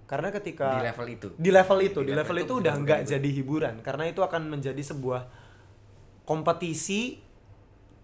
Karena 0.07 0.31
ketika 0.31 0.79
di 0.79 0.87
level 0.87 1.07
itu. 1.11 1.29
di 1.35 1.51
level 1.51 1.79
itu 1.83 1.99
Di 1.99 2.07
di 2.07 2.13
level 2.15 2.23
level 2.23 2.37
itu 2.39 2.47
itu 2.47 2.55
udah 2.63 2.75
nggak 2.79 3.01
jadi 3.11 3.31
hiburan 3.43 3.75
karena 3.83 4.07
itu 4.07 4.23
akan 4.23 4.43
menjadi 4.55 4.79
sebuah 4.79 5.27
kompetisi 6.23 7.19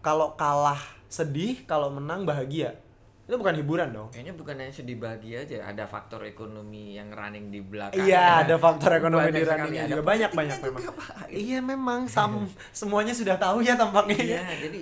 kalau 0.03 0.35
kalah 0.35 0.83
sedih 1.07 1.63
kalau 1.63 1.95
menang 1.95 2.27
bahagia 2.27 2.82
itu 3.23 3.39
bukan 3.39 3.55
hiburan 3.55 3.95
dong. 3.95 4.09
Kayaknya 4.11 4.35
bukan 4.35 4.55
hanya 4.59 4.75
sedih 4.75 4.99
bahagia 4.99 5.47
aja, 5.47 5.63
ada 5.63 5.87
faktor 5.87 6.27
ekonomi 6.27 6.99
yang 6.99 7.15
running 7.15 7.55
di 7.55 7.63
belakang. 7.63 8.03
iya 8.03 8.43
ada 8.43 8.59
faktor 8.59 8.99
ekonomi 8.99 9.31
Banyak 9.31 9.39
di 9.39 9.43
sekali, 9.47 9.59
runningnya 9.63 9.83
ada 9.83 9.91
juga. 9.95 10.03
Banyak 10.03 10.31
banyak 10.35 10.59
memang. 10.59 10.83
Juga, 10.83 11.03
iya 11.31 11.59
memang. 11.63 12.01
Sam 12.11 12.33
semuanya 12.83 13.15
sudah 13.15 13.39
tahu 13.39 13.63
ya 13.63 13.79
tampaknya. 13.79 14.19
Iya, 14.19 14.43
jadi 14.67 14.81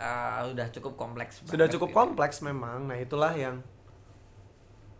uh, 0.00 0.40
udah 0.56 0.66
cukup 0.72 0.92
kompleks. 0.96 1.44
sudah 1.44 1.68
cukup 1.68 1.92
gitu. 1.92 1.98
kompleks 2.00 2.40
memang. 2.40 2.88
Nah 2.88 2.96
itulah 2.96 3.32
yang 3.36 3.60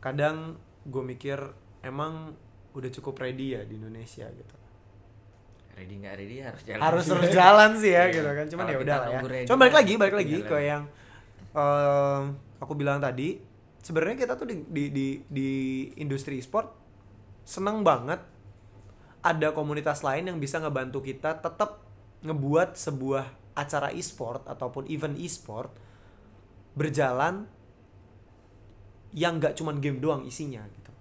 kadang 0.04 0.60
gue 0.84 1.02
mikir 1.02 1.38
emang 1.80 2.36
udah 2.76 2.90
cukup 2.92 3.16
ready 3.24 3.56
ya 3.56 3.64
di 3.64 3.80
Indonesia? 3.80 4.28
gitu. 4.28 4.56
Ready 5.72 5.94
nggak 5.96 6.14
ready 6.20 6.36
harus 6.44 6.62
jalan. 6.68 6.80
harus 6.84 7.04
terus 7.08 7.28
jalan 7.32 7.70
sih 7.80 7.96
ya 7.96 8.04
Iya. 8.04 8.14
gitu 8.20 8.30
kan. 8.36 8.46
Cuman 8.52 8.64
ya 8.68 8.76
udah 8.76 8.96
lah 9.00 9.08
ya. 9.08 9.20
ready 9.24 9.46
cuma 9.48 9.56
balik 9.64 9.72
kan 9.72 9.80
lagi 9.80 9.92
balik 9.96 10.16
lagi 10.20 10.36
ke 10.44 10.58
yang 10.60 10.82
em, 11.56 12.22
aku 12.62 12.78
bilang 12.78 13.02
tadi 13.02 13.42
sebenarnya 13.82 14.22
kita 14.22 14.38
tuh 14.38 14.46
di 14.46 14.62
di 14.70 14.84
di, 14.94 15.06
di 15.26 15.50
industri 15.98 16.38
e-sport 16.38 16.70
senang 17.42 17.82
banget 17.82 18.22
ada 19.22 19.50
komunitas 19.50 20.06
lain 20.06 20.30
yang 20.30 20.38
bisa 20.38 20.62
ngebantu 20.62 21.02
kita 21.02 21.42
tetap 21.42 21.82
ngebuat 22.22 22.78
sebuah 22.78 23.26
acara 23.58 23.90
e-sport 23.90 24.46
ataupun 24.46 24.86
event 24.86 25.18
e-sport 25.18 25.74
berjalan 26.78 27.50
yang 29.12 29.42
nggak 29.42 29.58
cuman 29.58 29.82
game 29.82 29.98
doang 30.00 30.24
isinya 30.24 30.64
gitu. 30.70 30.92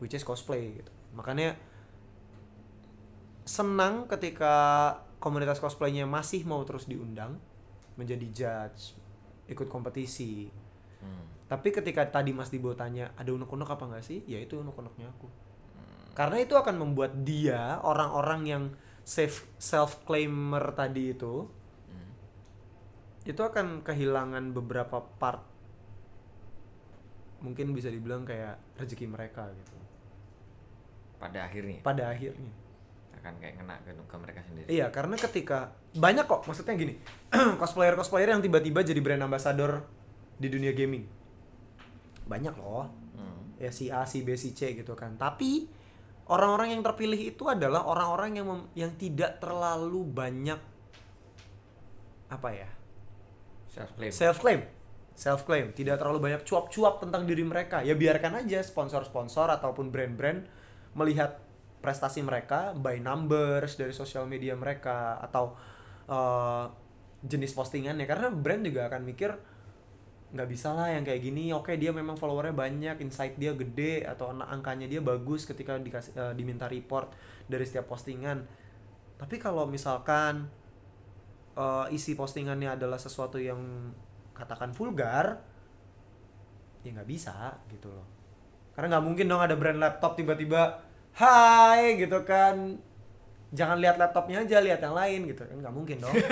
Which 0.00 0.16
is 0.16 0.24
cosplay 0.24 0.80
gitu. 0.80 0.92
Makanya 1.12 1.58
senang 3.44 4.06
ketika 4.06 4.54
komunitas 5.20 5.60
cosplaynya 5.60 6.08
masih 6.08 6.46
mau 6.48 6.62
terus 6.64 6.88
diundang 6.88 7.36
menjadi 7.98 8.26
judge 8.32 8.96
ikut 9.50 9.66
kompetisi. 9.66 10.48
Hmm. 11.00 11.24
tapi 11.48 11.72
ketika 11.72 12.04
tadi 12.04 12.28
Mas 12.36 12.52
Dibo 12.52 12.76
tanya 12.76 13.16
ada 13.16 13.32
unek-unek 13.32 13.72
apa 13.72 13.88
nggak 13.88 14.04
sih? 14.04 14.20
Ya 14.28 14.36
itu 14.36 14.60
unek-uneknya 14.60 15.08
aku. 15.10 15.26
Karena 16.12 16.36
itu 16.44 16.54
akan 16.54 16.76
membuat 16.76 17.24
dia 17.24 17.80
orang-orang 17.80 18.40
yang 18.44 18.64
safe 19.00 19.48
self 19.56 20.04
claimer 20.04 20.62
tadi 20.76 21.16
itu 21.16 21.48
Hmm. 21.88 22.12
itu 23.24 23.40
akan 23.40 23.80
kehilangan 23.80 24.52
beberapa 24.52 25.00
part. 25.18 25.42
Mungkin 27.40 27.72
bisa 27.72 27.88
dibilang 27.88 28.28
kayak 28.28 28.60
rezeki 28.76 29.08
mereka 29.08 29.48
gitu. 29.56 29.74
Pada 31.16 31.48
akhirnya? 31.48 31.80
Pada 31.80 32.12
akhirnya 32.12 32.59
akan 33.20 33.36
kayak 33.36 33.54
kena 33.60 33.76
ke, 33.84 33.92
ke 33.92 34.16
mereka 34.16 34.40
sendiri. 34.42 34.66
Iya, 34.66 34.88
karena 34.88 35.14
ketika 35.14 35.76
banyak 35.92 36.24
kok, 36.24 36.48
maksudnya 36.48 36.74
gini, 36.74 36.96
cosplayer 37.60 37.94
cosplayer 37.94 38.32
yang 38.32 38.40
tiba-tiba 38.40 38.80
jadi 38.80 38.98
brand 38.98 39.22
ambassador 39.22 39.84
di 40.40 40.48
dunia 40.48 40.72
gaming, 40.72 41.04
banyak 42.24 42.54
loh. 42.56 42.88
Hmm. 43.12 43.60
Ya 43.60 43.68
si 43.68 43.92
A, 43.92 44.08
si 44.08 44.24
B, 44.24 44.34
si 44.34 44.56
C 44.56 44.72
gitu 44.72 44.96
kan. 44.96 45.20
Tapi 45.20 45.68
orang-orang 46.32 46.72
yang 46.72 46.80
terpilih 46.80 47.20
itu 47.20 47.44
adalah 47.46 47.84
orang-orang 47.84 48.40
yang 48.40 48.46
mem- 48.48 48.70
yang 48.72 48.92
tidak 48.96 49.36
terlalu 49.42 50.00
banyak 50.06 50.60
apa 52.30 52.48
ya 52.54 52.70
Self 53.70 53.90
claim. 53.94 54.10
self 54.10 54.36
claim, 54.38 54.60
self 55.14 55.40
claim, 55.46 55.66
tidak 55.74 55.98
terlalu 56.02 56.18
banyak 56.18 56.42
cuap-cuap 56.42 56.98
tentang 56.98 57.22
diri 57.22 57.42
mereka. 57.42 57.82
Ya 57.82 57.94
biarkan 57.94 58.42
aja 58.42 58.62
sponsor-sponsor 58.62 59.46
ataupun 59.50 59.94
brand-brand 59.94 60.46
melihat 60.94 61.38
prestasi 61.80 62.20
mereka 62.20 62.76
by 62.76 63.00
numbers 63.00 63.80
dari 63.80 63.96
sosial 63.96 64.28
media 64.28 64.52
mereka 64.54 65.16
atau 65.20 65.56
eh, 66.08 66.64
jenis 67.24 67.52
postingannya. 67.56 68.04
Karena 68.04 68.28
brand 68.32 68.62
juga 68.64 68.88
akan 68.88 69.02
mikir 69.04 69.30
nggak 70.30 70.48
bisa 70.48 70.70
lah 70.76 70.94
yang 70.94 71.02
kayak 71.02 71.20
gini. 71.24 71.50
Oke 71.50 71.74
dia 71.74 71.90
memang 71.90 72.14
followernya 72.14 72.54
banyak 72.54 72.96
insight 73.02 73.34
dia 73.40 73.56
gede 73.56 74.06
atau 74.06 74.30
ang- 74.30 74.46
angkanya 74.46 74.86
dia 74.86 75.02
bagus 75.02 75.48
ketika 75.48 75.74
dikasih 75.80 76.12
eh, 76.14 76.34
diminta 76.36 76.70
report 76.70 77.16
dari 77.50 77.64
setiap 77.66 77.90
postingan. 77.90 78.44
Tapi 79.18 79.36
kalau 79.40 79.66
misalkan 79.66 80.46
eh, 81.56 81.86
isi 81.96 82.14
postingannya 82.14 82.76
adalah 82.78 83.00
sesuatu 83.00 83.40
yang 83.40 83.90
katakan 84.36 84.72
vulgar 84.72 85.44
ya 86.80 86.96
nggak 86.96 87.08
bisa 87.08 87.60
gitu 87.68 87.92
loh. 87.92 88.06
Karena 88.72 88.96
nggak 88.96 89.04
mungkin 89.04 89.26
dong 89.28 89.42
ada 89.42 89.56
brand 89.58 89.76
laptop 89.76 90.16
tiba-tiba 90.16 90.89
hai 91.16 91.96
gitu 91.96 92.18
kan. 92.22 92.78
Jangan 93.50 93.82
lihat 93.82 93.98
laptopnya 93.98 94.46
aja 94.46 94.62
lihat 94.62 94.78
yang 94.78 94.94
lain 94.94 95.20
gitu. 95.26 95.42
Kan 95.42 95.56
nggak 95.58 95.74
mungkin 95.74 95.96
dong. 95.98 96.14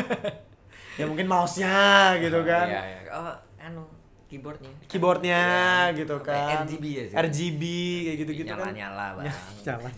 Ya 0.99 1.07
mungkin 1.07 1.31
mouse-nya 1.31 2.18
gitu 2.18 2.43
Oh, 2.43 2.43
kan. 2.43 2.66
Iya, 2.66 2.83
iya. 2.83 3.01
Oh, 3.14 3.31
anu 3.62 3.87
keyboardnya. 4.26 4.66
Keyboardnya 4.91 5.43
Ya, 5.87 5.95
gitu 5.95 6.18
apa, 6.18 6.26
kan. 6.26 6.66
RGB 6.66 6.85
ya 6.91 7.05
sih? 7.07 7.14
RGB 7.14 7.62
kayak 8.03 8.18
gitu 8.18 8.33
gitu 8.43 8.49
nyala 8.51 8.64
kan. 8.66 8.72
Nyala 8.74 9.07
bang 9.14 9.26
jalan 9.62 9.95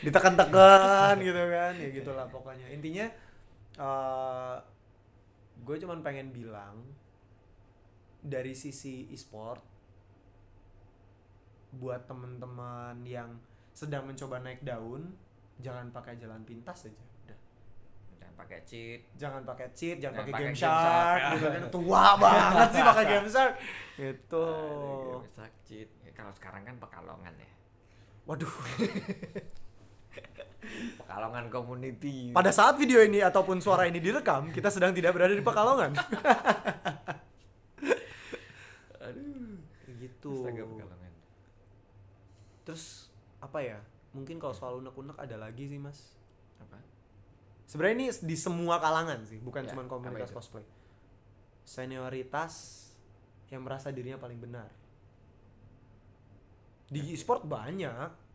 ditekan-tekan 0.00 1.14
gitu 1.20 1.42
kan. 1.52 1.72
Ya 1.76 1.88
gitulah 1.92 2.26
pokoknya. 2.32 2.66
Intinya 2.72 3.06
eh 3.76 4.56
gue 5.60 5.76
cuman 5.78 6.00
pengen 6.00 6.32
bilang 6.32 6.80
dari 8.18 8.56
sisi 8.56 9.12
e-sport 9.12 9.60
buat 11.70 12.08
temen-teman 12.08 13.04
yang 13.04 13.36
sedang 13.72 14.08
mencoba 14.08 14.40
naik 14.40 14.64
daun 14.64 15.12
jangan 15.58 15.90
pakai 15.90 16.16
jalan 16.16 16.42
pintas 16.42 16.86
aja. 16.86 17.04
Udah. 17.26 17.38
Jangan 18.18 18.34
pakai 18.36 18.58
cheat. 18.64 19.00
Jangan 19.14 19.42
pakai 19.44 19.68
cheat 19.74 19.96
jangan 19.98 20.22
Jangan 20.22 20.30
pakai 20.30 20.32
game 20.32 20.50
Game 20.50 20.58
shark 20.58 21.20
Shark. 21.20 21.40
kan. 21.42 21.62
Tua 21.70 22.04
banget 22.22 22.68
sih 22.70 22.82
pakai 22.82 23.04
game 23.04 23.28
shark. 23.28 23.52
gitu. 23.94 24.46
Aduh, 24.46 25.20
bisa 25.26 25.44
cheat. 25.62 25.88
Ya, 26.02 26.10
kalau 26.14 26.32
sekarang 26.34 26.62
kan 26.64 26.74
pekalongan 26.78 27.34
ya. 27.36 27.50
Waduh. 28.24 28.54
Pekalongan 30.98 31.48
community. 31.48 32.28
Pada 32.34 32.52
saat 32.52 32.76
video 32.76 33.00
ini 33.00 33.24
ataupun 33.24 33.56
suara 33.56 33.88
ini 33.88 34.02
direkam, 34.02 34.52
kita 34.52 34.68
sedang 34.68 34.92
tidak 34.92 35.16
berada 35.16 35.32
di 35.32 35.40
Pekalongan. 35.40 35.96
aduh. 39.00 39.56
Gitu. 39.98 40.30
astaga 40.30 40.62
pekalongan 40.62 40.97
Terus 42.68 43.08
apa 43.40 43.64
ya? 43.64 43.80
Mungkin 44.12 44.36
kalau 44.36 44.52
soal 44.52 44.76
unek-unek 44.84 45.16
ada 45.16 45.40
lagi 45.40 45.64
sih, 45.72 45.80
Mas. 45.80 46.12
apa 46.60 46.76
Sebenarnya 47.64 47.96
ini 47.96 48.08
di 48.12 48.36
semua 48.36 48.76
kalangan 48.76 49.24
sih, 49.24 49.40
bukan 49.40 49.64
Ya, 49.64 49.72
cuma 49.72 49.88
komunitas 49.88 50.28
cosplay. 50.28 50.64
Senioritas 51.64 52.84
yang 53.48 53.64
merasa 53.64 53.88
dirinya 53.88 54.20
paling 54.20 54.36
benar. 54.36 54.68
Di 56.92 57.00
e-sport 57.16 57.48
banyak 57.48 58.28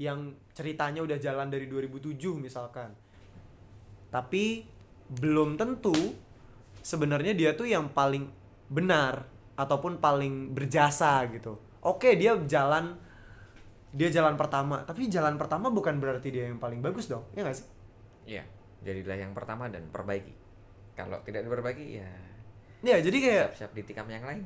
yang 0.00 0.32
ceritanya 0.56 1.04
udah 1.04 1.20
jalan 1.20 1.52
dari 1.52 1.68
2007 1.68 2.16
misalkan. 2.40 2.96
Tapi 4.08 4.64
belum 5.20 5.60
tentu 5.60 5.96
sebenarnya 6.80 7.36
dia 7.36 7.52
tuh 7.52 7.68
yang 7.68 7.92
paling 7.92 8.28
benar 8.72 9.28
ataupun 9.56 10.00
paling 10.00 10.52
berjasa 10.56 11.20
gitu. 11.28 11.60
Oke, 11.84 12.16
dia 12.16 12.36
jalan 12.44 13.05
dia 13.96 14.12
jalan 14.12 14.36
pertama, 14.36 14.84
tapi 14.84 15.08
jalan 15.08 15.40
pertama 15.40 15.72
bukan 15.72 15.96
berarti 15.96 16.28
dia 16.28 16.52
yang 16.52 16.60
paling 16.60 16.84
bagus 16.84 17.08
dong. 17.08 17.24
Ya 17.32 17.40
nggak 17.42 17.56
sih? 17.56 17.66
Iya, 18.28 18.44
jadilah 18.84 19.16
yang 19.16 19.32
pertama 19.32 19.72
dan 19.72 19.88
perbaiki. 19.88 20.36
Kalau 20.92 21.20
tidak 21.24 21.44
diperbaiki 21.44 21.86
ya 21.96 22.08
Ya, 22.84 23.00
jadi 23.00 23.16
kayak 23.18 23.36
siap-siap 23.56 23.72
ditikam 23.72 24.06
yang 24.12 24.22
lain. 24.22 24.44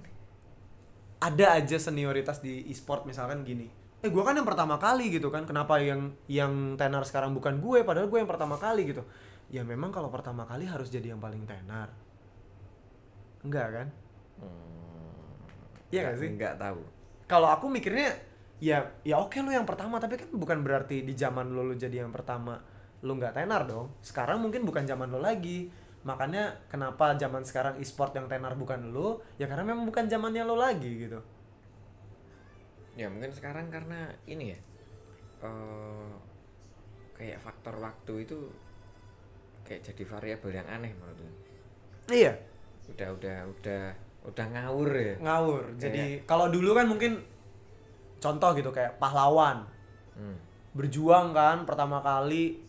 ada 1.21 1.61
aja 1.61 1.77
senioritas 1.77 2.41
di 2.41 2.65
e-sport 2.71 3.05
misalkan 3.05 3.45
gini. 3.45 3.69
Eh, 4.01 4.09
gua 4.09 4.25
kan 4.25 4.33
yang 4.33 4.49
pertama 4.49 4.81
kali 4.81 5.13
gitu 5.13 5.29
kan. 5.29 5.45
Kenapa 5.45 5.77
yang 5.77 6.17
yang 6.25 6.81
tenar 6.81 7.05
sekarang 7.05 7.37
bukan 7.37 7.61
gue 7.61 7.85
padahal 7.85 8.09
gue 8.09 8.17
yang 8.17 8.31
pertama 8.31 8.57
kali 8.57 8.89
gitu. 8.89 9.05
Ya 9.53 9.61
memang 9.61 9.93
kalau 9.93 10.09
pertama 10.09 10.49
kali 10.49 10.65
harus 10.65 10.89
jadi 10.89 11.13
yang 11.13 11.21
paling 11.21 11.45
tenar. 11.45 11.93
Enggak 13.45 13.69
kan? 13.69 13.87
Iya 15.93 16.01
nggak 16.07 16.17
sih? 16.17 16.29
Enggak 16.33 16.55
tahu. 16.57 16.81
Kalau 17.29 17.53
aku 17.53 17.67
mikirnya 17.69 18.15
ya 18.61 18.85
ya 19.03 19.17
oke 19.17 19.41
lu 19.41 19.51
yang 19.51 19.65
pertama 19.65 19.97
tapi 19.97 20.21
kan 20.21 20.29
bukan 20.31 20.61
berarti 20.61 21.01
di 21.03 21.17
zaman 21.17 21.49
lo 21.51 21.65
lu 21.65 21.75
jadi 21.75 22.05
yang 22.05 22.13
pertama 22.13 22.61
lu 23.01 23.17
nggak 23.17 23.33
tenar 23.33 23.65
dong. 23.65 23.89
Sekarang 24.05 24.45
mungkin 24.45 24.69
bukan 24.69 24.85
zaman 24.85 25.09
lo 25.09 25.19
lagi. 25.19 25.73
Makanya 26.05 26.53
kenapa 26.69 27.17
zaman 27.17 27.45
sekarang 27.45 27.81
e-sport 27.81 28.13
yang 28.13 28.29
tenar 28.29 28.53
bukan 28.57 28.93
lu? 28.93 29.17
Ya 29.41 29.49
karena 29.49 29.65
memang 29.65 29.89
bukan 29.89 30.05
zamannya 30.05 30.45
lo 30.45 30.57
lagi 30.57 31.09
gitu. 31.09 31.17
Ya 32.97 33.09
mungkin 33.09 33.33
sekarang 33.33 33.73
karena 33.73 34.13
ini 34.29 34.53
ya. 34.53 34.59
eh 35.41 36.13
kayak 37.17 37.41
faktor 37.41 37.81
waktu 37.81 38.29
itu 38.29 38.37
kayak 39.65 39.81
jadi 39.81 40.03
variabel 40.05 40.53
yang 40.53 40.69
aneh 40.69 40.93
menurut. 40.93 41.33
Iya, 42.13 42.33
Udah 42.93 43.09
udah 43.17 43.39
udah 43.49 43.83
udah 44.29 44.47
ngawur 44.53 44.91
ya. 44.93 45.17
ngawur. 45.17 45.65
Jadi 45.81 46.21
kalau 46.29 46.53
dulu 46.53 46.77
kan 46.77 46.85
mungkin 46.85 47.17
contoh 48.21 48.51
gitu 48.55 48.71
kayak 48.71 49.01
pahlawan 49.01 49.67
Hmm. 50.21 50.37
berjuang 50.77 51.33
kan 51.33 51.65
pertama 51.65 52.05
kali 52.05 52.61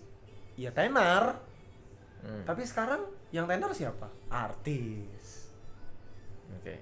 ya 0.55 0.71
tenar. 0.71 1.35
Hmm. 2.23 2.47
Tapi 2.47 2.63
sekarang 2.63 3.03
yang 3.35 3.43
tenar 3.45 3.75
siapa? 3.75 4.07
Artis. 4.31 5.51
Oke. 6.55 6.79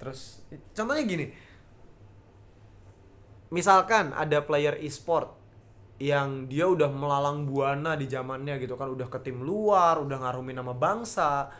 Terus 0.00 0.40
contohnya 0.72 1.04
gini. 1.04 1.26
Misalkan 3.50 4.14
ada 4.14 4.40
player 4.46 4.78
e-sport 4.80 5.34
yang 6.00 6.48
dia 6.48 6.64
udah 6.64 6.88
melalang 6.88 7.44
buana 7.44 7.92
di 7.92 8.08
zamannya 8.08 8.56
gitu 8.56 8.78
kan 8.80 8.88
udah 8.88 9.10
ke 9.12 9.20
tim 9.20 9.44
luar, 9.44 10.00
udah 10.00 10.16
ngarumin 10.16 10.56
nama 10.56 10.72
bangsa, 10.72 11.52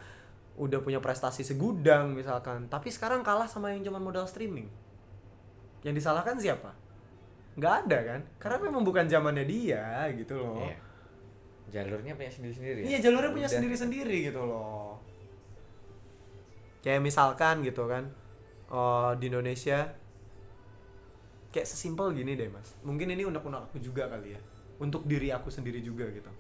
udah 0.57 0.81
punya 0.81 1.03
prestasi 1.03 1.45
segudang 1.45 2.17
misalkan. 2.17 2.71
Tapi 2.71 2.89
sekarang 2.89 3.21
kalah 3.21 3.51
sama 3.51 3.75
yang 3.75 3.85
cuma 3.85 4.01
modal 4.01 4.25
streaming. 4.25 4.71
Yang 5.87 5.95
disalahkan 6.05 6.37
siapa? 6.37 6.71
Nggak 7.57 7.75
ada 7.87 7.99
kan? 8.05 8.21
Karena 8.37 8.57
memang 8.63 8.83
bukan 8.85 9.05
zamannya 9.09 9.45
dia 9.49 10.09
gitu 10.15 10.37
loh. 10.37 10.65
Iya. 10.65 10.79
Jalurnya 11.71 12.13
punya 12.19 12.31
sendiri-sendiri. 12.33 12.79
ya? 12.83 12.87
Iya 12.95 12.99
jalurnya 13.09 13.31
punya 13.31 13.49
Udah. 13.49 13.57
sendiri-sendiri 13.57 14.17
gitu 14.31 14.43
loh. 14.43 14.99
Kayak 16.81 17.01
misalkan 17.05 17.63
gitu 17.63 17.85
kan 17.87 18.11
eh, 18.73 19.13
di 19.21 19.25
Indonesia 19.29 19.79
kayak 21.51 21.67
sesimpel 21.67 22.15
gini 22.15 22.39
deh 22.39 22.51
mas. 22.51 22.75
Mungkin 22.87 23.11
ini 23.11 23.27
unek-unek 23.27 23.71
aku 23.71 23.79
juga 23.83 24.07
kali 24.11 24.35
ya. 24.35 24.41
Untuk 24.81 25.05
diri 25.05 25.29
aku 25.35 25.53
sendiri 25.53 25.85
juga 25.85 26.09
gitu. 26.09 26.31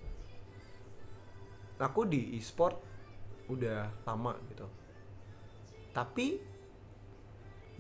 Aku 1.81 2.05
di 2.05 2.37
e-sport 2.37 2.77
udah 3.49 3.89
lama 4.05 4.37
gitu. 4.53 4.67
Tapi 5.91 6.50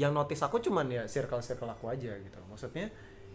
yang 0.01 0.17
notice 0.17 0.41
aku 0.41 0.65
cuman 0.65 0.89
ya 0.89 1.05
circle-circle 1.05 1.69
aku 1.69 1.93
aja 1.93 2.17
gitu. 2.17 2.41
Maksudnya 2.49 2.89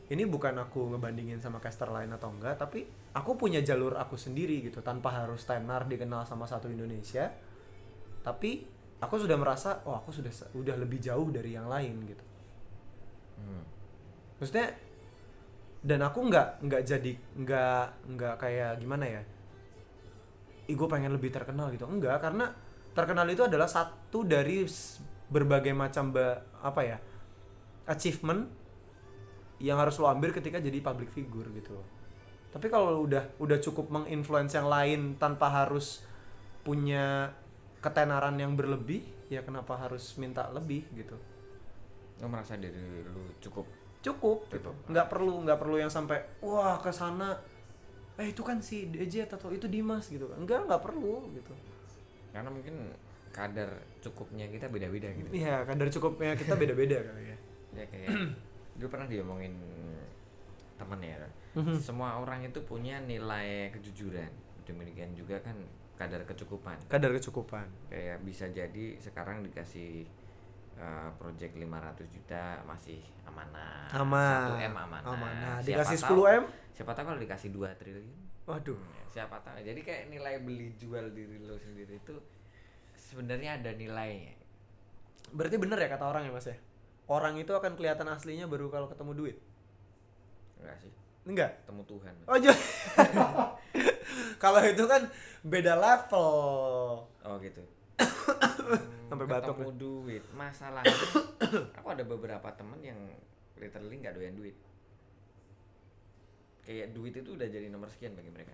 ini 0.09 0.26
bukan 0.26 0.57
aku 0.57 0.97
ngebandingin 0.97 1.38
sama 1.38 1.61
caster 1.61 1.86
lain 1.93 2.09
atau 2.09 2.34
enggak, 2.34 2.57
tapi 2.57 2.89
aku 3.13 3.38
punya 3.38 3.61
jalur 3.61 3.93
aku 4.01 4.18
sendiri 4.18 4.66
gitu 4.66 4.82
tanpa 4.82 5.13
harus 5.13 5.45
tenar 5.45 5.86
dikenal 5.86 6.26
sama 6.26 6.49
satu 6.49 6.66
Indonesia. 6.74 7.30
Tapi 8.26 8.66
aku 8.97 9.16
sudah 9.22 9.38
merasa, 9.38 9.86
oh 9.86 9.93
aku 9.93 10.09
sudah 10.09 10.34
udah 10.57 10.76
lebih 10.82 10.97
jauh 10.97 11.30
dari 11.30 11.53
yang 11.53 11.70
lain 11.70 12.01
gitu. 12.09 12.26
Hmm. 13.38 13.63
Maksudnya 14.41 14.74
dan 15.86 16.01
aku 16.01 16.20
nggak 16.34 16.66
nggak 16.66 16.82
jadi 16.82 17.13
nggak 17.45 17.86
nggak 18.18 18.36
kayak 18.41 18.82
gimana 18.82 19.05
ya? 19.05 19.22
Ih 20.66 20.74
gue 20.74 20.89
pengen 20.89 21.13
lebih 21.13 21.30
terkenal 21.30 21.70
gitu. 21.70 21.86
Enggak, 21.86 22.26
karena 22.26 22.49
terkenal 22.97 23.30
itu 23.30 23.45
adalah 23.45 23.70
satu 23.70 24.26
dari 24.26 24.66
berbagai 25.30 25.74
macam 25.74 26.14
ba- 26.14 26.42
apa 26.62 26.82
ya? 26.86 26.98
achievement 27.86 28.50
yang 29.62 29.78
harus 29.80 29.96
lo 30.02 30.10
ambil 30.10 30.34
ketika 30.36 30.60
jadi 30.60 30.82
public 30.82 31.14
figure 31.14 31.48
gitu 31.56 31.78
loh. 31.78 31.88
Tapi 32.52 32.68
kalau 32.72 33.06
udah 33.06 33.36
udah 33.40 33.60
cukup 33.62 33.92
menginfluence 33.92 34.56
yang 34.56 34.68
lain 34.68 35.16
tanpa 35.20 35.52
harus 35.52 36.04
punya 36.66 37.32
ketenaran 37.80 38.36
yang 38.42 38.58
berlebih, 38.58 39.06
ya 39.30 39.46
kenapa 39.46 39.78
harus 39.78 40.18
minta 40.18 40.50
lebih 40.50 40.84
gitu? 40.98 41.16
Lo 42.20 42.28
merasa 42.28 42.58
diri 42.58 43.06
lu 43.06 43.32
cukup. 43.38 43.68
Cukup 44.02 44.50
gitu. 44.50 44.72
Nggak 44.90 45.08
perlu 45.08 45.46
nggak 45.46 45.60
perlu 45.62 45.76
yang 45.80 45.92
sampai 45.92 46.20
wah 46.42 46.80
ke 46.82 46.90
sana 46.90 47.38
eh 48.16 48.32
itu 48.32 48.40
kan 48.48 48.64
si 48.64 48.88
DJ 48.88 49.28
atau 49.28 49.52
itu 49.52 49.68
Dimas 49.68 50.08
gitu. 50.08 50.32
Enggak, 50.36 50.68
nggak 50.68 50.82
perlu 50.84 51.28
gitu. 51.36 51.52
Karena 52.32 52.48
mungkin 52.52 52.92
kadar 53.36 53.68
cukupnya 54.00 54.48
kita 54.48 54.72
beda-beda 54.72 55.12
gitu. 55.12 55.28
Iya, 55.36 55.68
kadar 55.68 55.92
cukupnya 55.92 56.32
kita 56.34 56.56
beda-beda 56.62 56.96
kali 57.04 57.24
ya. 57.28 57.38
Ya 57.76 57.84
kayak 57.92 58.08
dulu 58.80 58.88
pernah 58.88 59.08
diomongin 59.12 59.52
temen 60.76 61.00
ya. 61.04 61.20
Mhm. 61.56 61.76
Semua 61.76 62.20
orang 62.20 62.44
itu 62.44 62.60
punya 62.64 63.04
nilai 63.04 63.72
kejujuran. 63.72 64.32
Demikian 64.64 65.12
juga 65.12 65.36
kan 65.44 65.56
kadar 65.96 66.24
kecukupan. 66.24 66.80
Kadar 66.88 67.12
kecukupan. 67.12 67.68
Kayak 67.88 68.24
bisa 68.24 68.48
jadi 68.48 68.96
sekarang 69.00 69.44
dikasih 69.44 70.04
uh, 70.76 71.12
project 71.16 71.56
500 71.56 71.68
juta 72.08 72.60
masih 72.64 73.00
amanah. 73.24 73.88
Aman. 73.92 74.60
1 74.60 74.68
M 74.68 74.76
amanah. 74.76 75.12
Amanah. 75.12 75.56
Siapa 75.60 75.84
Dikasih 75.84 75.98
tahu- 76.00 76.24
10 76.28 76.40
M? 76.40 76.46
Siapa 76.76 76.92
tahu 76.92 77.06
kalau 77.08 77.20
dikasih 77.20 77.50
2 77.52 77.80
triliun. 77.80 78.08
Waduh. 78.46 78.80
Siapa 79.08 79.40
tahu. 79.40 79.64
Jadi 79.64 79.80
kayak 79.80 80.12
nilai 80.12 80.44
beli 80.44 80.76
jual 80.76 81.12
diri 81.12 81.40
lo 81.40 81.56
sendiri 81.56 82.00
itu 82.00 82.16
sebenarnya 83.16 83.55
ada 83.55 83.72
nilainya. 83.72 84.36
Berarti 85.32 85.55
bener 85.55 85.80
ya 85.80 85.88
kata 85.88 86.11
orang 86.11 86.28
ya 86.28 86.36
Mas 86.36 86.51
ya? 86.51 86.59
Orang 87.07 87.39
itu 87.39 87.55
akan 87.55 87.80
kelihatan 87.80 88.11
aslinya 88.11 88.51
baru 88.51 88.68
kalau 88.68 88.91
ketemu 88.91 89.16
duit. 89.16 89.38
Enggak 90.59 90.76
sih? 90.84 90.91
Enggak. 91.24 91.63
Temu 91.63 91.88
Tuhan. 91.88 92.11
Oh, 92.28 92.36
kalau 94.43 94.59
itu 94.68 94.84
kan 94.84 95.07
beda 95.47 95.80
level. 95.80 96.28
Oh 97.07 97.36
gitu. 97.39 97.63
Sampai 99.09 99.26
batuk 99.30 99.55
ketemu 99.55 99.74
duit 99.80 100.24
masalahnya 100.36 100.91
aku 101.78 101.88
ada 101.88 102.03
beberapa 102.03 102.49
temen 102.57 102.80
yang 102.82 102.99
literally 103.55 104.01
nggak 104.01 104.18
doyan 104.18 104.36
duit 104.36 104.55
kayak 106.66 106.91
duit 106.91 107.13
itu 107.13 107.30
udah 107.38 107.47
jadi 107.47 107.70
nomor 107.70 107.88
sekian 107.93 108.18
bagi 108.18 108.34
mereka 108.34 108.51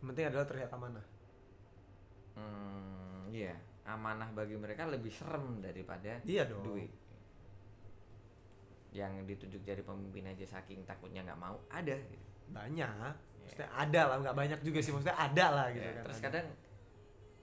yang 0.00 0.06
penting 0.14 0.26
adalah 0.30 0.46
terlihat 0.46 0.70
amanah 0.72 1.04
hmm 2.34 3.30
iya 3.30 3.54
amanah 3.84 4.30
bagi 4.30 4.54
mereka 4.54 4.86
lebih 4.86 5.08
serem 5.08 5.58
daripada 5.58 6.18
Iya 6.22 6.46
dong. 6.46 6.62
duit 6.62 6.90
yang 8.90 9.22
ditunjuk 9.22 9.62
jadi 9.62 9.80
pemimpin 9.80 10.26
aja 10.26 10.42
saking 10.48 10.82
takutnya 10.82 11.22
nggak 11.22 11.38
mau 11.38 11.54
ada 11.68 11.94
gitu. 11.94 12.26
banyak 12.50 12.90
maksudnya 13.40 13.70
ada 13.70 14.00
lah 14.04 14.16
nggak 14.20 14.36
banyak 14.36 14.60
juga 14.60 14.78
sih 14.78 14.90
maksudnya 14.90 15.14
ada 15.14 15.46
lah 15.48 15.66
gitu 15.70 15.82
Ya, 15.82 15.94
kan 15.94 16.02
terus 16.04 16.18
Ada. 16.18 16.26
kadang 16.26 16.46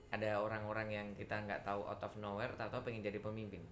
ada 0.08 0.30
orang-orang 0.38 0.88
yang 0.88 1.06
kita 1.12 1.36
nggak 1.38 1.60
tahu 1.62 1.80
out 1.82 2.00
of 2.00 2.12
nowhere 2.16 2.52
tahu 2.54 2.80
pengen 2.80 3.00
jadi 3.02 3.16
pemimpin 3.18 3.64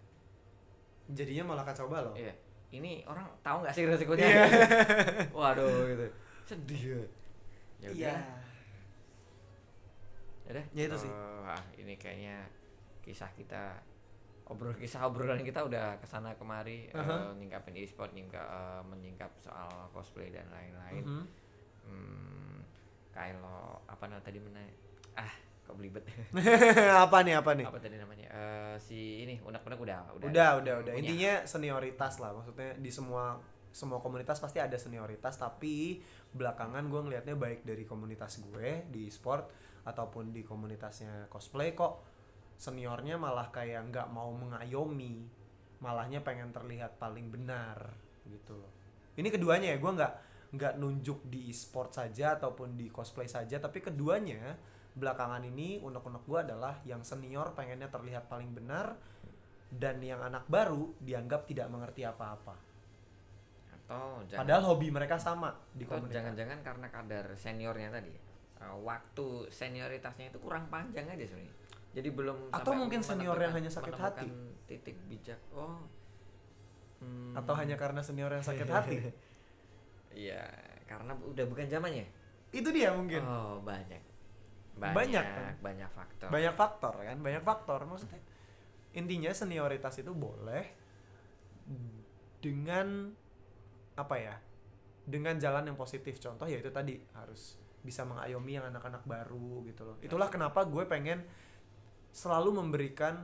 jadinya 1.07 1.53
malah 1.53 1.65
kacau 1.65 1.87
balau 1.87 2.13
Iya. 2.13 2.33
Ini 2.67 3.07
orang 3.07 3.23
tahu 3.41 3.63
nggak 3.63 3.73
sih 3.73 3.87
resikonya? 3.87 4.27
Iya. 4.27 4.43
Waduh 5.31 5.87
gitu. 5.87 6.07
Sedih. 6.45 7.07
Ya 7.79 7.89
iya 7.95 8.11
udah. 8.11 8.21
Ya 10.47 10.51
udah. 10.53 10.65
Ya 10.71 10.83
itu 10.85 10.97
sih. 10.99 11.11
Oh, 11.11 11.43
ah, 11.45 11.63
ini 11.77 11.95
kayaknya 11.95 12.47
kisah 13.01 13.31
kita 13.33 13.83
obrol 14.47 14.71
kisah 14.73 15.03
obrolan 15.03 15.43
kita 15.43 15.59
udah 15.61 15.99
ke 15.99 16.07
sana 16.07 16.31
kemari 16.35 16.87
Aha. 16.93 17.03
eh, 17.03 17.31
nyingkapin 17.35 17.75
e-sport 17.77 18.11
nyingkap 18.13 18.43
eh, 18.43 18.83
menyingkap 18.85 19.31
soal 19.37 19.67
cosplay 19.91 20.31
dan 20.31 20.47
lain-lain 20.49 21.03
Mhm. 21.03 21.25
hmm, 21.85 22.57
kalau 23.11 23.83
apa 23.85 24.07
namanya 24.07 24.23
tadi 24.23 24.39
mana 24.39 24.63
ah 25.15 25.35
kok 25.61 25.75
belibet 25.75 26.07
apa 27.05 27.17
nih 27.23 27.35
apa 27.35 27.51
nih 27.53 27.65
apa 27.65 27.79
tadi 27.81 27.97
namanya 27.97 28.27
Eh, 28.29 28.77
si 28.77 28.99
ini 29.23 29.41
unek-unek 29.41 29.81
udah 29.81 30.01
udah 30.13 30.29
udah 30.29 30.51
udah 30.61 30.75
udah 30.79 30.93
punya. 30.93 31.01
intinya 31.01 31.33
senioritas 31.43 32.19
lah 32.19 32.31
maksudnya 32.31 32.77
di 32.77 32.91
semua 32.91 33.41
semua 33.69 33.99
komunitas 33.99 34.37
pasti 34.37 34.59
ada 34.59 34.75
senioritas 34.75 35.37
tapi 35.37 35.99
belakangan 36.31 36.85
gue 36.85 37.01
ngelihatnya 37.03 37.35
baik 37.35 37.63
dari 37.63 37.83
komunitas 37.83 38.39
gue 38.43 38.85
di 38.87 39.09
sport 39.09 39.49
ataupun 39.87 40.35
di 40.35 40.43
komunitasnya 40.43 41.31
cosplay 41.31 41.73
kok 41.73 42.03
seniornya 42.59 43.15
malah 43.15 43.55
kayak 43.55 43.87
nggak 43.95 44.09
mau 44.11 44.35
mengayomi 44.35 45.29
malahnya 45.79 46.25
pengen 46.25 46.51
terlihat 46.51 46.99
paling 46.99 47.31
benar 47.31 47.95
gitu 48.27 48.59
loh. 48.59 48.73
Ini 49.17 49.29
keduanya 49.31 49.77
ya 49.77 49.79
gue 49.79 49.93
nggak 49.93 50.15
nggak 50.57 50.75
nunjuk 50.81 51.29
di 51.29 51.53
e-sport 51.53 51.95
saja 51.95 52.35
ataupun 52.35 52.75
di 52.75 52.89
cosplay 52.89 53.29
saja 53.29 53.61
tapi 53.61 53.85
keduanya 53.85 54.57
belakangan 54.97 55.45
ini 55.45 55.85
unek-unek 55.85 56.25
gue 56.25 56.39
adalah 56.41 56.81
yang 56.89 57.05
senior 57.05 57.53
pengennya 57.53 57.93
terlihat 57.93 58.33
paling 58.33 58.57
benar 58.57 58.97
dan 59.69 60.01
yang 60.01 60.25
anak 60.25 60.49
baru 60.49 60.97
dianggap 60.99 61.45
tidak 61.45 61.69
mengerti 61.69 62.09
apa-apa. 62.09 62.57
Atau 63.77 64.25
jangan 64.27 64.41
padahal 64.43 64.63
hobi 64.73 64.89
mereka 64.89 65.21
sama 65.21 65.53
di 65.77 65.85
atau 65.85 66.09
jangan-jangan 66.09 66.65
karena 66.65 66.89
kadar 66.89 67.37
seniornya 67.37 67.93
tadi 67.93 68.26
eh, 68.61 68.77
waktu 68.85 69.27
senioritasnya 69.53 70.33
itu 70.33 70.39
kurang 70.41 70.69
panjang 70.73 71.07
aja 71.09 71.25
sebenarnya. 71.25 71.55
Jadi 71.97 72.09
belum 72.13 72.53
Atau 72.53 72.77
mungkin 72.77 73.01
senior 73.01 73.41
yang 73.41 73.57
hanya 73.57 73.73
sakit 73.73 73.97
hati. 73.97 74.29
titik 74.69 74.97
bijak. 75.09 75.41
Oh 75.57 75.81
Hmm, 76.97 77.37
atau 77.37 77.53
hanya 77.53 77.77
karena 77.77 78.01
senior 78.01 78.33
yang 78.33 78.45
sakit 78.45 78.69
hati? 78.69 78.99
Iya 80.17 80.49
karena 80.89 81.13
udah 81.13 81.45
bukan 81.45 81.69
zamannya. 81.69 82.09
Itu 82.49 82.73
dia 82.73 82.89
mungkin. 82.97 83.21
Oh 83.21 83.61
banyak. 83.61 84.01
Banyak, 84.81 84.97
banyak 84.97 85.25
kan? 85.29 85.55
banyak 85.61 85.91
faktor. 85.93 86.29
Banyak 86.33 86.55
faktor 86.57 86.95
kan? 87.05 87.17
Banyak 87.21 87.45
faktor. 87.45 87.85
Maksudnya 87.85 88.21
intinya 88.97 89.29
senioritas 89.29 90.01
itu 90.01 90.17
boleh 90.17 90.73
dengan 92.41 93.13
apa 93.93 94.17
ya 94.17 94.41
dengan 95.05 95.37
jalan 95.37 95.69
yang 95.69 95.77
positif. 95.77 96.17
Contoh 96.17 96.49
yaitu 96.49 96.73
tadi 96.73 96.97
harus 97.13 97.61
bisa 97.87 98.03
mengayomi 98.03 98.59
yang 98.59 98.67
anak-anak 98.67 99.07
baru 99.07 99.63
gitu 99.71 99.87
loh 99.87 99.97
itulah 100.03 100.27
kenapa 100.27 100.67
gue 100.67 100.83
pengen 100.91 101.23
selalu 102.11 102.59
memberikan 102.59 103.23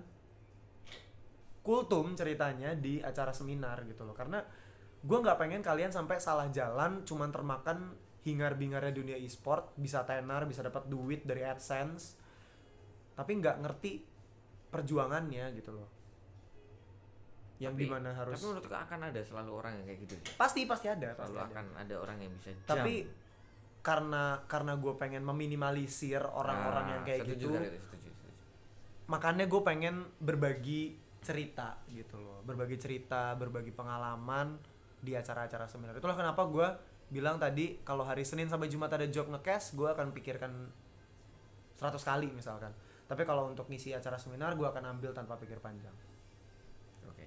kultum 1.66 2.14
ceritanya 2.14 2.78
di 2.78 3.02
acara 3.02 3.34
seminar 3.34 3.82
gitu 3.90 4.06
loh 4.06 4.14
karena 4.14 4.42
gue 5.02 5.18
nggak 5.18 5.38
pengen 5.38 5.62
kalian 5.66 5.90
sampai 5.90 6.22
salah 6.22 6.46
jalan 6.54 7.02
cuman 7.02 7.34
termakan 7.34 7.98
hingar 8.22 8.54
bingarnya 8.54 8.94
dunia 8.94 9.18
e-sport 9.18 9.74
bisa 9.74 10.06
tenar 10.06 10.46
bisa 10.46 10.62
dapat 10.62 10.86
duit 10.86 11.26
dari 11.26 11.42
adsense 11.42 12.14
tapi 13.18 13.34
nggak 13.42 13.56
ngerti 13.66 13.92
perjuangannya 14.70 15.50
gitu 15.58 15.74
loh 15.74 15.90
yang 17.62 17.74
Tapi- 17.78 17.82
di 17.86 17.86
mana 17.90 18.10
harus 18.10 18.34
tapi 18.34 18.46
menurutku 18.50 18.74
akan 18.74 19.00
ada 19.10 19.20
selalu 19.22 19.50
orang 19.54 19.72
yang 19.78 19.84
kayak 19.86 20.00
gitu 20.06 20.14
pasti 20.34 20.66
pasti 20.66 20.86
ada 20.90 21.14
pasti 21.14 21.30
selalu 21.30 21.38
ada. 21.38 21.50
akan 21.54 21.66
ada 21.78 21.94
orang 22.02 22.18
yang 22.18 22.32
bisa 22.34 22.50
jam. 22.50 22.66
tapi 22.66 22.94
karena 23.82 24.46
karena 24.46 24.78
gue 24.78 24.94
pengen 24.94 25.26
meminimalisir 25.26 26.22
orang-orang 26.22 26.84
Nah, 26.86 26.92
yang 26.96 27.02
kayak 27.02 27.20
setuju 27.26 27.34
gitu 27.34 27.48
kali 27.50 27.66
itu, 27.66 27.78
setuju, 27.82 28.08
setuju. 28.14 28.34
makanya 29.10 29.44
gue 29.50 29.60
pengen 29.66 29.94
berbagi 30.22 30.82
cerita 31.22 31.78
gitu 31.90 32.18
loh. 32.18 32.42
Berbagi 32.42 32.76
cerita 32.78 33.34
berbagi 33.38 33.70
pengalaman 33.70 34.58
di 35.02 35.14
acara-acara 35.14 35.66
seminar. 35.70 35.98
Itulah 35.98 36.18
kenapa 36.18 36.46
gue 36.46 36.66
bilang 37.10 37.38
tadi 37.38 37.82
kalau 37.82 38.06
hari 38.06 38.22
Senin 38.26 38.50
sampai 38.50 38.70
Jumat 38.70 38.90
ada 38.94 39.06
job 39.10 39.30
ngecast 39.30 39.74
gue 39.78 39.88
akan 39.90 40.14
pikirkan 40.14 40.52
100 41.78 41.98
kali 42.02 42.28
misalkan. 42.30 42.70
Tapi 43.06 43.22
kalau 43.26 43.50
untuk 43.50 43.66
ngisi 43.66 43.94
acara 43.94 44.18
seminar 44.18 44.54
gue 44.54 44.66
akan 44.66 44.98
ambil 44.98 45.10
tanpa 45.10 45.34
pikir 45.38 45.58
panjang. 45.58 45.94
Oke. 47.06 47.26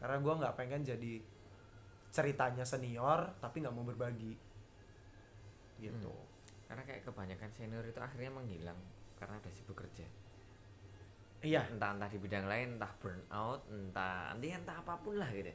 Karena 0.00 0.16
gue 0.20 0.34
nggak 0.40 0.54
pengen 0.56 0.80
jadi 0.84 1.20
ceritanya 2.12 2.64
senior 2.68 3.40
tapi 3.40 3.64
nggak 3.64 3.72
mau 3.72 3.88
berbagi 3.88 4.51
gitu 5.82 6.08
Hmm. 6.08 6.26
karena 6.70 6.82
kayak 6.86 7.02
kebanyakan 7.04 7.50
senior 7.50 7.84
itu 7.84 7.98
akhirnya 7.98 8.30
menghilang 8.30 8.78
karena 9.18 9.36
udah 9.36 9.52
sibuk 9.52 9.76
kerja 9.76 10.06
iya 11.42 11.66
entah 11.68 11.92
entah 11.92 12.06
di 12.06 12.16
bidang 12.16 12.46
lain 12.46 12.78
entah 12.78 12.92
burnout 12.96 13.66
entah 13.66 14.30
entah 14.32 14.56
entah 14.56 14.76
apa 14.78 14.94
pun 14.96 15.18
lah 15.18 15.26
gitu 15.28 15.50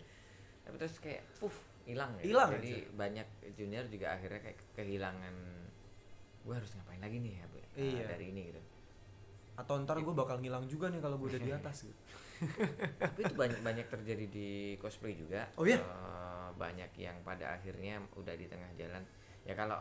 tapi 0.62 0.76
terus 0.76 1.00
kayak 1.00 1.24
puff 1.40 1.56
hilang 1.88 2.12
gitu. 2.20 2.36
Hilang 2.36 2.52
jadi 2.60 2.74
banyak 2.92 3.28
junior 3.56 3.88
juga 3.88 4.12
akhirnya 4.14 4.44
kayak 4.44 4.60
kehilangan 4.76 5.36
gue 6.44 6.54
harus 6.54 6.72
ngapain 6.76 7.00
lagi 7.00 7.18
nih 7.20 7.34
ya? 7.34 7.46
Ah, 7.48 7.56
Iya. 7.78 8.04
dari 8.12 8.26
ini 8.30 8.42
gitu 8.52 8.62
atau 9.58 9.74
ntar 9.82 9.98
gue 9.98 10.14
bakal 10.14 10.38
ngilang 10.38 10.68
juga 10.68 10.92
nih 10.92 11.00
kalau 11.00 11.16
gue 11.18 11.32
udah 11.32 11.42
di 11.42 11.52
atas 11.64 11.88
gitu 11.88 12.02
tapi 13.00 13.20
itu 13.24 13.34
banyak 13.34 13.60
banyak 13.64 13.88
terjadi 13.90 14.26
di 14.30 14.50
cosplay 14.78 15.16
juga 15.16 15.48
Oh 15.58 15.64
iya? 15.66 15.80
Eh, 15.82 16.50
banyak 16.54 16.92
yang 16.94 17.18
pada 17.24 17.56
akhirnya 17.56 17.98
udah 18.14 18.36
di 18.36 18.46
tengah 18.46 18.70
jalan 18.76 19.02
ya 19.48 19.56
kalau 19.56 19.80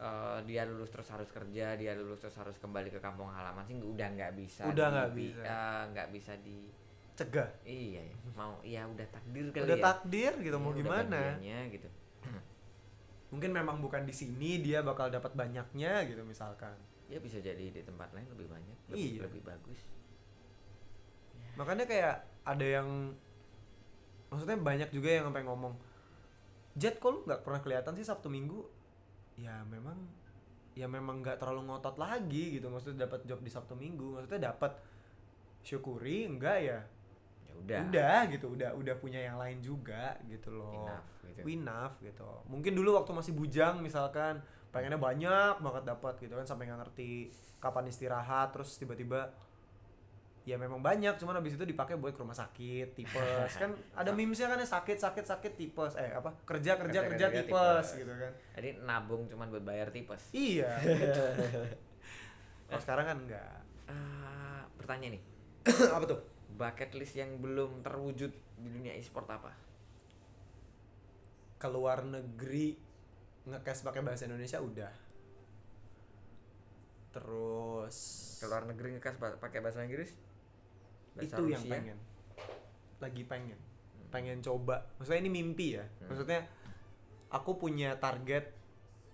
eh, 0.00 0.38
dia 0.44 0.64
lulus 0.64 0.88
terus 0.88 1.06
harus 1.06 1.28
kerja 1.28 1.76
dia 1.76 1.92
lulus 1.92 2.18
terus 2.18 2.34
harus 2.34 2.56
kembali 2.56 2.88
ke 2.88 2.98
kampung 2.98 3.28
halaman 3.28 3.60
sih 3.62 3.76
udah 3.76 4.08
nggak 4.10 4.32
bisa 4.34 4.64
Udah 4.64 4.86
nggak 4.88 5.10
bisa. 5.12 5.42
eh, 5.42 5.82
nggak 5.92 6.08
bisa 6.10 6.32
di 6.40 6.72
cegah? 7.12 7.48
Iya 7.62 8.00
ya. 8.02 8.16
mau 8.32 8.56
iya 8.62 8.80
udah 8.82 9.04
takdir 9.06 9.44
kali 9.50 9.60
udah 9.62 9.76
ya. 9.76 9.84
takdir 9.84 10.32
gitu 10.40 10.56
Iya, 10.56 10.56
mau 10.56 10.72
udah 10.72 10.80
gimana? 10.80 11.20
gitu. 11.68 11.88
Mungkin 13.30 13.50
memang 13.52 13.78
bukan 13.78 14.02
di 14.02 14.10
sini 14.10 14.58
dia 14.58 14.80
bakal 14.80 15.06
dapat 15.06 15.30
banyaknya 15.32 16.02
gitu 16.02 16.24
misalkan. 16.24 16.74
Ya 17.06 17.20
bisa 17.20 17.38
jadi 17.38 17.60
di 17.62 17.82
tempat 17.82 18.10
lain 18.10 18.26
lebih 18.26 18.48
banyak 18.48 18.76
lebih, 18.88 18.98
Iya. 18.98 19.20
lebih 19.28 19.42
bagus. 19.44 19.80
Makanya 21.54 21.84
kayak 21.84 22.16
ada 22.42 22.64
yang 22.64 23.12
maksudnya 24.26 24.56
banyak 24.56 24.88
juga 24.88 25.08
yang 25.12 25.28
sampai 25.28 25.44
ngomong 25.44 25.74
Jet 26.72 26.96
kok 26.96 27.10
lu 27.10 27.20
nggak 27.22 27.42
pernah 27.42 27.60
kelihatan 27.60 27.92
sih 27.92 28.06
Sabtu 28.06 28.30
Minggu 28.30 28.62
ya 29.40 29.64
memang 29.64 29.96
ya 30.76 30.86
memang 30.86 31.24
nggak 31.24 31.40
terlalu 31.40 31.66
ngotot 31.72 31.96
lagi 31.96 32.60
gitu. 32.60 32.68
Maksudnya 32.68 33.08
dapat 33.08 33.24
job 33.24 33.40
di 33.40 33.50
Sabtu 33.50 33.74
Minggu 33.74 34.20
maksudnya 34.20 34.52
dapat 34.52 34.76
syukuri 35.64 36.28
enggak 36.28 36.58
ya? 36.60 36.80
Ya 37.48 37.52
udah. 37.56 37.80
Udah 37.88 38.20
gitu 38.30 38.46
udah 38.52 38.70
udah 38.76 38.94
punya 39.00 39.20
yang 39.24 39.40
lain 39.40 39.58
juga 39.64 40.20
gitu 40.28 40.52
loh. 40.54 40.86
Enough, 40.86 41.06
gitu. 41.24 41.46
enough 41.48 41.94
gitu. 42.04 42.30
Mungkin 42.46 42.72
dulu 42.76 43.00
waktu 43.00 43.12
masih 43.16 43.32
bujang 43.34 43.80
misalkan 43.80 44.44
pengennya 44.70 45.00
banyak 45.02 45.54
banget 45.58 45.82
dapat 45.82 46.14
gitu 46.22 46.38
kan 46.38 46.46
sampai 46.46 46.70
nggak 46.70 46.80
ngerti 46.86 47.34
kapan 47.58 47.90
istirahat 47.90 48.54
terus 48.54 48.78
tiba-tiba 48.78 49.34
ya 50.50 50.58
memang 50.58 50.82
banyak 50.82 51.14
cuman 51.14 51.38
habis 51.38 51.54
itu 51.54 51.62
dipakai 51.62 51.94
buat 51.94 52.10
ke 52.10 52.18
rumah 52.18 52.34
sakit 52.34 52.98
tipes. 52.98 53.52
Kan 53.54 53.70
ada 54.00 54.10
memesnya 54.10 54.50
kan 54.50 54.58
ya 54.58 54.66
sakit 54.66 54.98
sakit 54.98 55.24
sakit 55.30 55.52
tipes. 55.54 55.94
Eh 55.94 56.10
apa? 56.10 56.34
Kerja 56.42 56.74
kerja 56.74 57.06
kerja, 57.06 57.14
Kerja, 57.14 57.26
kerja, 57.30 57.38
tipes, 57.46 57.86
tipes. 57.94 58.02
gitu 58.02 58.12
kan. 58.18 58.32
Jadi 58.58 58.68
nabung 58.82 59.30
cuman 59.30 59.46
buat 59.54 59.62
bayar 59.62 59.94
tipes? 59.94 60.34
Iya. 60.34 60.74
Kalau 62.66 62.80
sekarang 62.82 63.06
kan 63.06 63.18
enggak. 63.22 63.62
Ah, 63.86 64.66
pertanyaan 64.74 65.14
nih. 65.18 65.22
Apa 65.94 66.04
tuh? 66.06 66.20
Bucket 66.58 66.90
list 66.98 67.14
yang 67.14 67.38
belum 67.38 67.86
terwujud 67.86 68.34
di 68.34 68.68
dunia 68.68 68.92
e-sport 68.98 69.30
apa? 69.30 69.54
keluar 71.60 72.00
negeri 72.08 72.72
ngekes 73.44 73.84
pakai 73.84 74.00
bahasa 74.00 74.24
Indonesia 74.24 74.64
udah. 74.64 74.92
Terus 77.12 77.96
ke 78.40 78.48
luar 78.48 78.64
negeri 78.64 78.96
ngekas 78.96 79.20
pakai 79.20 79.60
bahasa 79.60 79.84
Inggris 79.84 80.16
Itu 81.18 81.42
yang 81.50 81.62
Rusia? 81.64 81.72
pengen. 81.74 81.98
Lagi 83.02 83.22
pengen. 83.26 83.58
Pengen 84.12 84.38
coba. 84.44 84.86
Maksudnya 85.00 85.20
ini 85.26 85.30
mimpi 85.32 85.78
ya. 85.78 85.86
Maksudnya 86.06 86.46
aku 87.30 87.58
punya 87.58 87.98
target 87.98 88.54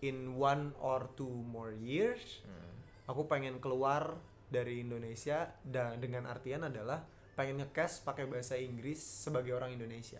in 0.05 0.37
one 0.37 0.77
or 0.83 1.09
two 1.17 1.31
more 1.31 1.73
years. 1.73 2.45
Hmm. 2.45 2.65
aku 3.07 3.31
pengen 3.31 3.63
keluar 3.63 4.19
dari 4.51 4.83
Indonesia 4.83 5.47
dan 5.63 6.03
dengan 6.03 6.27
artian 6.27 6.67
adalah 6.67 7.07
pengen 7.39 7.63
ngecast 7.63 8.03
pakai 8.03 8.27
bahasa 8.27 8.59
Inggris 8.59 8.99
sebagai 8.99 9.55
orang 9.55 9.79
Indonesia. 9.79 10.19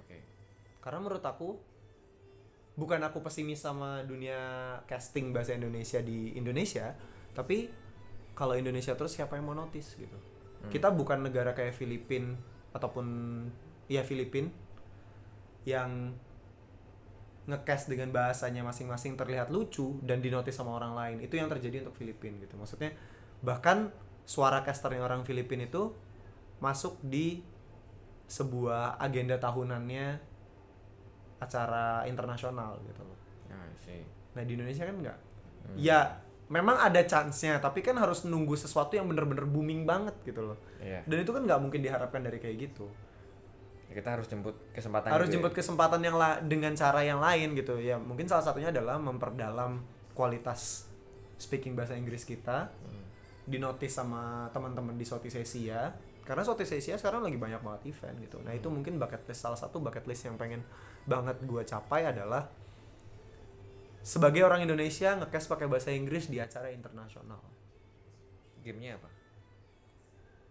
Oke. 0.00 0.24
Karena 0.80 1.04
menurut 1.04 1.20
aku 1.20 1.60
bukan 2.72 3.00
aku 3.04 3.20
pesimis 3.20 3.60
sama 3.60 4.00
dunia 4.08 4.40
casting 4.88 5.36
bahasa 5.36 5.52
Indonesia 5.52 6.00
di 6.00 6.32
Indonesia 6.32 6.96
tapi 7.36 7.68
kalau 8.32 8.56
Indonesia 8.56 8.96
terus 8.96 9.12
siapa 9.12 9.36
yang 9.36 9.52
mau 9.52 9.56
notice 9.56 9.92
gitu 10.00 10.16
kita 10.70 10.92
bukan 10.94 11.26
negara 11.26 11.56
kayak 11.56 11.74
Filipin 11.74 12.38
ataupun 12.70 13.06
ya 13.90 14.06
Filipin 14.06 14.52
yang 15.66 16.14
ngecast 17.42 17.90
dengan 17.90 18.14
bahasanya 18.14 18.62
masing-masing 18.62 19.18
terlihat 19.18 19.50
lucu 19.50 19.98
dan 20.06 20.22
dinotis 20.22 20.54
sama 20.54 20.78
orang 20.78 20.94
lain. 20.94 21.16
Itu 21.26 21.34
yang 21.34 21.50
terjadi 21.50 21.82
untuk 21.82 21.98
Filipin 21.98 22.38
gitu. 22.38 22.54
Maksudnya 22.54 22.94
bahkan 23.42 23.90
suara 24.22 24.62
casternya 24.62 25.02
orang 25.02 25.26
Filipin 25.26 25.66
itu 25.66 25.90
masuk 26.62 27.02
di 27.02 27.42
sebuah 28.30 29.02
agenda 29.02 29.34
tahunannya 29.42 30.06
acara 31.42 32.06
internasional 32.06 32.78
gitu 32.86 33.02
loh. 33.02 33.18
Nah 33.50 33.66
sih 33.82 34.06
nah 34.32 34.40
di 34.46 34.56
Indonesia 34.56 34.88
kan 34.88 34.96
enggak 34.96 35.18
ya 35.76 36.00
memang 36.52 36.76
ada 36.76 37.00
chance-nya 37.00 37.56
tapi 37.64 37.80
kan 37.80 37.96
harus 37.96 38.28
nunggu 38.28 38.52
sesuatu 38.60 38.92
yang 38.92 39.08
bener-bener 39.08 39.48
booming 39.48 39.88
banget 39.88 40.12
gitu 40.20 40.52
loh. 40.52 40.58
Iya. 40.84 41.00
Dan 41.08 41.24
itu 41.24 41.32
kan 41.32 41.48
nggak 41.48 41.60
mungkin 41.64 41.80
diharapkan 41.80 42.20
dari 42.20 42.36
kayak 42.36 42.56
gitu. 42.68 42.92
Ya, 43.88 43.96
kita 43.96 44.20
harus 44.20 44.28
jemput 44.28 44.56
kesempatan 44.76 45.08
harus 45.08 45.32
ya. 45.32 45.40
jemput 45.40 45.56
kesempatan 45.56 46.00
yang 46.04 46.16
la- 46.20 46.44
dengan 46.44 46.76
cara 46.76 47.00
yang 47.00 47.24
lain 47.24 47.56
gitu. 47.56 47.80
Ya 47.80 47.96
mungkin 47.96 48.28
salah 48.28 48.44
satunya 48.44 48.68
adalah 48.68 49.00
memperdalam 49.00 49.80
kualitas 50.12 50.84
speaking 51.40 51.72
bahasa 51.72 51.96
Inggris 51.96 52.28
kita. 52.28 52.68
Hmm. 52.84 53.00
dinotis 53.42 53.90
sama 53.90 54.46
teman-teman 54.54 54.94
di 54.94 55.02
Southeast 55.02 55.34
Asia. 55.34 55.90
Karena 56.22 56.46
Southeast 56.46 56.78
Asia 56.78 56.94
sekarang 56.94 57.26
lagi 57.26 57.34
banyak 57.34 57.58
banget 57.58 57.90
event 57.90 58.14
gitu. 58.22 58.38
Nah 58.38 58.54
itu 58.54 58.70
mungkin 58.70 59.02
bucket 59.02 59.26
list 59.26 59.42
salah 59.42 59.58
satu 59.58 59.82
bucket 59.82 60.06
list 60.06 60.30
yang 60.30 60.38
pengen 60.38 60.62
banget 61.10 61.42
gua 61.42 61.66
capai 61.66 62.06
adalah 62.06 62.46
sebagai 64.02 64.42
orang 64.42 64.66
Indonesia 64.66 65.14
ngecast 65.14 65.46
pakai 65.46 65.66
bahasa 65.70 65.94
Inggris 65.94 66.26
di 66.26 66.42
acara 66.42 66.74
internasional. 66.74 67.38
Gamenya 68.62 68.98
apa? 68.98 69.08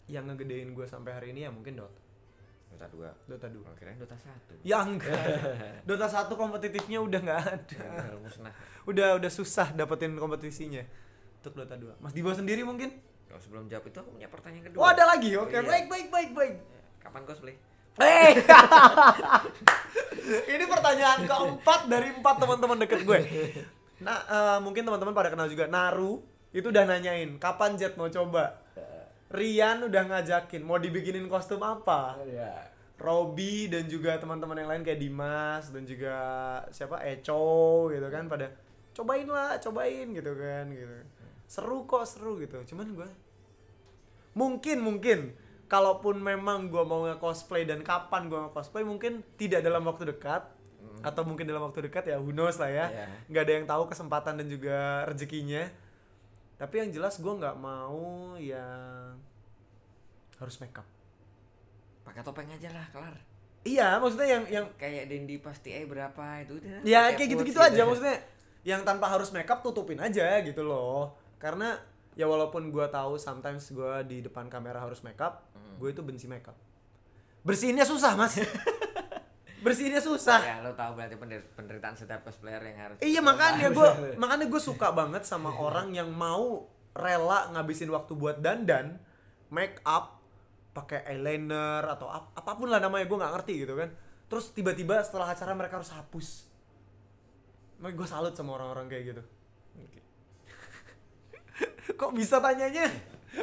Yang 0.08 0.24
ngegedein 0.32 0.72
gue 0.76 0.88
sampai 0.88 1.12
hari 1.16 1.28
ini 1.36 1.48
ya 1.48 1.52
mungkin 1.52 1.80
Dota. 1.80 2.02
Dota 2.72 2.88
2 2.88 3.28
Dota 3.28 3.48
2 3.52 3.60
oh, 3.68 3.76
kirain 3.76 4.00
Dota 4.00 4.16
1 4.16 4.64
ya 4.64 4.80
enggak. 4.80 5.16
Dota 5.88 6.08
1 6.08 6.32
kompetitifnya 6.32 7.00
udah 7.04 7.20
nggak 7.20 7.42
ada. 7.44 7.84
Musnah. 8.20 8.54
Udah 8.88 9.20
udah 9.20 9.32
susah 9.32 9.76
dapetin 9.76 10.16
kompetisinya 10.16 10.84
untuk 11.44 11.60
Dota 11.60 11.76
2 11.76 12.00
Mas 12.00 12.16
Dibo 12.16 12.32
sendiri 12.32 12.64
mungkin? 12.64 12.96
Kalau 13.28 13.40
sebelum 13.40 13.68
jawab 13.68 13.88
itu 13.88 13.98
aku 14.00 14.12
punya 14.16 14.28
pertanyaan 14.32 14.72
kedua. 14.72 14.80
Oh 14.80 14.88
ada 14.88 15.04
lagi? 15.08 15.36
Oke 15.36 15.60
Iya. 15.60 15.68
baik 15.68 15.86
baik 15.92 16.08
baik 16.12 16.30
baik. 16.36 16.56
Kapan 17.04 17.24
cosplay 17.28 17.56
Eh, 18.00 18.40
ini 20.56 20.64
pertanyaan 20.64 21.28
keempat 21.28 21.92
dari 21.92 22.16
empat 22.16 22.36
teman-teman 22.40 22.78
deket 22.88 23.04
gue. 23.04 23.20
Nah, 24.00 24.20
eh, 24.24 24.60
mungkin 24.64 24.88
teman-teman 24.88 25.12
pada 25.12 25.28
kenal 25.28 25.52
juga 25.52 25.68
Naru 25.68 26.24
itu 26.56 26.72
udah 26.72 26.88
nanyain 26.88 27.36
kapan 27.36 27.76
Jet 27.76 28.00
mau 28.00 28.08
coba. 28.08 28.64
Rian 29.32 29.88
udah 29.88 30.04
ngajakin 30.12 30.64
mau 30.64 30.80
dibikinin 30.80 31.28
kostum 31.32 31.64
apa. 31.64 32.20
ya 32.28 32.72
Robby 33.02 33.66
dan 33.66 33.90
juga 33.90 34.14
teman-teman 34.22 34.62
yang 34.62 34.70
lain 34.70 34.84
kayak 34.86 35.02
Dimas 35.02 35.74
dan 35.74 35.90
juga 35.90 36.16
siapa 36.70 37.02
Eco 37.02 37.90
gitu 37.90 38.08
kan 38.14 38.30
pada 38.30 38.54
cobain 38.94 39.26
lah, 39.26 39.58
cobain 39.58 40.08
gitu 40.14 40.32
kan 40.38 40.70
gitu. 40.70 40.96
Seru 41.50 41.90
kok, 41.90 42.06
seru 42.06 42.38
gitu. 42.38 42.62
Cuman 42.70 42.94
gue 42.94 43.10
mungkin 44.32 44.80
mungkin 44.80 45.36
kalaupun 45.72 46.20
memang 46.20 46.68
gue 46.68 46.84
mau 46.84 47.08
nge-cosplay 47.08 47.64
dan 47.64 47.80
kapan 47.80 48.28
gue 48.28 48.36
nge-cosplay 48.36 48.84
mungkin 48.84 49.24
tidak 49.40 49.64
dalam 49.64 49.88
waktu 49.88 50.12
dekat. 50.12 50.44
Atau 51.02 51.26
mungkin 51.26 51.48
dalam 51.48 51.66
waktu 51.66 51.88
dekat 51.88 52.12
ya 52.12 52.20
who 52.20 52.36
knows 52.36 52.60
lah 52.60 52.68
ya. 52.68 52.86
Nggak 53.32 53.44
ada 53.48 53.54
yang 53.56 53.66
tahu 53.66 53.84
kesempatan 53.88 54.44
dan 54.44 54.48
juga 54.52 55.08
rezekinya. 55.08 55.72
Tapi 56.60 56.76
yang 56.78 56.90
jelas 56.92 57.18
gue 57.18 57.34
nggak 57.34 57.58
mau 57.58 58.36
yang 58.36 59.16
harus 60.38 60.58
makeup 60.58 60.86
pakai 62.02 62.26
topeng 62.26 62.50
aja 62.50 62.70
lah 62.74 62.86
kelar. 62.90 63.16
Iya 63.62 64.02
maksudnya 64.02 64.28
yang 64.28 64.44
yang 64.50 64.66
kayak 64.74 65.06
Dendi 65.06 65.38
pasti 65.38 65.70
eh 65.72 65.86
berapa 65.86 66.42
itu 66.44 66.58
udah. 66.58 66.82
Ya 66.84 67.14
kayak 67.14 67.30
gitu-gitu 67.38 67.62
aja 67.62 67.82
maksudnya. 67.86 68.18
Yang 68.62 68.82
tanpa 68.86 69.10
harus 69.10 69.30
makeup 69.34 69.62
tutupin 69.66 69.98
aja 70.02 70.38
gitu 70.42 70.66
loh. 70.66 71.18
Karena 71.38 71.78
ya 72.16 72.28
walaupun 72.28 72.70
gua 72.70 72.92
tahu 72.92 73.16
sometimes 73.16 73.72
gua 73.72 74.04
di 74.04 74.20
depan 74.20 74.52
kamera 74.52 74.84
harus 74.84 75.00
makeup 75.02 75.48
gue 75.82 75.90
itu 75.90 76.02
benci 76.06 76.30
makeup 76.30 76.54
bersihinnya 77.42 77.82
susah 77.90 78.14
mas. 78.14 78.38
Bersihinnya 79.62 80.02
susah. 80.02 80.42
Ya 80.42 80.58
lo 80.66 80.74
tahu 80.74 80.98
berarti 80.98 81.22
penderita, 81.22 81.46
penderitaan 81.54 81.94
setiap 81.94 82.26
cosplayer 82.26 82.62
yang 82.66 82.78
harus 82.82 82.98
iya 83.02 83.22
makanya 83.22 83.70
gue 83.70 83.90
makanya 84.22 84.50
gue 84.50 84.62
suka 84.62 84.90
banget 84.90 85.22
sama 85.22 85.54
orang 85.66 85.94
yang 85.94 86.10
mau 86.10 86.66
rela 86.98 87.50
ngabisin 87.54 87.94
waktu 87.94 88.18
buat 88.18 88.42
dandan 88.42 88.98
make 89.54 89.78
up 89.86 90.18
pakai 90.74 91.06
eyeliner 91.06 91.86
atau 91.86 92.10
ap- 92.10 92.34
apa 92.34 92.52
pun 92.58 92.74
lah 92.74 92.82
namanya 92.82 93.06
gue 93.06 93.18
nggak 93.22 93.34
ngerti 93.38 93.54
gitu 93.66 93.74
kan. 93.78 93.90
Terus 94.30 94.50
tiba-tiba 94.50 94.98
setelah 95.06 95.30
acara 95.30 95.54
mereka 95.54 95.78
harus 95.78 95.94
hapus. 95.94 96.50
Makanya 97.82 97.96
gue 98.02 98.08
salut 98.10 98.34
sama 98.34 98.58
orang-orang 98.58 98.90
kayak 98.90 99.14
gitu 99.14 99.24
kok 101.92 102.12
bisa 102.12 102.38
tanyanya 102.38 102.86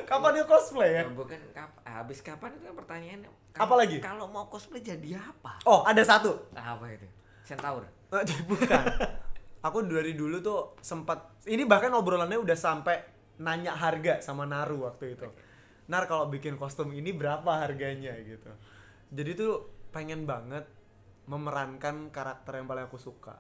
kapan 0.04 0.36
dia 0.36 0.44
cosplay 0.44 0.90
ya 0.92 1.02
Ya, 1.02 1.10
bukan 1.10 1.38
kap 1.50 1.70
habis 1.82 2.18
kapan 2.20 2.52
itu 2.54 2.64
kan 2.64 2.74
pertanyaannya 2.76 3.30
Apa 3.56 3.74
lagi? 3.74 3.98
kalau 3.98 4.28
mau 4.28 4.46
cosplay 4.46 4.80
jadi 4.80 5.16
apa 5.16 5.58
oh 5.64 5.82
ada 5.82 6.02
satu 6.02 6.48
apa 6.52 6.84
itu 6.88 7.08
centaur 7.44 7.84
Eh, 8.08 8.24
bukan. 8.50 8.84
Aku 9.60 9.84
dari 9.84 10.16
dulu 10.16 10.40
tuh 10.40 10.80
sempat 10.80 11.44
ini 11.44 11.68
bahkan 11.68 11.92
obrolannya 11.92 12.40
udah 12.40 12.56
sampai 12.56 12.96
nanya 13.36 13.76
harga 13.76 14.24
sama 14.24 14.48
Naru 14.48 14.88
waktu 14.88 15.12
itu. 15.12 15.28
Nar 15.92 16.08
kalau 16.08 16.32
bikin 16.32 16.56
kostum 16.56 16.88
ini 16.96 17.12
berapa 17.12 17.44
harganya 17.60 18.16
gitu. 18.16 18.48
Jadi 19.12 19.30
tuh 19.36 19.68
pengen 19.92 20.24
banget 20.24 20.64
memerankan 21.28 22.08
karakter 22.08 22.56
yang 22.56 22.64
paling 22.64 22.88
aku 22.88 22.96
suka 22.96 23.36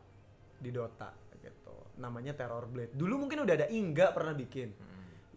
di 0.60 0.68
Dota. 0.68 1.08
Namanya 1.98 2.32
Terror 2.38 2.64
Blade. 2.70 2.94
Dulu 2.94 3.26
mungkin 3.26 3.42
udah 3.42 3.54
ada 3.58 3.66
Ingga 3.68 4.14
pernah 4.14 4.34
bikin. 4.34 4.70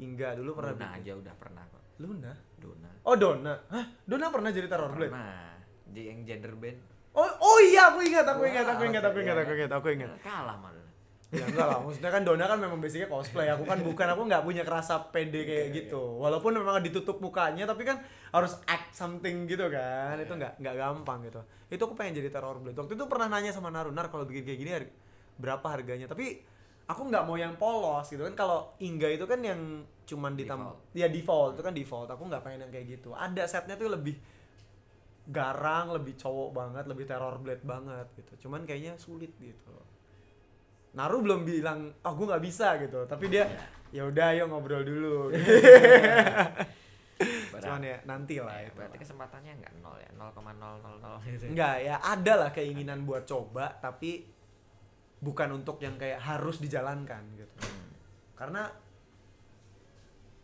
Ingga 0.01 0.37
dulu 0.37 0.57
pernah 0.57 0.73
Dona 0.73 0.87
bikin. 0.89 1.01
aja 1.01 1.11
udah 1.17 1.33
pernah 1.37 1.63
kok 1.69 1.83
Luna. 2.01 2.33
Dona 2.57 2.89
Oh 3.05 3.15
Dona. 3.17 3.53
Hah? 3.69 3.85
Dona 4.05 4.25
pernah 4.29 4.49
jadi 4.49 4.67
Terror 4.69 4.91
Blade? 4.93 5.13
pernah 5.13 5.51
yang 5.91 6.23
gender 6.23 6.55
band 6.55 6.79
Oh, 7.11 7.27
oh 7.27 7.59
iya 7.59 7.91
aku 7.91 7.99
ingat, 8.07 8.23
aku 8.23 8.47
ingat, 8.47 8.63
aku 8.63 8.87
ingat, 8.87 9.03
aku 9.03 9.19
ingat, 9.19 9.35
ya. 9.35 9.43
aku 9.43 9.51
ingat, 9.51 9.71
aku 9.75 9.87
ingat. 9.91 10.09
kalah 10.23 10.55
malah 10.55 10.79
Ya 11.31 11.47
enggak 11.47 11.63
lah, 11.63 11.79
maksudnya 11.79 12.11
kan 12.11 12.27
Dona 12.27 12.43
kan 12.43 12.59
memang 12.59 12.83
basicnya 12.83 13.07
cosplay. 13.07 13.47
Aku 13.47 13.63
kan 13.63 13.79
bukan, 13.79 14.03
aku 14.03 14.27
nggak 14.27 14.43
punya 14.43 14.67
kerasa 14.67 14.99
pede 15.15 15.47
kayak 15.47 15.67
gitu. 15.71 16.19
Walaupun 16.19 16.59
memang 16.59 16.83
ditutup 16.83 17.23
mukanya, 17.23 17.63
tapi 17.63 17.87
kan 17.87 18.03
harus 18.35 18.59
act 18.67 18.91
something 18.91 19.47
gitu 19.47 19.71
kan. 19.71 20.19
Itu 20.19 20.35
nggak 20.35 20.59
nggak 20.59 20.75
gampang 20.75 21.23
gitu. 21.23 21.39
Itu 21.71 21.87
aku 21.87 21.95
pengen 21.95 22.19
jadi 22.19 22.35
terror 22.35 22.59
blade. 22.59 22.75
Waktu 22.75 22.99
itu 22.99 23.05
pernah 23.07 23.31
nanya 23.31 23.55
sama 23.55 23.71
Naru, 23.71 23.95
Nar 23.95 24.11
kalau 24.11 24.27
bikin 24.27 24.43
kayak 24.43 24.59
gini 24.59 24.71
berapa 25.37 25.63
harganya? 25.63 26.07
Tapi 26.07 26.41
aku 26.85 27.01
nggak 27.07 27.23
mau 27.23 27.35
yang 27.35 27.55
polos 27.55 28.07
gitu 28.07 28.23
kan. 28.23 28.35
Kalau 28.35 28.75
Ingga 28.79 29.07
itu 29.07 29.23
kan 29.23 29.39
yang 29.39 29.61
cuman 30.01 30.35
ditam 30.35 30.59
Default. 30.59 30.79
ya 30.91 31.07
default 31.07 31.51
itu 31.55 31.61
kan 31.63 31.73
default. 31.73 32.09
Aku 32.09 32.23
nggak 32.25 32.43
pengen 32.43 32.67
yang 32.67 32.71
kayak 32.71 32.99
gitu. 32.99 33.09
Ada 33.11 33.47
setnya 33.47 33.75
tuh 33.75 33.87
lebih 33.87 34.19
garang, 35.29 35.93
lebih 35.93 36.17
cowok 36.17 36.49
banget, 36.51 36.83
lebih 36.85 37.05
terror 37.05 37.37
blade 37.39 37.63
banget 37.63 38.07
gitu. 38.17 38.47
Cuman 38.47 38.65
kayaknya 38.65 38.97
sulit 38.97 39.31
gitu. 39.37 39.71
Naru 40.91 41.23
belum 41.23 41.47
bilang, 41.47 41.95
oh 42.03 42.13
gue 42.13 42.25
nggak 42.27 42.43
bisa 42.43 42.75
gitu. 42.83 43.07
Tapi 43.07 43.31
dia, 43.31 43.47
ya 43.89 44.03
udah 44.03 44.35
ayo 44.35 44.51
ngobrol 44.51 44.83
dulu. 44.83 45.31
Cuman 47.61 47.79
ya 47.79 48.01
nanti 48.03 48.41
lah 48.41 48.57
Ya, 48.57 48.67
itu. 48.67 48.73
berarti 48.73 48.97
kesempatannya 48.97 49.53
nggak 49.61 49.73
nol 49.79 49.93
ya 50.01 50.09
0,000 50.17 51.29
gitu 51.29 51.45
Enggak 51.53 51.75
ya, 51.79 51.95
ada 52.01 52.33
lah 52.35 52.49
keinginan 52.49 53.05
buat 53.05 53.23
coba, 53.23 53.77
tapi 53.77 54.25
bukan 55.21 55.61
untuk 55.61 55.77
yang 55.85 55.95
kayak 56.01 56.17
harus 56.17 56.57
dijalankan 56.57 57.21
gitu. 57.37 57.61
Karena 58.33 58.65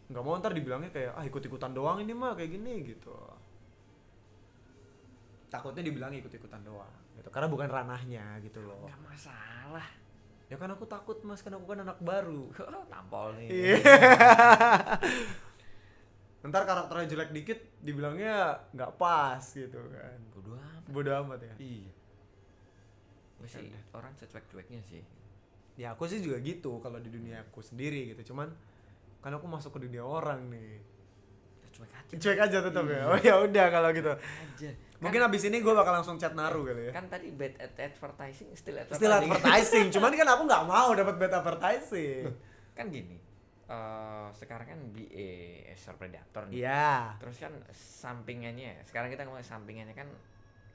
nggak 0.08 0.24
mau 0.24 0.40
ntar 0.40 0.56
dibilangnya 0.56 0.94
kayak 0.94 1.12
ah 1.18 1.26
ikut-ikutan 1.26 1.76
doang 1.76 2.00
ini 2.00 2.14
mah 2.14 2.38
kayak 2.38 2.54
gini 2.54 2.74
gitu. 2.86 3.18
Takutnya 5.50 5.82
dibilang 5.82 6.14
ikut-ikutan 6.14 6.62
doang 6.62 6.94
gitu. 7.18 7.28
Karena 7.34 7.50
bukan 7.50 7.68
ranahnya 7.68 8.38
gitu 8.46 8.62
loh. 8.62 8.86
nggak 8.86 9.02
masalah 9.04 9.88
Ya 10.48 10.56
kan 10.56 10.72
aku 10.72 10.88
takut 10.88 11.20
mas, 11.28 11.44
kan 11.44 11.52
aku 11.60 11.68
kan 11.68 11.84
anak 11.84 12.00
baru. 12.00 12.48
tampol 12.94 13.36
nih 13.36 13.52
Iya. 13.52 13.84
Ntar 16.48 16.64
karakternya 16.64 17.12
jelek 17.12 17.36
dikit, 17.36 17.60
dibilangnya 17.84 18.56
nggak 18.72 18.96
pas 18.96 19.44
gitu 19.44 19.76
kan. 19.92 20.16
bodoh 20.32 20.56
amat 20.56 20.84
Bodoh 20.88 21.14
amat 21.28 21.40
ya. 21.44 21.54
iya 21.60 21.97
gue 23.38 23.48
sih 23.48 23.68
orang 23.92 24.14
secuek-cueknya 24.16 24.82
sih 24.82 25.04
Ya 25.78 25.94
aku 25.94 26.06
sih 26.06 26.18
juga 26.18 26.42
gitu 26.42 26.82
kalau 26.82 26.98
di 26.98 27.06
dunia 27.08 27.38
aku 27.40 27.62
sendiri 27.62 28.10
gitu. 28.10 28.34
Cuman 28.34 28.50
kan 29.20 29.30
aku 29.30 29.46
masuk 29.46 29.78
ke 29.78 29.86
dunia 29.86 30.02
orang 30.02 30.50
nih. 30.50 30.82
cuek 31.70 31.94
aja 31.94 32.14
Cuek 32.18 32.40
aja 32.42 32.58
tetap 32.60 32.82
ya. 32.84 33.06
Oh 33.06 33.14
ya 33.16 33.38
udah 33.38 33.66
kalau 33.70 33.94
gitu. 33.94 34.10
aja 34.10 34.70
Mungkin 34.98 35.22
abis 35.22 35.46
ini 35.46 35.62
gue 35.62 35.70
bakal 35.70 35.94
langsung 35.94 36.18
chat 36.18 36.34
Naru 36.34 36.66
kali 36.66 36.90
ya. 36.90 36.92
kan 36.92 37.06
tadi 37.06 37.30
bad 37.30 37.54
at 37.62 37.78
advertising 37.78 38.50
still 38.58 38.74
advertising 38.74 38.98
Still 38.98 39.14
advertising, 39.14 39.86
cuman 39.94 40.10
kan 40.12 40.26
aku 40.28 40.42
nggak 40.50 40.64
mau 40.66 40.90
dapat 40.98 41.16
bad 41.16 41.34
advertising. 41.36 42.26
kan 42.74 42.90
gini 42.90 43.22
eh 43.68 44.28
sekarang 44.34 44.66
kan 44.66 44.80
BA 44.90 45.30
Azure 45.70 45.94
Predator 45.94 46.50
nih 46.50 46.64
Iya. 46.64 47.20
terus 47.20 47.38
kan 47.38 47.54
sampingannya 47.70 48.82
sekarang 48.82 49.12
kita 49.12 49.28
ngomong 49.28 49.44
sampingannya 49.44 49.94
kan 49.94 50.08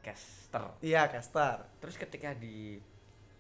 caster 0.03 0.65
Iya, 0.81 1.09
caster. 1.09 1.63
terus 1.79 1.97
ketika 1.97 2.35
di 2.35 2.83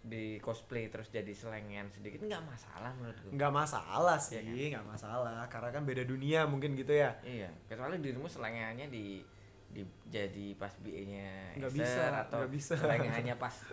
di 0.02 0.34
cosplay 0.38 0.86
terus 0.86 1.06
jadi 1.08 1.30
selengean 1.30 1.86
sedikit 1.88 2.18
nggak 2.20 2.42
masalah 2.42 2.90
menurutku 2.96 3.30
Nggak 3.30 3.52
masalah 3.52 4.18
sih, 4.18 4.34
Iya 4.34 4.42
kan? 4.42 4.70
nggak 4.72 4.86
masalah. 4.88 5.46
Karena 5.46 5.70
kan 5.70 5.82
beda 5.82 6.02
dunia 6.02 6.42
mungkin 6.44 6.74
gitu 6.74 6.90
ya. 6.92 7.14
iya 7.22 7.50
kecuali 7.66 7.98
dirimu 7.98 8.26
selengeannya 8.26 8.86
di 8.88 9.22
di 9.68 9.82
jadi 10.06 10.52
pas 10.54 10.74
BA-nya 10.76 11.56
Nggak 11.56 11.70
Acer 11.70 11.78
bisa, 11.78 12.02
atau 12.20 12.38
nggak 12.40 12.50
bisa. 12.52 12.74
selengeannya 12.76 13.34
pas 13.36 13.54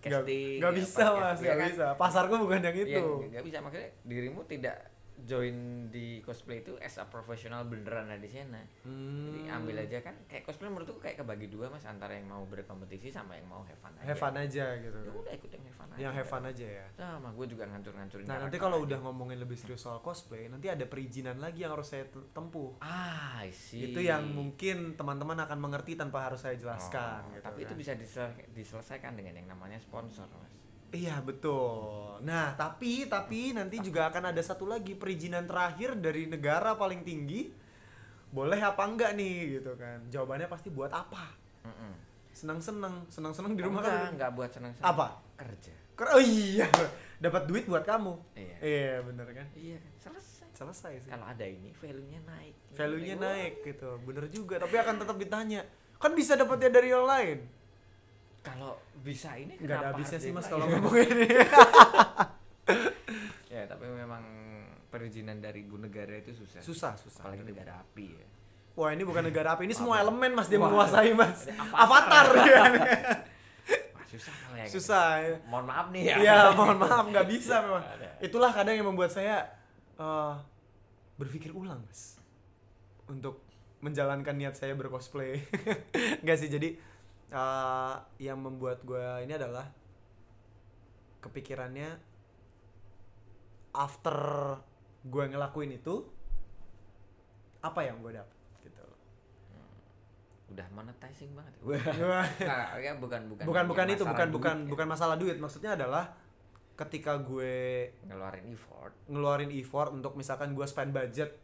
Nggak 0.00 0.22
casting 0.24 0.58
nggak 0.58 0.72
ya, 0.72 0.78
bisa 0.80 1.04
mas, 1.12 1.38
nggak 1.38 1.44
ya 1.46 1.54
kan? 1.54 1.68
bisa. 1.70 1.86
Pasarku 1.94 2.34
bukan 2.36 2.58
yang 2.58 2.74
Iya, 2.74 2.84
itu. 2.98 3.04
nggak 3.30 3.44
bisa 3.44 3.58
makanya 3.60 3.88
dirimu 4.02 4.40
tidak 4.44 4.76
join 5.22 5.56
di 5.86 6.20
cosplay 6.20 6.60
itu 6.60 6.76
as 6.76 6.96
a 6.96 7.04
profesional 7.04 7.64
beneran 7.64 8.06
ada 8.06 8.16
di 8.16 8.26
sana 8.26 8.60
Jadi 8.80 8.88
Hmm. 9.42 9.56
ambil 9.56 9.76
aja 9.78 9.98
kan 10.00 10.14
kayak 10.24 10.42
cosplay 10.42 10.66
menurutku 10.66 10.98
kayak 10.98 11.16
kebagi 11.16 11.46
dua 11.46 11.66
mas 11.66 11.82
antara 11.82 12.12
yang 12.12 12.26
mau 12.26 12.44
berkompetisi 12.44 13.08
sama 13.08 13.34
yang 13.34 13.44
mau 13.44 13.60
have 13.60 13.76
fun 13.76 13.92
aja. 13.92 14.06
Have 14.06 14.18
fun 14.18 14.34
aja 14.34 14.64
gitu. 14.76 14.98
Ya 14.98 15.12
udah 15.12 15.32
ikut 15.32 15.50
yang 15.50 15.62
have 15.62 15.74
fun 15.74 15.88
aja. 15.88 16.00
Yang 16.00 16.12
have 16.14 16.28
fun 16.28 16.44
aja 16.44 16.66
ya. 16.66 16.86
Sama 16.92 17.28
gue 17.30 17.46
juga 17.46 17.64
ngancur-ngancurin. 17.66 18.24
Nah 18.24 18.38
nanti 18.38 18.56
kalau 18.56 18.78
udah 18.80 18.98
ngomongin 19.00 19.36
lebih 19.36 19.54
serius 19.54 19.80
soal 19.80 19.98
cosplay, 19.98 20.46
nanti 20.46 20.66
ada 20.66 20.84
perizinan 20.84 21.36
lagi 21.36 21.62
yang 21.62 21.72
harus 21.72 21.88
saya 21.88 22.04
te- 22.04 22.28
tempuh. 22.30 22.76
ah 22.78 23.40
I 23.40 23.50
see. 23.50 23.90
Itu 23.90 24.00
yang 24.00 24.28
mungkin 24.28 24.94
teman-teman 24.94 25.40
akan 25.40 25.58
mengerti 25.58 25.94
tanpa 25.94 26.22
harus 26.22 26.38
saya 26.38 26.54
jelaskan. 26.54 27.24
Oh, 27.24 27.32
gitu 27.32 27.42
tapi 27.42 27.58
itu 27.62 27.72
kan. 27.72 27.78
bisa 27.78 27.92
disel- 27.94 28.36
diselesaikan 28.50 29.12
dengan 29.14 29.34
yang 29.34 29.48
namanya 29.48 29.76
sponsor 29.76 30.28
mas. 30.32 30.52
Iya 30.90 31.22
betul. 31.22 32.18
Nah 32.26 32.52
tapi 32.58 33.06
tapi 33.06 33.54
nanti 33.54 33.78
juga 33.78 34.10
akan 34.10 34.34
ada 34.34 34.42
satu 34.42 34.66
lagi 34.66 34.98
perizinan 34.98 35.46
terakhir 35.46 35.94
dari 35.96 36.26
negara 36.26 36.74
paling 36.74 37.06
tinggi. 37.06 37.50
Boleh 38.30 38.58
apa 38.62 38.86
enggak 38.86 39.14
nih 39.18 39.58
gitu 39.58 39.74
kan? 39.74 40.06
Jawabannya 40.10 40.46
pasti 40.46 40.70
buat 40.70 40.90
apa? 40.94 41.34
Mm-mm. 41.66 41.92
Senang-senang, 42.30 43.06
senang-senang 43.10 43.58
di 43.58 43.62
rumah 43.66 43.82
enggak, 43.82 43.98
kan. 43.98 44.10
enggak 44.14 44.30
buat 44.38 44.50
senang 44.54 44.70
Apa? 44.78 45.18
Kerja. 45.34 45.74
Ker- 45.98 46.14
Oh 46.14 46.22
iya, 46.22 46.64
dapat 47.18 47.44
duit 47.50 47.66
buat 47.66 47.82
kamu. 47.82 48.14
Iya. 48.38 48.56
Iya 48.62 48.94
bener 49.02 49.26
kan? 49.34 49.46
Iya 49.52 49.78
selesai. 49.98 50.48
Selesai 50.54 50.92
sih. 51.04 51.10
Kalau 51.10 51.26
ada 51.26 51.44
ini 51.44 51.74
value-nya 51.74 52.20
naik. 52.24 52.54
Value-nya 52.72 53.16
naik 53.18 53.54
gitu, 53.66 53.90
bener 54.06 54.24
juga. 54.30 54.62
Tapi 54.62 54.74
akan 54.78 54.94
tetap 55.02 55.16
ditanya. 55.18 55.60
Kan 56.00 56.16
bisa 56.16 56.38
dapatnya 56.38 56.70
dari 56.72 56.88
yang 56.94 57.04
lain. 57.04 57.59
Kalau 58.40 58.80
bisa 59.04 59.36
ini 59.36 59.60
Nggak 59.60 59.76
ada 59.76 59.88
habisnya 59.92 60.18
sih 60.20 60.32
mas 60.32 60.48
kalau 60.48 60.64
ngomongin 60.70 61.08
ini. 61.12 61.28
ya 63.52 63.62
tapi 63.68 63.84
memang 63.84 64.24
perizinan 64.88 65.38
dari 65.38 65.64
ibu 65.64 65.76
negara 65.76 66.18
itu 66.18 66.34
susah. 66.34 66.60
susah, 66.64 66.92
susah. 66.98 67.22
Apalagi 67.28 67.44
negara 67.46 67.84
api 67.84 68.06
ya. 68.10 68.26
Wah 68.78 68.90
ini 68.96 69.02
bukan 69.04 69.28
negara 69.28 69.58
api, 69.58 69.68
ini 69.68 69.74
semua 69.76 70.00
Apa? 70.00 70.08
elemen 70.08 70.30
mas 70.32 70.48
dia 70.48 70.56
Wah. 70.56 70.70
menguasai 70.70 71.12
mas. 71.12 71.46
Avatar. 71.52 72.26
avatar. 72.32 72.40
ya. 72.48 72.64
Wah, 73.92 74.04
susah 74.08 74.34
kalau 74.34 74.56
susah. 74.66 75.06
ya. 75.20 75.36
Mohon 75.46 75.66
maaf 75.68 75.86
nih 75.92 76.02
ya. 76.02 76.16
Iya, 76.16 76.38
mohon 76.56 76.78
maaf 76.80 77.04
nggak 77.10 77.26
bisa 77.28 77.54
memang. 77.60 77.84
Itulah 78.24 78.50
kadang 78.56 78.74
yang 78.78 78.88
membuat 78.88 79.12
saya 79.12 79.52
eh, 80.00 80.34
berpikir 81.20 81.52
ulang 81.52 81.84
mas 81.84 82.16
untuk 83.04 83.44
menjalankan 83.84 84.36
niat 84.36 84.56
saya 84.56 84.72
bercosplay. 84.76 85.44
Enggak 86.24 86.36
sih, 86.40 86.48
jadi 86.48 86.76
eh, 87.30 87.94
yang 88.20 88.38
membuat 88.42 88.82
gue 88.82 89.00
ini 89.22 89.32
adalah 89.32 89.66
kepikirannya 91.20 92.00
after 93.70 94.16
gue 95.00 95.24
ngelakuin 95.30 95.78
itu 95.78 96.04
apa 97.60 97.80
yang 97.84 98.00
gue 98.00 98.16
dapet 98.16 98.36
gitu 98.64 98.80
loh. 98.82 98.98
Udah 100.50 100.66
monetizing 100.74 101.30
banget. 101.36 101.52
ya. 101.60 102.22
Nah, 102.50 102.76
ya 102.80 102.92
bukan 102.96 103.20
bukan 103.30 103.44
bukan 103.46 103.64
bukan 103.68 103.86
itu 103.88 104.04
bukan 104.04 104.26
duit 104.28 104.36
bukan 104.36 104.56
ya. 104.64 104.68
bukan 104.72 104.86
masalah 104.88 105.16
duit 105.20 105.36
maksudnya 105.38 105.76
adalah 105.76 106.10
ketika 106.74 107.20
gue 107.20 107.88
ngeluarin 108.08 108.48
effort. 108.48 108.96
ngeluarin 109.06 109.52
effort 109.52 109.92
untuk 109.92 110.16
misalkan 110.16 110.56
gue 110.56 110.64
spend 110.64 110.96
budget 110.96 111.36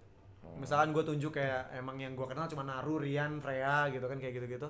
Oh. 0.47 0.55
misalkan 0.63 0.95
gue 0.95 1.03
tunjuk 1.03 1.35
kayak 1.35 1.75
emang 1.75 1.99
yang 1.99 2.15
gue 2.15 2.23
kenal 2.23 2.47
cuma 2.47 2.63
Naru, 2.63 3.03
Rian, 3.03 3.43
Freya 3.43 3.91
gitu 3.91 4.07
kan 4.07 4.15
kayak 4.23 4.39
gitu-gitu 4.39 4.69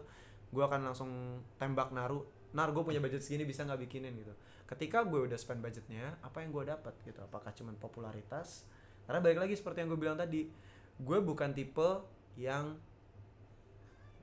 gue 0.50 0.62
akan 0.62 0.80
langsung 0.92 1.10
tembak 1.58 1.90
Naru 1.90 2.36
Nar 2.56 2.72
gue 2.72 2.80
punya 2.80 3.04
budget 3.04 3.20
segini 3.20 3.44
bisa 3.44 3.68
nggak 3.68 3.84
bikinin? 3.84 4.16
Gitu. 4.16 4.32
Ketika 4.64 5.04
gue 5.04 5.28
udah 5.28 5.36
spend 5.36 5.60
budgetnya 5.60 6.16
apa 6.24 6.40
yang 6.40 6.56
gue 6.56 6.64
dapat 6.64 6.96
gitu. 7.04 7.20
Apakah 7.20 7.52
cuma 7.52 7.76
popularitas? 7.76 8.64
Karena 9.04 9.20
balik 9.20 9.44
lagi 9.44 9.54
seperti 9.54 9.84
yang 9.84 9.92
gue 9.92 10.00
bilang 10.00 10.16
tadi 10.16 10.48
gue 10.96 11.18
bukan 11.20 11.52
tipe 11.52 12.00
yang 12.40 12.80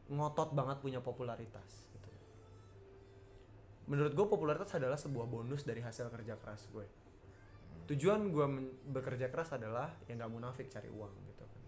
ngotot 0.10 0.52
banget 0.58 0.78
punya 0.84 1.00
popularitas 1.00 1.88
gitu. 1.96 2.10
menurut 3.88 4.14
gue 4.14 4.26
popularitas 4.28 4.74
adalah 4.76 5.00
sebuah 5.00 5.26
bonus 5.26 5.64
dari 5.64 5.80
hasil 5.80 6.12
kerja 6.12 6.36
keras 6.38 6.68
gue 6.70 6.86
tujuan 7.88 8.30
gue 8.30 8.46
bekerja 8.90 9.32
keras 9.32 9.56
adalah 9.56 9.96
yang 10.12 10.22
nggak 10.22 10.34
munafik 10.34 10.68
cari 10.68 10.88
uang 10.92 11.14
gitu 11.28 11.44
kan. 11.46 11.64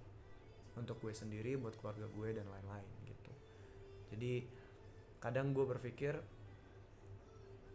Untuk 0.84 1.00
gue 1.00 1.16
sendiri 1.16 1.56
buat 1.56 1.76
keluarga 1.80 2.08
gue 2.08 2.30
dan 2.36 2.48
lain-lain 2.48 2.95
jadi 4.14 4.46
kadang 5.20 5.54
gue 5.54 5.66
berpikir 5.66 6.14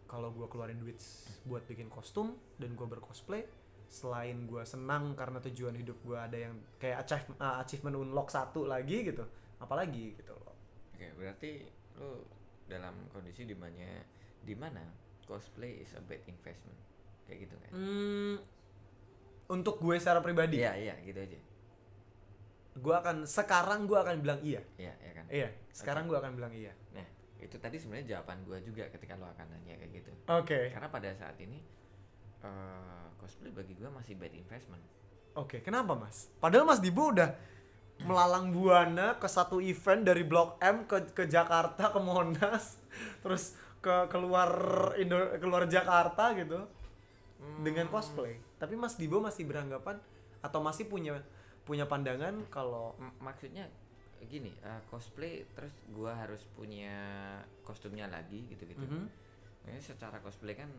kalau 0.07 0.31
gue 0.31 0.47
keluarin 0.47 0.79
duit 0.79 0.99
buat 1.47 1.63
bikin 1.65 1.87
kostum 1.87 2.35
dan 2.59 2.75
gue 2.75 2.87
bercosplay 2.87 3.47
selain 3.87 4.47
gue 4.47 4.63
senang 4.63 5.15
karena 5.15 5.43
tujuan 5.43 5.75
hidup 5.75 5.99
gue 6.03 6.15
ada 6.15 6.37
yang 6.47 6.55
kayak 6.79 7.03
achieve- 7.03 7.35
uh, 7.39 7.59
achievement 7.59 7.95
unlock 7.99 8.31
satu 8.31 8.63
lagi 8.63 9.03
gitu 9.03 9.23
apalagi 9.59 10.15
gitu 10.15 10.31
loh 10.35 10.55
Oke, 11.01 11.17
berarti 11.17 11.65
lu 11.97 12.21
dalam 12.69 12.93
kondisi 13.09 13.41
di 13.41 13.57
mana 13.57 14.05
di 14.37 14.53
mana 14.53 14.85
cosplay 15.25 15.81
is 15.81 15.97
a 15.97 16.01
bad 16.05 16.21
investment. 16.29 16.77
Kayak 17.25 17.49
gitu 17.49 17.55
kan. 17.57 17.71
Hmm, 17.73 18.35
untuk 19.49 19.81
gue 19.81 19.97
secara 19.97 20.21
pribadi 20.21 20.61
Iya, 20.61 20.77
iya, 20.77 20.95
gitu 21.01 21.17
aja. 21.17 21.39
Gue 22.71 22.95
akan 22.95 23.23
sekarang 23.23 23.83
gue 23.83 23.95
akan 23.95 24.15
bilang 24.19 24.39
iya 24.39 24.61
Iya, 24.75 24.93
ya 24.95 25.11
kan. 25.13 25.25
iya 25.27 25.49
sekarang 25.71 26.07
gue 26.07 26.15
akan 26.15 26.33
bilang 26.33 26.53
iya 26.53 26.71
Nah, 26.91 27.07
itu 27.37 27.57
tadi 27.57 27.75
sebenarnya 27.75 28.15
jawaban 28.15 28.45
gua 28.45 28.61
juga 28.61 28.85
ketika 28.87 29.17
lo 29.17 29.25
akan 29.27 29.49
nanya 29.49 29.73
kayak 29.75 29.91
gitu. 29.97 30.11
oke 30.29 30.59
Karena 30.69 30.87
pada 30.87 31.09
saat 31.11 31.35
ini 31.41 31.59
eh, 32.41 33.05
cosplay 33.17 33.49
bagi 33.49 33.73
gua 33.75 33.89
masih 33.91 34.13
bad 34.15 34.31
investment. 34.31 34.83
Oke, 35.33 35.63
kenapa 35.63 35.95
mas? 35.95 36.27
Padahal 36.37 36.67
mas 36.67 36.77
Dibo 36.77 37.09
udah 37.09 37.33
melalang 38.01 38.49
buana 38.49 39.15
ke 39.17 39.25
satu 39.25 39.57
event 39.57 40.01
dari 40.01 40.21
Blok 40.21 40.57
M 40.59 40.83
ke 40.85 41.13
ke 41.13 41.23
Jakarta 41.25 41.89
ke 41.89 41.99
Monas, 42.01 42.77
terus 43.23 43.55
ke 43.79 44.05
keluar 44.09 44.49
Indo 44.97 45.17
keluar 45.37 45.65
Jakarta 45.65 46.33
gitu 46.37 46.61
dengan 47.61 47.89
cosplay. 47.89 48.37
Tapi 48.57 48.77
mas 48.77 48.97
Dibo 48.97 49.17
masih 49.17 49.49
beranggapan 49.49 49.97
atau 50.41 50.61
masih 50.61 50.85
punya 50.85 51.21
punya 51.63 51.85
pandangan 51.85 52.45
kalau 52.47 52.93
M- 52.95 53.15
maksudnya 53.19 53.69
gini, 54.21 54.53
eh, 54.55 54.81
cosplay 54.85 55.41
terus 55.51 55.73
gua 55.87 56.13
harus 56.15 56.45
punya 56.51 56.93
kostumnya 57.61 58.05
lagi 58.05 58.45
gitu-gitu. 58.45 58.81
Mhm. 58.81 59.05
Ini 59.63 59.79
secara 59.79 60.17
cosplay 60.17 60.53
kan 60.53 60.69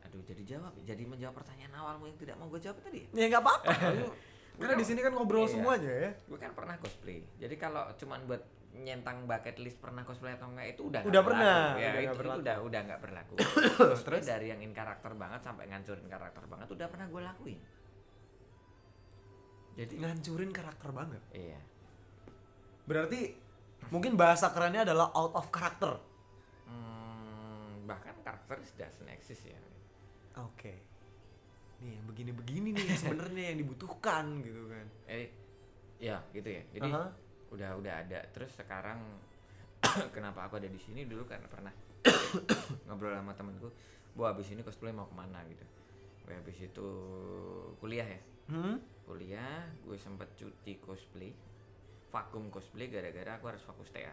aduh 0.00 0.22
jadi 0.22 0.40
jawab 0.46 0.72
jadi 0.82 1.02
menjawab 1.02 1.36
pertanyaan 1.36 1.74
awalmu 1.74 2.06
yang 2.06 2.16
tidak 2.16 2.34
mau 2.34 2.46
gue 2.46 2.56
jawab 2.58 2.80
tadi 2.80 3.04
ya 3.10 3.26
nggak 3.26 3.40
apa-apa. 3.40 3.72
Karena 4.56 4.74
di 4.74 4.82
sini 4.82 5.00
kan 5.00 5.12
ngobrol 5.12 5.44
Iya. 5.44 5.52
semuanya 5.52 5.92
ya. 5.92 6.10
gue 6.24 6.38
kan 6.38 6.50
pernah 6.50 6.74
cosplay 6.76 7.20
jadi 7.36 7.54
kalau 7.54 7.82
cuman 7.94 8.24
buat 8.24 8.40
nyentang 8.70 9.24
bucket 9.24 9.58
list 9.58 9.76
pernah 9.78 10.02
cosplay 10.02 10.32
atau 10.32 10.48
enggak 10.48 10.70
itu 10.70 10.82
udah 10.82 11.02
Udah 11.02 11.20
pernah, 11.20 11.74
ya 11.74 11.88
udah 11.90 12.02
itu, 12.04 12.14
itu 12.14 12.30
udah 12.40 12.56
udah 12.62 12.80
nggak 12.84 13.00
berlaku 13.00 13.34
Terus? 14.06 14.22
dari 14.24 14.46
yang 14.48 14.60
in 14.60 14.70
karakter 14.70 15.12
banget 15.12 15.40
sampai 15.40 15.66
ngancurin 15.66 16.06
karakter 16.06 16.44
banget 16.44 16.68
udah 16.68 16.86
pernah 16.86 17.06
gue 17.06 17.22
lakuin 17.22 17.58
jadi 19.78 19.94
Ngancurin 19.94 20.50
karakter 20.50 20.90
banget. 20.90 21.22
iya 21.30 21.60
Berarti 22.82 23.30
mungkin 23.94 24.18
bahasa 24.18 24.50
kerennya 24.50 24.82
adalah 24.82 25.14
out 25.14 25.38
of 25.38 25.46
character. 25.54 25.94
Hmm, 26.66 27.86
bahkan 27.86 28.12
karakter 28.26 28.58
doesn't 28.74 29.06
exist 29.08 29.46
ya 29.46 29.56
Oke. 30.36 30.74
Nih 31.78 31.94
yang 31.94 32.06
begini-begini 32.10 32.74
nih 32.74 32.90
sebenarnya 32.98 33.54
yang 33.54 33.58
dibutuhkan 33.62 34.42
gitu 34.42 34.66
kan. 34.66 34.86
eh 35.06 35.30
ya 35.98 36.18
gitu 36.30 36.46
ya 36.46 36.62
jadi 36.74 36.90
Aha. 36.94 37.10
udah 37.50 37.70
udah 37.78 37.94
ada 38.06 38.18
terus 38.30 38.54
sekarang 38.54 38.98
kenapa 40.14 40.46
aku 40.46 40.62
ada 40.62 40.70
di 40.70 40.78
sini 40.78 41.06
dulu 41.10 41.26
karena 41.26 41.46
pernah 41.50 41.74
ngobrol 42.86 43.14
sama 43.18 43.34
temenku 43.34 43.66
bu 44.14 44.22
habis 44.22 44.46
ini 44.54 44.62
cosplay 44.62 44.94
mau 44.94 45.10
ke 45.10 45.14
mana 45.18 45.42
gitu 45.50 45.66
gue 46.22 46.34
habis 46.34 46.54
itu 46.58 46.88
kuliah 47.82 48.06
ya 48.06 48.20
Hmm? 48.48 48.80
Kuliah 49.08 49.64
gue 49.88 49.96
sempet 49.96 50.28
cuti 50.36 50.76
cosplay 50.84 51.32
vakum 52.12 52.52
cosplay 52.52 52.92
gara-gara 52.92 53.40
aku 53.40 53.48
harus 53.48 53.64
fokus 53.64 53.88
TA 53.88 54.12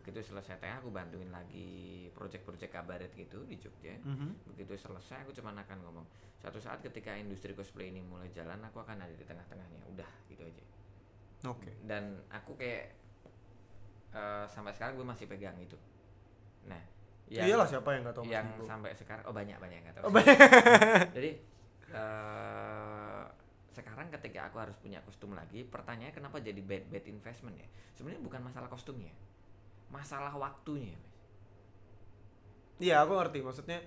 begitu 0.00 0.32
selesai 0.32 0.56
TA 0.56 0.80
aku 0.80 0.88
bantuin 0.88 1.28
lagi 1.28 2.08
project-project 2.16 2.72
kabaret 2.72 3.12
gitu 3.12 3.44
di 3.44 3.60
Jogja. 3.60 4.00
Mhm. 4.00 4.48
begitu 4.48 4.72
selesai 4.80 5.28
aku 5.28 5.36
cuma 5.36 5.52
akan 5.52 5.78
ngomong 5.84 6.06
satu 6.40 6.56
saat 6.56 6.80
ketika 6.80 7.12
industri 7.20 7.52
cosplay 7.52 7.92
ini 7.92 8.00
mulai 8.00 8.32
jalan 8.32 8.56
aku 8.64 8.80
akan 8.80 8.96
ada 9.04 9.12
di 9.12 9.24
tengah-tengahnya. 9.28 9.84
Udah 9.92 10.08
gitu 10.32 10.40
aja. 10.40 10.64
Oke. 11.52 11.72
dan 11.84 12.20
aku 12.32 12.56
kayak 12.56 12.96
eh, 14.16 14.44
sampai 14.48 14.72
sekarang 14.72 14.96
gue 14.96 15.04
masih 15.04 15.28
pegang 15.28 15.56
itu. 15.60 15.76
Nah 16.64 16.80
Iyalah 17.30 17.68
siapa 17.68 17.94
yang 17.94 18.02
nggak 18.02 18.16
tahu 18.16 18.24
yang 18.26 18.48
sampai 18.66 18.90
sekarang 18.96 19.22
oh 19.28 19.36
banyak 19.36 19.54
banyak 19.60 19.76
yang 19.80 19.84
nggak 19.86 19.96
tahu. 20.00 20.04
Oh, 20.08 20.12
banyak. 20.12 20.36
jadi 21.16 21.30
eh, 21.92 23.24
sekarang 23.70 24.10
ketika 24.10 24.50
aku 24.50 24.58
harus 24.58 24.74
punya 24.76 24.98
kostum 25.00 25.30
lagi 25.32 25.62
pertanyaannya 25.62 26.10
kenapa 26.10 26.42
jadi 26.42 26.58
bad 26.58 26.90
bad 26.90 27.06
investment 27.06 27.54
ya? 27.54 27.68
Sebenarnya 27.94 28.22
bukan 28.22 28.40
masalah 28.42 28.66
kostumnya 28.66 29.14
masalah 29.90 30.30
waktunya 30.32 30.94
Mas. 30.94 31.14
Iya, 32.80 33.04
aku 33.04 33.12
ngerti. 33.12 33.44
Maksudnya 33.44 33.78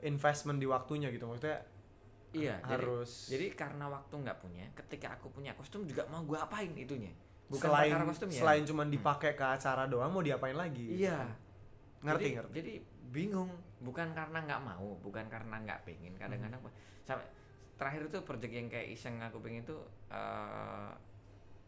investment 0.00 0.62
di 0.62 0.66
waktunya 0.68 1.10
gitu. 1.10 1.26
Maksudnya 1.26 1.60
iya 2.30 2.62
jadi- 2.62 2.78
harus 2.78 3.26
jadi, 3.26 3.50
karena 3.52 3.90
waktu 3.90 4.14
nggak 4.14 4.38
punya 4.38 4.62
ketika 4.78 5.18
aku 5.18 5.34
punya 5.34 5.50
kostum 5.58 5.82
juga 5.82 6.06
mau 6.06 6.22
gue 6.22 6.38
apain 6.38 6.70
itunya? 6.78 7.10
Bukan 7.50 7.66
selain 7.66 7.90
perkara 7.90 8.06
kostumnya. 8.06 8.38
selain 8.38 8.62
cuman 8.62 8.86
dipakai 8.86 9.34
ke 9.34 9.42
acara 9.42 9.90
doang 9.90 10.14
mau 10.14 10.22
diapain 10.22 10.54
lagi? 10.54 11.02
Iya. 11.02 11.26
Ngerti 12.06 12.22
jadi, 12.22 12.36
ngerti. 12.38 12.52
jadi 12.54 12.72
bingung. 13.10 13.50
Bukan 13.82 14.14
karena 14.14 14.38
nggak 14.46 14.60
mau 14.62 14.94
bukan 15.02 15.26
karena 15.26 15.56
nggak 15.58 15.82
pengen. 15.82 16.14
Kadang-kadang 16.14 16.60
Hmm. 16.62 16.72
sampai 17.02 17.26
terakhir 17.80 18.02
itu 18.06 18.18
project 18.20 18.52
yang 18.52 18.68
kayak 18.68 18.92
iseng 18.92 19.16
aku 19.18 19.40
pengen 19.40 19.64
itu 19.64 19.76
eh, 20.12 20.90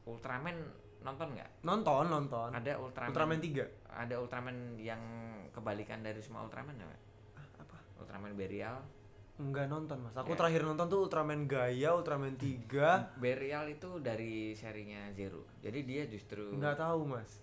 Ultraman 0.04 0.56
nonton 1.00 1.32
nggak? 1.32 1.50
Nonton 1.62 2.04
nonton. 2.06 2.50
Ada 2.52 2.76
Ultraman, 2.76 3.08
Ultraman 3.10 3.38
3 3.40 3.96
ada 3.96 4.14
Ultraman 4.18 4.56
yang 4.76 5.02
kebalikan 5.50 6.00
dari 6.00 6.20
semua 6.20 6.44
Ultraman 6.44 6.76
nggak? 6.76 7.00
Apa? 7.58 7.76
Ultraman 7.98 8.34
Berial 8.34 8.76
enggak 9.32 9.66
nonton 9.66 9.98
mas. 9.98 10.14
Aku 10.14 10.34
Ya. 10.34 10.38
terakhir 10.38 10.62
nonton 10.62 10.86
tuh 10.86 11.00
Ultraman 11.02 11.48
Gaia 11.48 11.90
Ultraman 11.90 12.36
3 12.36 13.16
Berial 13.16 13.64
itu 13.66 13.98
dari 13.98 14.52
serinya 14.52 15.08
Zero. 15.10 15.48
Jadi 15.58 15.78
dia 15.82 16.04
justru 16.04 16.52
nggak 16.52 16.76
tahu 16.76 17.08
mas 17.08 17.40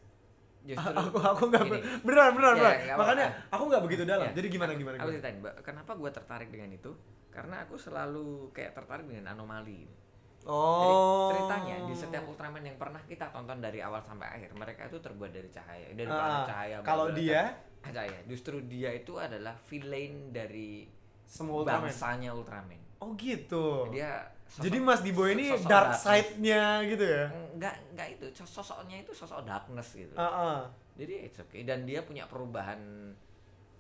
justru 0.62 0.92
aku 0.92 1.18
aku 1.18 1.44
nggak 1.48 1.64
Gini. 1.64 1.72
be- 1.74 1.84
beneran 2.04 2.32
beneran 2.32 2.56
Ya, 2.78 2.94
makanya 2.94 3.26
apa-apa. 3.30 3.52
aku 3.52 3.64
nggak 3.66 3.84
begitu 3.84 4.04
dalam 4.04 4.26
Ya, 4.26 4.34
jadi 4.34 4.48
gimana 4.48 4.72
aku- 4.72 4.80
gimana 4.80 4.96
Aku 4.96 5.02
gimana 5.06 5.16
ceritain, 5.18 5.38
kenapa 5.62 5.92
gue 5.94 6.10
tertarik 6.10 6.50
dengan 6.50 6.70
itu? 6.72 6.92
Karena 7.30 7.56
aku 7.62 7.76
selalu 7.76 8.28
kayak 8.52 8.72
tertarik 8.74 9.06
dengan 9.06 9.32
anomali. 9.32 9.88
Jadi, 10.40 10.48
oh 10.48 11.30
ceritanya 11.30 11.76
di 11.84 11.94
setiap 11.94 12.24
Ultraman 12.26 12.64
yang 12.64 12.76
pernah 12.76 13.02
kita 13.02 13.28
tonton 13.28 13.60
dari 13.60 13.80
awal 13.80 14.00
sampai 14.02 14.28
akhir, 14.30 14.52
mereka 14.54 14.82
itu 14.86 14.98
terbuat 14.98 15.30
dari 15.30 15.50
cahaya, 15.50 15.88
dari 15.90 16.08
Ah, 16.08 16.16
planet 16.16 16.44
cahaya. 16.48 16.76
kalau 16.82 17.06
bla, 17.06 17.12
bla, 17.12 17.20
dia 17.20 17.42
cahaya, 17.82 18.20
justru 18.26 18.56
dia 18.64 18.90
itu 18.90 19.14
adalah 19.16 19.60
villain 19.64 20.30
dari 20.30 20.88
semua 21.22 21.62
Ultraman 21.62 21.86
bangsanya 21.86 22.30
Ultraman. 22.32 22.80
oh 22.98 23.14
gitu 23.16 23.88
Dia 23.90 24.32
sosok- 24.50 24.64
jadi 24.66 24.78
Mas 24.80 25.00
Dibo 25.00 25.24
ini 25.24 25.46
sosok 25.48 25.70
dark 25.70 25.94
side-nya 25.96 26.64
gitu 26.84 27.06
ya 27.06 27.26
enggak 27.54 27.76
enggak 27.92 28.08
itu 28.12 28.26
sosoknya 28.42 28.98
itu 28.98 29.12
sosok 29.12 29.44
darkness 29.44 29.94
gitu. 29.94 30.14
Ah, 30.14 30.26
ah. 30.26 30.60
Jadi 30.96 31.14
it's 31.24 31.38
okay 31.38 31.62
dan 31.62 31.84
dia 31.84 32.02
punya 32.02 32.26
perubahan 32.26 33.14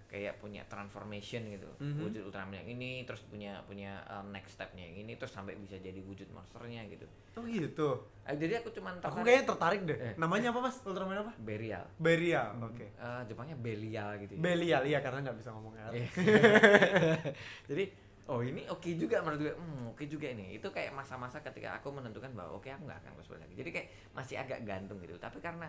kayak 0.06 0.38
punya 0.38 0.66
transformation 0.66 1.46
gitu. 1.48 1.70
Mhm. 1.78 2.02
Wujud 2.02 2.22
Ultraman 2.24 2.56
yang 2.56 2.70
ini 2.72 3.04
terus 3.04 3.22
punya 3.24 3.62
punya 3.62 4.02
um, 4.10 4.32
next 4.32 4.54
stepnya 4.54 4.82
yang 4.84 4.98
ini 5.00 5.14
terus 5.14 5.30
sampai 5.30 5.54
bisa 5.56 5.78
jadi 5.78 5.98
wujud 6.00 6.26
monsternya 6.30 6.82
gitu. 6.88 7.06
oh 7.32 7.46
gitu 7.46 7.90
Eh, 8.24 8.36
jadi 8.36 8.58
aku 8.58 8.70
cuman 8.70 8.94
aku 8.96 9.06
tertarik- 9.06 9.24
kayaknya 9.24 9.46
tertarik 9.48 9.82
deh 9.84 9.98
Eh. 9.98 10.14
namanya 10.16 10.50
apa 10.50 10.60
Mas 10.62 10.82
Ultraman 10.82 11.14
apa 11.20 11.32
Berial. 11.36 11.86
Berial 11.96 12.58
oke 12.60 12.86
Eh, 12.90 13.22
Jepangnya 13.26 13.54
Belial 13.56 14.10
gitu. 14.20 14.34
ya. 14.34 14.40
Belial 14.40 14.82
iya 14.84 15.00
karena 15.00 15.20
nggak 15.24 15.38
bisa 15.38 15.50
ngomong 15.52 15.74
R 15.74 15.92
Iya. 15.94 16.08
jadi 17.70 17.84
oh 18.30 18.40
ini 18.40 18.62
oke 18.66 18.86
juga 18.94 19.20
menurut 19.20 19.42
gue. 19.42 19.54
Hmm, 19.54 19.90
oke 19.90 20.06
juga 20.06 20.30
ini. 20.30 20.56
Itu 20.56 20.70
kayak 20.70 20.94
masa-masa 20.94 21.42
ketika 21.42 21.76
aku 21.76 21.90
menentukan 21.90 22.30
bahwa 22.32 22.56
oke 22.56 22.70
aku 22.70 22.86
nggak 22.86 23.02
akan 23.02 23.12
cosplay 23.18 23.42
lagi. 23.42 23.58
Jadi 23.58 23.70
kayak 23.74 23.88
masih 24.14 24.36
agak 24.38 24.62
gantung 24.64 25.02
gitu. 25.02 25.18
Tapi 25.18 25.42
karena 25.42 25.66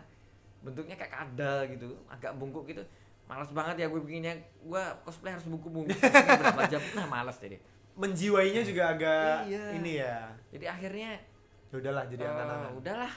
bentuknya 0.61 0.93
kayak 0.95 1.09
kadal 1.11 1.65
gitu, 1.67 1.89
agak 2.07 2.37
bungkuk 2.37 2.69
gitu. 2.69 2.85
Males 3.25 3.49
banget 3.51 3.81
ya 3.81 3.87
gue 3.89 4.01
bikinnya. 4.01 4.35
Gue 4.61 4.83
cosplay 5.01 5.33
harus 5.33 5.49
bungkuk-bungkuk 5.49 5.97
berapa 5.97 6.63
jam. 6.69 6.83
Nah, 6.93 7.09
males 7.09 7.41
jadi. 7.41 7.57
menjiwainya 7.91 8.63
juga 8.65 8.97
agak 8.97 9.45
Iya. 9.45 9.77
ini 9.77 10.01
ya 10.01 10.33
Jadi 10.49 10.65
akhirnya 10.65 11.21
ya 11.69 11.75
udahlah 11.77 12.05
jadi 12.09 12.23
eh, 12.25 12.33
anak-anak 12.33 12.73
udahlah. 12.73 13.13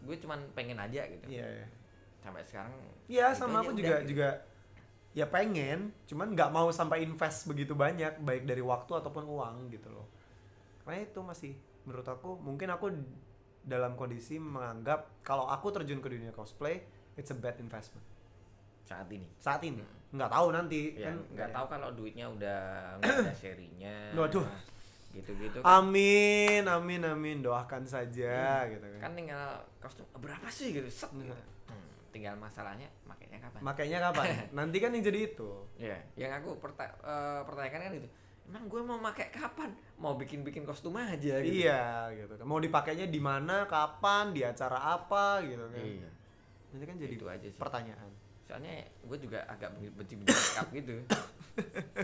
Gue 0.00 0.16
cuman 0.16 0.38
pengen 0.54 0.78
aja 0.78 1.02
gitu. 1.02 1.24
iya 1.26 1.42
iya. 1.42 1.66
Sampai 2.20 2.44
sekarang 2.44 2.70
Iya 3.10 3.32
Itu 3.32 3.38
sama 3.42 3.58
aku 3.58 3.74
juga 3.74 3.96
gitu. 4.04 4.14
juga 4.14 4.28
ya 5.10 5.26
pengen, 5.26 5.90
cuman 6.06 6.32
nggak 6.32 6.50
mau 6.54 6.70
sampai 6.70 7.02
invest 7.02 7.50
begitu 7.50 7.74
banyak 7.74 8.22
baik 8.22 8.46
dari 8.46 8.62
waktu 8.62 8.92
ataupun 8.94 9.26
uang 9.26 9.56
gitu 9.70 9.90
loh. 9.90 10.06
Karena 10.86 11.02
itu 11.02 11.20
masih 11.20 11.52
menurut 11.82 12.06
aku 12.06 12.38
mungkin 12.38 12.70
aku 12.70 12.92
dalam 13.60 13.98
kondisi 13.98 14.38
menganggap 14.38 15.20
kalau 15.20 15.44
aku 15.48 15.68
terjun 15.72 16.00
ke 16.00 16.08
dunia 16.08 16.32
cosplay 16.32 16.80
it's 17.16 17.28
a 17.28 17.36
bad 17.36 17.56
investment 17.60 18.04
saat 18.84 19.06
ini. 19.12 19.28
saat 19.36 19.60
ini 19.62 19.84
nggak 20.10 20.30
tahu 20.32 20.46
nanti 20.50 20.98
Ya, 20.98 21.12
kan 21.12 21.16
nggak 21.36 21.50
tahu 21.54 21.66
kalau 21.70 21.88
duitnya 21.94 22.26
udah 22.26 22.60
nggak 22.98 23.14
ada 23.30 23.34
serinya. 23.36 23.96
Waduh. 24.16 24.46
Gitu-gitu. 25.10 25.58
amin 25.66 26.62
amin 26.70 27.02
amin 27.02 27.42
doakan 27.42 27.82
saja 27.82 28.62
gitu 28.70 28.86
kan 28.94 29.10
kan 29.10 29.12
tinggal 29.18 29.58
kostum 29.82 30.06
"Oh, 30.14 30.22
berapa 30.22 30.46
sih 30.46 30.70
gitu 30.70 30.86
set 30.86 31.10
gitu. 31.10 31.34
Hmm, 31.66 31.89
tinggal 32.10 32.34
masalahnya 32.36 32.90
makanya 33.06 33.38
kapan? 33.42 33.60
Makanya 33.62 33.98
kapan? 34.10 34.26
Nanti 34.58 34.76
kan 34.82 34.90
yang 34.94 35.04
jadi 35.06 35.20
itu. 35.32 35.50
Ya 35.78 35.98
yang 36.14 36.32
aku 36.42 36.58
perta- 36.58 36.98
eh, 37.00 37.40
pertanyakan 37.46 37.80
kan 37.86 37.92
itu 37.96 38.08
emang 38.50 38.66
gue 38.66 38.82
mau 38.82 38.98
pakai 38.98 39.30
kapan? 39.30 39.70
Mau 39.94 40.18
bikin 40.18 40.42
bikin 40.42 40.66
kostum 40.66 40.98
aja 40.98 41.38
gitu. 41.38 41.54
Iya 41.62 42.10
gitu 42.18 42.34
kan. 42.34 42.44
Mau 42.44 42.58
dipakainya 42.58 43.06
di 43.06 43.20
mana 43.22 43.70
kapan 43.70 44.34
di 44.34 44.42
acara 44.42 44.98
apa 44.98 45.38
gitu 45.46 45.70
kan. 45.70 45.78
Iya. 45.78 46.10
Nanti 46.74 46.84
kan 46.86 46.96
jadi 46.98 47.14
itu 47.14 47.26
aja 47.30 47.46
sih. 47.46 47.60
pertanyaan. 47.62 48.10
Soalnya 48.42 48.82
gue 49.06 49.18
juga 49.22 49.46
agak 49.46 49.70
benci 49.94 50.18
benci 50.18 50.34
gitu. 50.74 50.94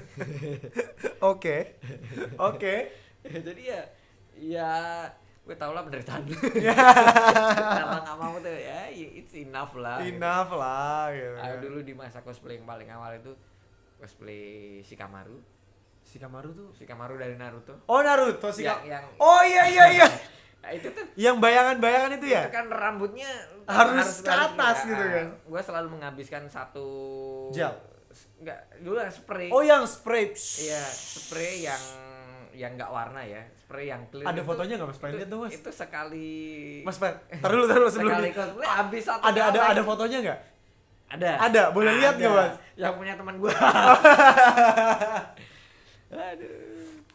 Oke. 1.34 1.82
Oke. 2.38 2.74
jadi 3.46 3.62
ya 3.66 3.80
ya 4.36 4.72
gue 5.46 5.54
tau 5.54 5.70
lah 5.70 5.80
penderitaan 5.80 6.26
lu 6.26 6.34
Ya. 6.58 6.74
kalau 6.74 8.02
nggak 8.02 8.18
mau 8.18 8.34
tuh 8.36 8.50
ya 8.50 8.90
it's 8.90 9.30
enough 9.32 9.72
lah 9.74 10.02
Enough 10.02 10.50
lah 10.52 11.06
gitu. 11.08 11.34
Ah, 11.36 11.46
kan. 11.48 11.62
dulu 11.62 11.78
di 11.80 11.92
masa 11.92 12.18
cosplay 12.20 12.54
yang 12.54 12.66
paling 12.66 12.88
awal 12.88 13.14
itu 13.14 13.30
cosplay 13.96 14.42
Shikamaru 14.80 15.38
Shikamaru 16.02 16.50
tuh. 16.52 16.68
Shikamaru 16.72 17.14
dari 17.14 17.34
Naruto 17.34 17.78
Oh 17.84 17.98
Naruto 17.98 18.50
sih. 18.50 18.62
yang, 18.62 18.82
yang 18.84 19.02
Oh 19.16 19.38
iya 19.40 19.64
iya 19.66 19.84
iya. 19.92 20.08
Nah, 20.58 20.70
itu 20.72 20.90
tuh 20.90 21.06
Yang 21.14 21.36
bayangan-bayangan 21.38 22.10
itu 22.12 22.26
ya? 22.28 22.42
itu 22.42 22.50
kan 22.50 22.66
rambutnya 22.66 23.30
Harus 23.64 24.18
ke 24.18 24.30
atas 24.30 24.82
gitu 24.84 24.98
kan. 25.04 25.26
gue 25.40 25.60
selalu 25.62 25.88
menghabiskan 25.92 26.42
satu 26.46 26.86
Gel? 27.50 27.70
enggak 28.36 28.58
dulu 28.78 28.96
yang 28.96 29.12
spray 29.12 29.48
Oh 29.48 29.60
yang 29.60 29.84
spray. 29.84 30.34
iya 30.58 30.82
spray 30.88 31.62
yang 31.62 31.82
yang 32.56 32.72
enggak 32.72 32.88
warna 32.88 33.20
ya 33.20 33.44
spray 33.54 33.86
yang 33.86 34.02
clear 34.08 34.24
Ada 34.24 34.34
itu- 34.34 34.46
fotonya 34.46 34.74
nggak 34.74 34.88
mas? 34.88 34.98
Lihat 34.98 35.28
tuh 35.28 35.38
mas. 35.38 35.52
itu 35.52 35.70
sekali 35.70 36.32
Mas 36.80 36.96
Fer, 36.96 37.14
taruh 37.38 37.54
dulu 37.54 37.66
taruh 37.66 37.88
sebelum 37.88 38.10
sekali 38.10 38.30
cosplay 38.32 38.66
habis 38.66 39.02
satu 39.04 39.22
ada 39.22 39.40
ada 39.46 39.60
ada 39.70 39.82
fotonya 39.82 40.18
nggak? 40.22 40.40
ada 41.08 41.30
Ada, 41.38 41.62
boleh 41.70 41.92
lihat 41.96 42.14
nggak, 42.16 42.26
Ada. 42.28 42.40
Mas? 42.42 42.56
yang 42.74 42.94
punya 42.94 43.14
teman 43.14 43.36
gue 43.36 43.52
aduh 46.10 46.64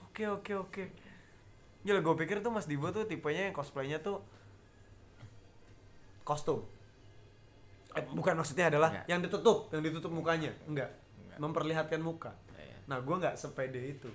Oke 0.03 0.27
oke 0.27 0.53
oke. 0.57 0.83
Gila 1.81 1.99
gue 1.99 2.15
pikir 2.17 2.39
tuh 2.39 2.51
Mas 2.51 2.67
Dibo 2.67 2.87
tuh 2.89 3.03
tipenya 3.03 3.47
yang 3.47 3.55
cosplaynya 3.55 3.97
tuh 3.97 4.19
kostum. 6.21 6.67
Eh, 7.91 8.03
bukan 8.05 8.35
maksudnya 8.35 8.67
adalah 8.67 8.91
Enggak. 8.91 9.05
yang 9.07 9.19
ditutup, 9.19 9.71
yang 9.71 9.79
ditutup 9.81 10.11
mukanya. 10.11 10.51
Enggak. 10.63 10.91
Enggak. 11.17 11.37
Memperlihatkan 11.39 11.99
muka. 11.99 12.35
Iya. 12.53 12.75
Nah 12.85 12.99
gue 12.99 13.15
nggak 13.17 13.33
sepede 13.33 13.81
itu. 13.89 14.11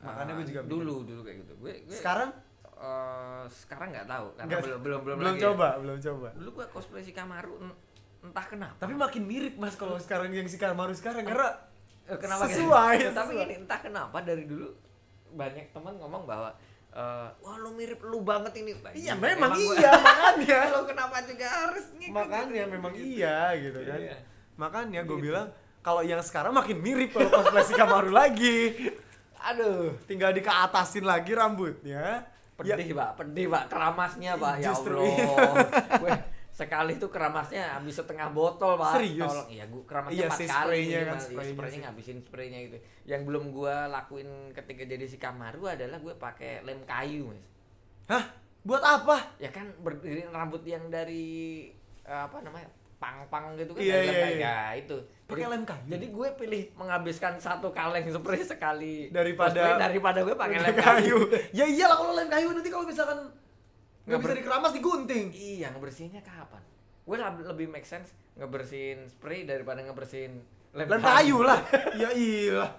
Makanya 0.00 0.32
gue 0.32 0.38
Ah, 0.38 0.48
juga 0.48 0.60
mikir. 0.60 0.72
dulu 0.72 0.94
dulu 1.04 1.20
kayak 1.22 1.38
gitu 1.38 1.52
gue, 1.56 1.72
gue 1.82 1.92
Sekarang 1.92 2.30
eh, 2.74 3.44
sekarang 3.50 3.88
nggak 3.90 4.06
tahu 4.06 4.26
karena 4.34 4.48
Nggak- 4.48 4.62
belum 4.62 4.80
belum 4.80 5.00
belum 5.00 5.16
belum 5.18 5.28
lagi 5.28 5.36
ya. 5.36 5.44
coba, 5.46 5.68
belum 5.76 5.98
coba. 6.00 6.28
dulu 6.32 6.50
gua 6.54 6.66
cosplay 6.68 7.02
si 7.02 7.12
Kamaru 7.12 7.52
en- 7.58 7.78
entah 8.22 8.46
kenapa 8.46 8.76
Tapi 8.78 8.94
makin 8.94 9.22
mirip 9.22 9.54
mas 9.54 9.74
kalau 9.74 9.96
sekarang 9.96 10.28
yang 10.30 10.44
si 10.44 10.56
Kamaru 10.56 10.92
sekarang 10.92 11.22
karena 11.22 11.48
Eh, 12.02 12.16
kenapa 12.16 12.42
gitu? 12.44 12.64
sesuai, 12.64 12.96
tapi 13.12 13.32
sesuai. 13.32 13.44
ini 13.44 13.54
entah 13.60 13.78
kenapa 13.78 14.18
dari 14.18 14.44
dulu 14.44 14.72
banyak 15.30 15.70
teman 15.70 15.94
ngomong 15.94 16.24
bahwa 16.24 16.50
eh, 16.90 17.28
wah 17.38 17.56
lu 17.56 17.70
mirip 17.72 18.00
lu 18.00 18.18
banget 18.20 18.50
ini 18.56 18.72
Iya, 18.72 19.14
Bajingan, 19.14 19.16
memang 19.20 19.52
gua- 19.52 19.76
iya, 19.76 19.90
makanya. 20.02 20.60
lo 20.70 20.82
kenapa 20.82 21.16
juga 21.22 21.46
harus 21.46 21.84
ngikut 21.94 22.16
Makanya 22.16 22.48
gitu? 22.58 22.72
memang 22.72 22.92
iya 22.94 23.38
gitu 23.54 23.78
kan. 23.80 23.98
Iya. 24.00 24.16
Makanya 24.56 25.00
gue 25.02 25.14
Gitu. 25.14 25.22
bilang 25.22 25.46
kalau 25.78 26.02
yang 26.02 26.18
sekarang 26.18 26.50
makin 26.50 26.76
mirip 26.78 27.08
kalau 27.10 27.30
cosplay 27.30 27.62
si 27.62 27.74
Kamaru 27.74 28.10
lagi. 28.10 28.58
Aduh 29.42 29.96
Tinggal 30.04 30.30
dikeatasin 30.32 31.02
lagi 31.02 31.32
rambutnya. 31.32 32.24
Ya, 32.60 32.76
pedih 32.76 32.92
pak 32.92 33.10
pedih 33.16 33.46
pak 33.48 33.72
keramasnya 33.72 34.36
pak 34.36 34.60
ya 34.60 34.70
allah 34.70 35.56
Gue 36.04 36.12
sekali 36.50 37.00
tuh 37.00 37.08
keramasnya 37.08 37.72
habis 37.72 37.96
setengah 37.96 38.28
botol 38.28 38.76
pak 38.76 39.00
Serius? 39.00 39.32
Tolong 39.32 39.48
iya 39.48 39.64
gua 39.64 39.82
keramasnya 39.88 40.12
Iya 40.14 40.26
empat 40.28 40.38
sih, 40.38 40.46
kali 40.46 40.60
kan, 40.60 40.84
Iya, 40.84 41.04
spraynya 41.16 41.52
spraynya 41.56 41.78
ngabisin 41.88 42.18
spraynya 42.20 42.58
gitu 42.68 42.78
yang 43.08 43.22
belum 43.24 43.44
gua 43.48 43.88
lakuin 43.88 44.28
ketika 44.52 44.82
jadi 44.84 45.04
si 45.08 45.16
Kamaru 45.16 45.64
adalah 45.66 45.96
gue 45.96 46.12
pakai 46.14 46.60
lem 46.60 46.84
kayu 46.84 47.32
mas 47.32 47.40
Hah? 48.12 48.24
Buat 48.60 48.84
apa? 48.84 49.16
ya 49.40 49.48
kan 49.48 49.72
berdiri 49.80 50.28
rambut 50.28 50.60
yang 50.68 50.92
dari 50.92 51.64
eh, 52.04 52.22
apa 52.28 52.44
namanya 52.44 52.68
pang-pang 53.00 53.56
gitu 53.56 53.72
kan 53.72 53.80
Iya, 53.80 53.94
dari 53.96 54.04
iya, 54.04 54.12
lem 54.12 54.20
kayu. 54.20 54.36
iya. 54.36 54.52
Ya, 54.52 54.58
itu 54.76 54.96
Pakai 55.30 55.48
lem 55.48 55.62
kayu? 55.62 55.84
jadi 55.88 56.06
gue 56.06 56.28
pilih 56.34 56.62
menghabiskan 56.74 57.32
satu 57.36 57.70
kaleng 57.70 58.06
spray 58.06 58.42
sekali 58.42 59.08
Daripada- 59.08 59.54
cosplay 59.54 59.78
daripada 59.78 60.18
gue 60.20 60.34
pakai 60.34 60.58
lem 60.58 60.76
kayu 60.76 61.18
ya 61.58 61.64
iyalah 61.64 61.96
kalau 61.96 62.12
lem 62.12 62.28
kayu 62.28 62.48
nanti 62.50 62.68
kalau 62.68 62.84
misalkan 62.84 63.18
nggak 64.00 64.20
bisa 64.20 64.34
dikeramas 64.34 64.72
digunting. 64.72 65.30
Iya, 65.30 65.70
ngebersihinnya 65.70 66.18
kapan? 66.20 66.62
Gue 67.06 67.16
lebih 67.46 67.70
make 67.70 67.86
sense 67.86 68.10
ngebersihin 68.34 69.06
spray 69.06 69.44
daripada 69.44 69.78
ngebersihin 69.80 70.40
lem, 70.74 70.86
Lem 70.88 70.98
kayu 70.98 71.46
lah. 71.46 71.62
ya 72.00 72.10
iyalah. 72.10 72.70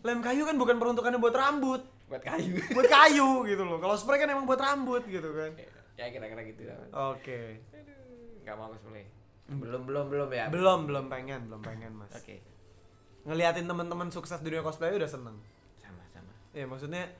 Lem 0.00 0.24
kayu 0.24 0.48
kan 0.48 0.56
bukan 0.56 0.80
peruntukannya 0.80 1.20
buat 1.20 1.36
rambut, 1.36 1.82
Buat 2.08 2.22
kayu. 2.24 2.56
buat 2.76 2.88
kayu 2.88 3.44
gitu 3.44 3.62
loh. 3.62 3.76
Kalau 3.76 3.92
spray 3.94 4.16
kan 4.16 4.28
emang 4.28 4.48
buat 4.48 4.56
rambut 4.56 5.04
gitu 5.04 5.28
kan. 5.30 5.52
ya 6.00 6.08
kira-kira 6.08 6.42
gitu. 6.48 6.64
lah. 6.64 7.12
Oke. 7.12 7.60
Aduh, 7.76 8.40
Nggak 8.40 8.54
mau 8.56 8.72
cosplay. 8.72 9.04
Belum 9.50 9.82
belum 9.82 10.06
belum 10.06 10.30
ya. 10.30 10.46
Belum, 10.46 10.86
belum 10.86 11.06
pengen, 11.10 11.50
belum 11.50 11.62
pengen, 11.62 11.90
Mas. 11.98 12.14
Oke. 12.14 12.38
Ngeliatin 13.26 13.66
teman-teman 13.66 14.08
sukses 14.14 14.38
di 14.38 14.48
dunia 14.48 14.62
cosplay 14.62 14.94
udah 14.94 15.10
seneng. 15.10 15.36
Sama 15.82 16.02
sama. 16.08 16.30
Ya 16.54 16.64
maksudnya 16.70 17.10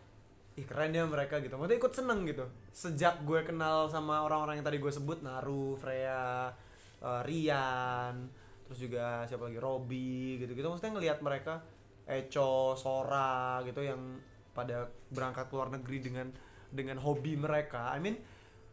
ih 0.54 0.66
keren 0.66 0.94
ya 0.94 1.02
mereka 1.10 1.42
gitu. 1.42 1.58
Maksudnya 1.58 1.78
ikut 1.82 1.92
seneng 1.92 2.22
gitu. 2.30 2.46
Sejak 2.70 3.26
gue 3.26 3.42
kenal 3.42 3.90
sama 3.90 4.22
orang-orang 4.22 4.62
yang 4.62 4.66
tadi 4.66 4.78
gue 4.78 4.92
sebut 4.94 5.26
Naru, 5.26 5.74
Freya, 5.74 6.54
eh, 7.02 7.22
Rian, 7.26 8.30
terus 8.70 8.78
juga 8.86 9.26
siapa 9.26 9.50
lagi 9.50 9.58
Robby 9.58 10.38
gitu-gitu. 10.38 10.70
Maksudnya 10.70 10.94
ngelihat 10.94 11.18
mereka 11.26 11.66
Echo, 12.06 12.78
Sora 12.78 13.62
gitu 13.66 13.82
yang 13.82 14.18
pada 14.50 14.90
berangkat 15.10 15.46
ke 15.46 15.54
luar 15.54 15.70
negeri 15.70 15.98
dengan 16.02 16.26
dengan 16.70 16.98
hobi 17.02 17.34
mereka. 17.34 17.90
I 17.94 17.98
mean 17.98 18.18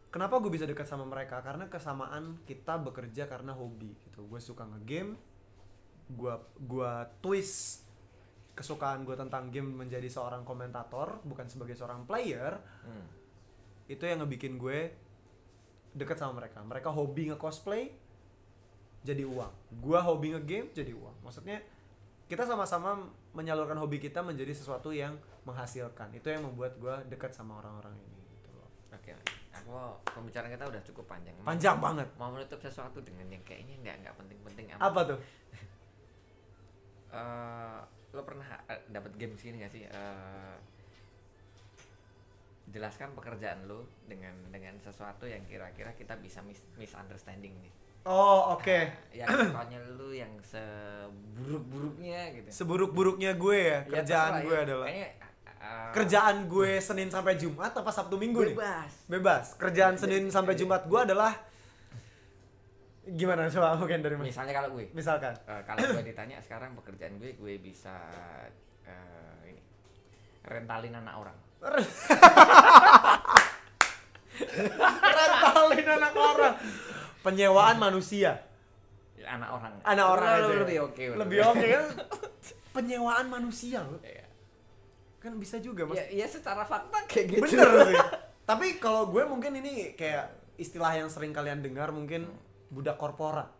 kenapa 0.08 0.40
gue 0.40 0.50
bisa 0.52 0.64
dekat 0.64 0.88
sama 0.88 1.04
mereka? 1.04 1.40
Karena 1.40 1.68
kesamaan 1.68 2.40
kita 2.48 2.80
bekerja 2.80 3.28
karena 3.28 3.52
hobi 3.52 3.92
gitu. 4.08 4.24
Gue 4.28 4.40
suka 4.40 4.64
ngegame, 4.64 5.16
gua 6.08 6.40
gua 6.56 7.04
twist 7.20 7.84
kesukaan 8.56 9.06
gue 9.06 9.14
tentang 9.14 9.52
game 9.54 9.70
menjadi 9.70 10.08
seorang 10.10 10.42
komentator 10.42 11.22
bukan 11.22 11.46
sebagai 11.46 11.78
seorang 11.78 12.08
player 12.08 12.58
Hmm. 12.82 13.06
itu 13.86 14.02
yang 14.02 14.24
ngebikin 14.24 14.58
gue 14.58 14.90
deket 15.94 16.16
sama 16.18 16.42
mereka 16.42 16.64
mereka 16.66 16.90
hobi 16.90 17.30
nge-cosplay 17.30 17.92
jadi 19.06 19.22
uang 19.28 19.52
gua 19.78 20.02
hobi 20.02 20.34
nge-game 20.34 20.74
jadi 20.74 20.90
uang 20.90 21.22
maksudnya 21.22 21.62
kita 22.28 22.44
sama-sama 22.44 23.08
menyalurkan 23.32 23.78
hobi 23.80 23.96
kita 24.02 24.20
menjadi 24.20 24.52
sesuatu 24.52 24.92
yang 24.92 25.16
menghasilkan 25.48 26.12
itu 26.12 26.28
yang 26.28 26.44
membuat 26.44 26.76
gua 26.76 27.00
dekat 27.08 27.32
sama 27.32 27.56
orang-orang 27.56 27.96
ini. 27.96 28.17
Mau 29.68 30.00
pembicaraan 30.02 30.48
kita 30.48 30.64
udah 30.66 30.82
cukup 30.82 31.04
panjang. 31.06 31.36
Mau- 31.36 31.46
panjang 31.46 31.76
banget 31.76 32.08
Mau 32.16 32.30
menutup 32.30 32.56
sesuatu 32.58 32.98
dengan 32.98 33.28
yang 33.28 33.42
kayaknya 33.42 33.76
nggak 33.78 33.96
nggak 34.00 34.14
penting-penting 34.16 34.66
amat. 34.72 34.82
apa 34.82 35.00
tuh 35.06 35.18
Eh, 37.10 37.80
lo 38.10 38.20
pernah 38.22 38.44
eh, 38.66 38.84
dapat 38.86 39.12
game 39.14 39.32
sini 39.34 39.58
gak 39.58 39.70
sih? 39.70 39.80
Eh, 39.82 40.56
jelaskan 42.68 43.12
pekerjaan 43.12 43.64
lo 43.64 43.88
dengan 44.02 44.36
dengan 44.46 44.76
sesuatu 44.78 45.24
yang 45.24 45.40
kira-kira 45.42 45.88
kita 45.90 46.12
bisa 46.16 46.40
mis 46.42 46.60
misunderstanding 46.76 47.56
nih. 47.56 47.72
oh 48.04 48.52
oke 48.52 48.68
Nah, 48.68 48.92
yang 49.14 49.28
pokoknya 49.48 49.78
lu 49.90 50.12
yang 50.12 50.32
seburuk-buruknya 50.42 52.20
gitu. 52.34 52.48
seburuk-buruknya 52.50 53.30
gue 53.34 53.56
ya 53.56 53.78
Ya, 53.80 54.04
kerjaan 54.04 54.44
gue 54.44 54.52
ya. 54.52 54.60
adalah 54.62 54.86
Kayaknya, 54.86 55.08
eh, 55.58 55.90
kerjaan 55.92 56.46
gue 56.46 56.78
Senin 56.78 57.08
sampai 57.08 57.34
Jumat 57.34 57.72
apa 57.72 57.90
Sabtu 57.90 58.14
Minggu 58.14 58.40
nih? 58.44 58.56
Bebas. 58.56 58.92
bebas. 59.06 59.46
Kerjaan 59.54 59.94
Jadi- 59.94 60.02
Senin 60.02 60.24
sampai 60.28 60.54
Jumat 60.54 60.84
gue 60.84 61.00
adalah 61.00 61.32
gimana? 63.04 63.48
Coba 63.48 63.72
mungkin 63.74 64.00
dari 64.00 64.14
mas 64.14 64.28
Misalnya 64.28 64.52
kalau 64.54 64.68
gue, 64.72 64.86
misalkan. 64.92 65.32
Eh, 65.44 65.62
kalau 65.64 65.80
gue 65.80 66.02
ditanya 66.04 66.36
sekarang 66.38 66.76
pekerjaan 66.76 67.16
gue, 67.16 67.32
gue 67.34 67.54
bisa 67.56 67.96
eh, 68.84 69.48
ini 69.48 69.60
rentalin 70.44 70.94
anak 70.94 71.14
orang. 71.16 71.36
rentalin 75.08 75.88
anak 75.88 76.14
orang. 76.14 76.54
Penyewaan 77.18 77.76
manusia. 77.76 78.44
Anak 79.18 79.50
orang. 79.50 79.72
anak 79.82 80.06
orang 80.08 80.28
aja. 80.30 80.52
lebih 80.62 80.78
oke. 80.84 81.04
lebih 81.16 81.38
oke 81.42 81.66
kan? 81.66 81.86
Penyewaan 82.70 83.26
manusia 83.26 83.82
loh. 83.82 83.98
Iya. 84.00 84.27
Kan 85.28 85.36
bisa 85.36 85.56
juga 85.58 85.84
mas 85.84 86.00
Ya, 86.00 86.08
ya 86.14 86.26
secara 86.26 86.64
fakta 86.64 87.04
kayak 87.04 87.26
gitu. 87.30 87.42
bener 87.44 87.68
sih 87.84 87.96
tapi 88.48 88.66
kalau 88.76 89.06
gue 89.06 89.20
mungkin 89.22 89.52
ini 89.54 89.92
kayak 89.92 90.24
istilah 90.56 90.90
yang 90.94 91.06
sering 91.06 91.30
kalian 91.30 91.60
dengar 91.60 91.88
mungkin 91.90 92.24
budak 92.68 92.96
korporat 92.96 93.52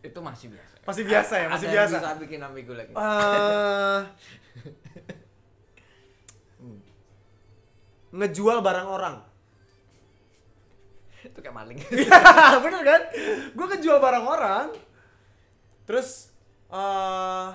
Itu 0.00 0.18
masih 0.18 0.48
biasa. 0.48 0.74
Masih 0.82 1.04
biasa 1.04 1.32
ya, 1.34 1.40
Ada 1.42 1.52
masih 1.52 1.66
yang 1.66 1.76
biasa. 1.76 1.94
bisa 1.94 2.12
bikin 2.18 2.40
ambigu 2.40 2.72
lagi. 2.72 2.92
Hmm. 6.56 6.80
ngejual 8.10 8.58
barang 8.60 8.88
orang 8.88 9.16
Itu 11.20 11.38
kayak 11.38 11.52
maling. 11.54 11.78
bener 12.64 12.82
kan 12.82 13.02
gue 13.52 13.66
ngejual 13.68 13.98
barang 13.98 14.24
orang 14.24 14.66
terus 15.84 16.32
eh 16.66 17.48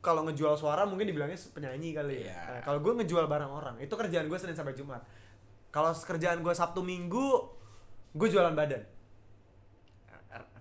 kalau 0.00 0.26
ngejual 0.28 0.54
suara 0.56 0.84
mungkin 0.84 1.10
dibilangnya 1.10 1.38
penyanyi 1.52 1.90
kali 1.94 2.14
ya. 2.22 2.30
Iya. 2.30 2.40
Nah, 2.48 2.60
kalau 2.62 2.78
gue 2.80 2.92
ngejual 3.02 3.24
barang 3.26 3.52
orang 3.52 3.76
itu 3.80 3.94
kerjaan 3.94 4.26
gue 4.26 4.38
senin 4.38 4.56
sampai 4.56 4.74
jumat. 4.76 5.02
Kalau 5.74 5.90
kerjaan 5.90 6.40
gue 6.40 6.54
sabtu 6.54 6.80
minggu 6.80 7.28
gue 8.14 8.28
jualan 8.30 8.54
badan. 8.54 8.82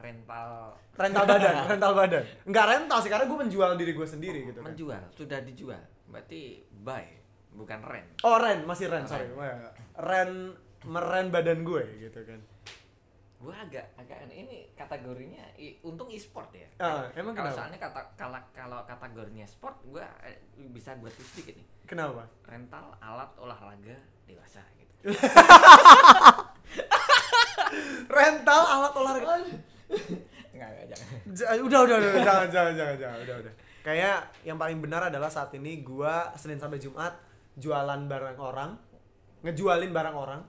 Rental. 0.04 0.76
Rental 0.94 1.24
badan 1.26 1.54
rental 1.74 1.94
badan. 1.96 2.24
Nggak 2.46 2.66
rental 2.70 3.00
sih 3.00 3.10
karena 3.10 3.26
gue 3.26 3.38
menjual 3.48 3.70
diri 3.80 3.92
gue 3.96 4.08
sendiri 4.08 4.40
gitu 4.52 4.60
kan. 4.60 4.74
menjual? 4.74 5.04
Sudah 5.16 5.40
dijual? 5.42 5.82
Berarti 6.12 6.62
buy 6.70 7.06
bukan 7.56 7.80
rent? 7.82 8.10
Oh 8.28 8.38
rent 8.38 8.68
masih 8.68 8.92
rent 8.92 9.08
sorry. 9.08 9.32
Rent. 9.32 9.74
rent 9.98 10.36
meren 10.84 11.32
badan 11.32 11.64
gue 11.64 11.84
gitu 12.04 12.20
kan 12.28 12.40
gua 13.44 13.60
agak 13.60 13.84
agak 13.94 14.24
ini 14.26 14.72
kategorinya 14.72 15.44
i- 15.54 15.76
untung 15.82 16.08
e-sport 16.08 16.48
ya. 16.50 16.64
Ah, 16.78 17.12
emang 17.14 17.36
kalau 17.36 17.52
kenapa? 17.52 17.58
soalnya 17.60 17.78
kata 17.78 18.00
kalau 18.16 18.40
kalau 18.50 18.80
kategorinya 18.84 19.44
sport 19.44 19.76
gua 19.84 20.08
eh, 20.24 20.40
bisa 20.66 20.96
gua 20.96 21.12
tulis 21.12 21.36
dikit 21.36 21.54
nih. 21.54 21.68
Kenapa? 21.84 22.24
Rental 22.44 22.96
alat 22.98 23.32
olahraga 23.36 23.98
dewasa 24.24 24.64
gitu. 24.74 25.12
Rental 28.10 28.62
alat 28.64 28.94
olahraga. 28.94 29.34
Enggak 30.54 30.70
enggak 30.70 30.86
jangan. 30.90 31.08
J- 31.30 31.50
udah 31.60 31.80
udah 31.84 31.96
udah 31.98 32.12
jangan 32.22 32.48
jangan 32.48 32.74
jangan 32.74 32.96
jangan 32.98 33.20
udah 33.22 33.36
udah. 33.44 33.54
Kayak 33.84 34.18
yang 34.42 34.56
paling 34.56 34.80
benar 34.80 35.12
adalah 35.12 35.28
saat 35.28 35.52
ini 35.54 35.84
gua 35.84 36.32
Senin 36.34 36.56
sampai 36.56 36.80
Jumat 36.80 37.14
jualan 37.54 38.02
barang 38.08 38.40
orang 38.40 38.72
ngejualin 39.44 39.92
barang 39.92 40.16
orang 40.16 40.42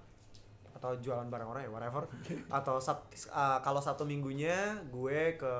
atau 0.84 1.00
jualan 1.00 1.24
barang 1.32 1.48
orang 1.48 1.62
ya 1.64 1.72
whatever. 1.72 2.04
Atau 2.52 2.76
sab- 2.76 3.08
uh, 3.32 3.56
kalau 3.64 3.80
satu 3.80 4.04
minggunya 4.04 4.84
gue 4.92 5.40
ke 5.40 5.54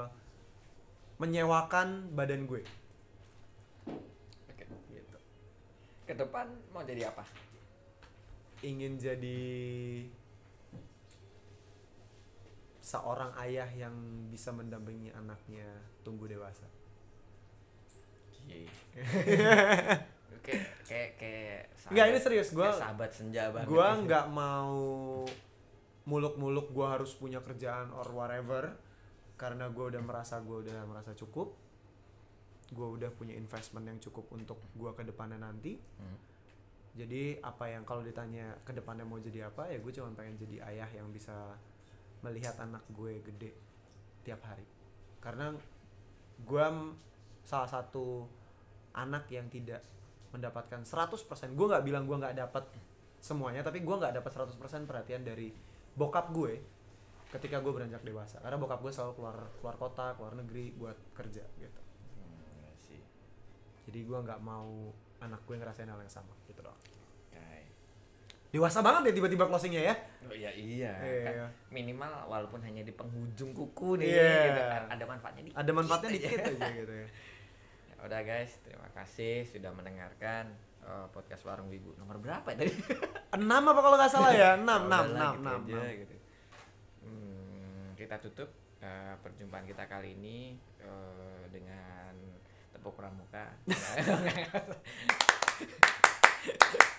menyewakan 1.17 2.13
badan 2.13 2.45
gue. 2.45 2.61
Oke. 4.53 4.65
Gitu. 4.93 5.19
Ke 6.05 6.13
depan 6.13 6.53
mau 6.77 6.85
jadi 6.85 7.09
apa? 7.09 7.25
Ingin 8.61 9.01
jadi 9.01 9.49
seorang 12.85 13.33
ayah 13.41 13.69
yang 13.73 13.97
bisa 14.29 14.53
mendampingi 14.53 15.09
anaknya 15.17 15.65
tumbuh 16.05 16.29
dewasa. 16.29 16.69
Oke 18.45 18.69
kayak 20.45 21.11
kayak 21.17 21.61
Nggak, 21.89 22.07
ini 22.13 22.19
serius, 22.21 22.49
kayak 22.53 22.77
sahabat 22.77 23.11
senja 23.13 23.49
banget 23.49 23.69
gua 23.69 23.97
nggak 24.05 24.27
mau 24.29 25.25
muluk-muluk 26.05 26.69
gua 26.77 27.01
harus 27.01 27.17
punya 27.17 27.41
kerjaan 27.41 27.89
or 27.97 28.05
whatever 28.13 28.77
karena 29.41 29.73
gua 29.73 29.89
udah 29.89 30.03
merasa 30.05 30.39
gua 30.45 30.61
udah 30.61 30.85
merasa 30.85 31.17
cukup. 31.17 31.57
Gue 32.75 32.89
udah 32.97 33.13
punya 33.13 33.37
investment 33.37 33.87
yang 33.87 34.01
cukup 34.01 34.25
untuk 34.35 34.59
gue 34.75 34.91
ke 34.97 35.05
depannya 35.05 35.39
nanti. 35.39 35.77
Hmm. 36.01 36.19
jadi 36.95 37.43
apa 37.43 37.75
yang 37.75 37.83
kalau 37.83 38.07
ditanya 38.07 38.55
ke 38.63 38.71
depannya 38.71 39.03
mau 39.03 39.19
jadi 39.19 39.51
apa 39.51 39.67
ya 39.67 39.83
gue 39.83 39.91
cuma 39.91 40.15
pengen 40.15 40.39
jadi 40.39 40.63
ayah 40.63 40.87
yang 40.95 41.11
bisa 41.11 41.35
melihat 42.23 42.55
anak 42.63 42.81
gue 42.95 43.21
gede 43.21 43.53
tiap 44.25 44.41
hari. 44.49 44.65
Karena 45.21 45.53
gue 46.41 46.67
salah 47.45 47.69
satu 47.69 48.25
anak 48.97 49.29
yang 49.29 49.47
tidak 49.53 49.85
mendapatkan 50.35 50.81
100% 50.81 51.15
gue 51.51 51.67
nggak 51.69 51.83
bilang 51.83 52.05
gue 52.05 52.17
nggak 52.17 52.35
dapat 52.37 52.65
semuanya 53.19 53.63
tapi 53.63 53.81
gue 53.81 53.95
nggak 53.95 54.15
dapat 54.15 54.31
100% 54.35 54.59
perhatian 54.85 55.23
dari 55.23 55.55
bokap 55.93 56.29
gue 56.31 56.59
ketika 57.31 57.59
gue 57.59 57.73
beranjak 57.73 58.03
dewasa 58.03 58.39
karena 58.39 58.55
bokap 58.57 58.79
gue 58.81 58.91
selalu 58.91 59.13
keluar 59.15 59.37
keluar 59.57 59.77
kota 59.77 60.07
keluar 60.13 60.35
negeri 60.35 60.71
buat 60.73 60.99
kerja 61.13 61.47
gitu 61.55 61.81
Hmm, 62.15 62.61
iya 62.61 62.73
sih. 62.77 63.01
jadi 63.85 64.01
gue 64.03 64.19
nggak 64.21 64.41
mau 64.41 64.91
anak 65.19 65.41
gue 65.43 65.55
ngerasain 65.55 65.87
hal 65.87 65.99
yang 65.99 66.11
sama 66.13 66.35
gitu 66.45 66.59
doang 66.61 66.79
dewasa 68.51 68.79
banget 68.81 69.11
ya 69.11 69.13
tiba-tiba 69.15 69.45
closingnya 69.45 69.83
ya 69.83 69.95
Oh 70.25 70.33
iya 70.33 70.47
iya, 70.49 70.95
Iya. 70.95 71.27
kan 71.27 71.51
minimal 71.69 72.07
walaupun 72.25 72.63
hanya 72.63 72.81
di 72.81 72.95
penghujung 72.95 73.51
kuku 73.51 73.99
nih 73.99 74.09
Iya. 74.09 74.31
gitu 74.47 74.63
kan, 74.63 74.83
ada 74.89 75.05
manfaatnya 75.05 75.43
dikit. 75.43 75.59
ada 75.59 75.71
manfaatnya 75.75 76.09
aja. 76.09 76.17
dikit 76.17 76.39
aja 76.47 76.69
gitu 76.71 76.93
ya 76.95 77.03
Ya 77.03 77.09
udah 78.05 78.21
guys, 78.21 78.53
terima 78.61 78.85
kasih 78.93 79.49
sudah 79.49 79.73
mendengarkan 79.73 80.53
eh, 80.85 81.07
podcast 81.11 81.43
Warung 81.43 81.67
Wibu. 81.67 81.97
Nomor 81.97 82.21
berapa 82.21 82.45
ya 82.47 82.57
tadi? 82.59 82.73
enam 83.41 83.63
apa 83.65 83.81
kalau 83.81 83.97
nggak 83.97 84.13
salah 84.13 84.31
ya 84.31 84.51
enam 84.61 84.81
Ya 84.83 84.87
enam 84.87 85.05
udahlah, 85.09 85.33
enam 85.35 85.35
gitu 85.35 85.41
enam 85.41 85.61
aja, 85.65 85.81
enam. 85.81 85.99
gitu. 85.99 86.15
Hmm, 87.01 87.85
kita 87.97 88.15
tutup 88.21 88.49
eh, 88.81 89.15
perjumpaan 89.19 89.65
kita 89.65 89.85
kali 89.87 90.13
ini 90.13 90.59
eh, 90.81 91.43
dengan 91.49 92.13
tepuk 92.71 92.93
pramuka. 92.93 93.45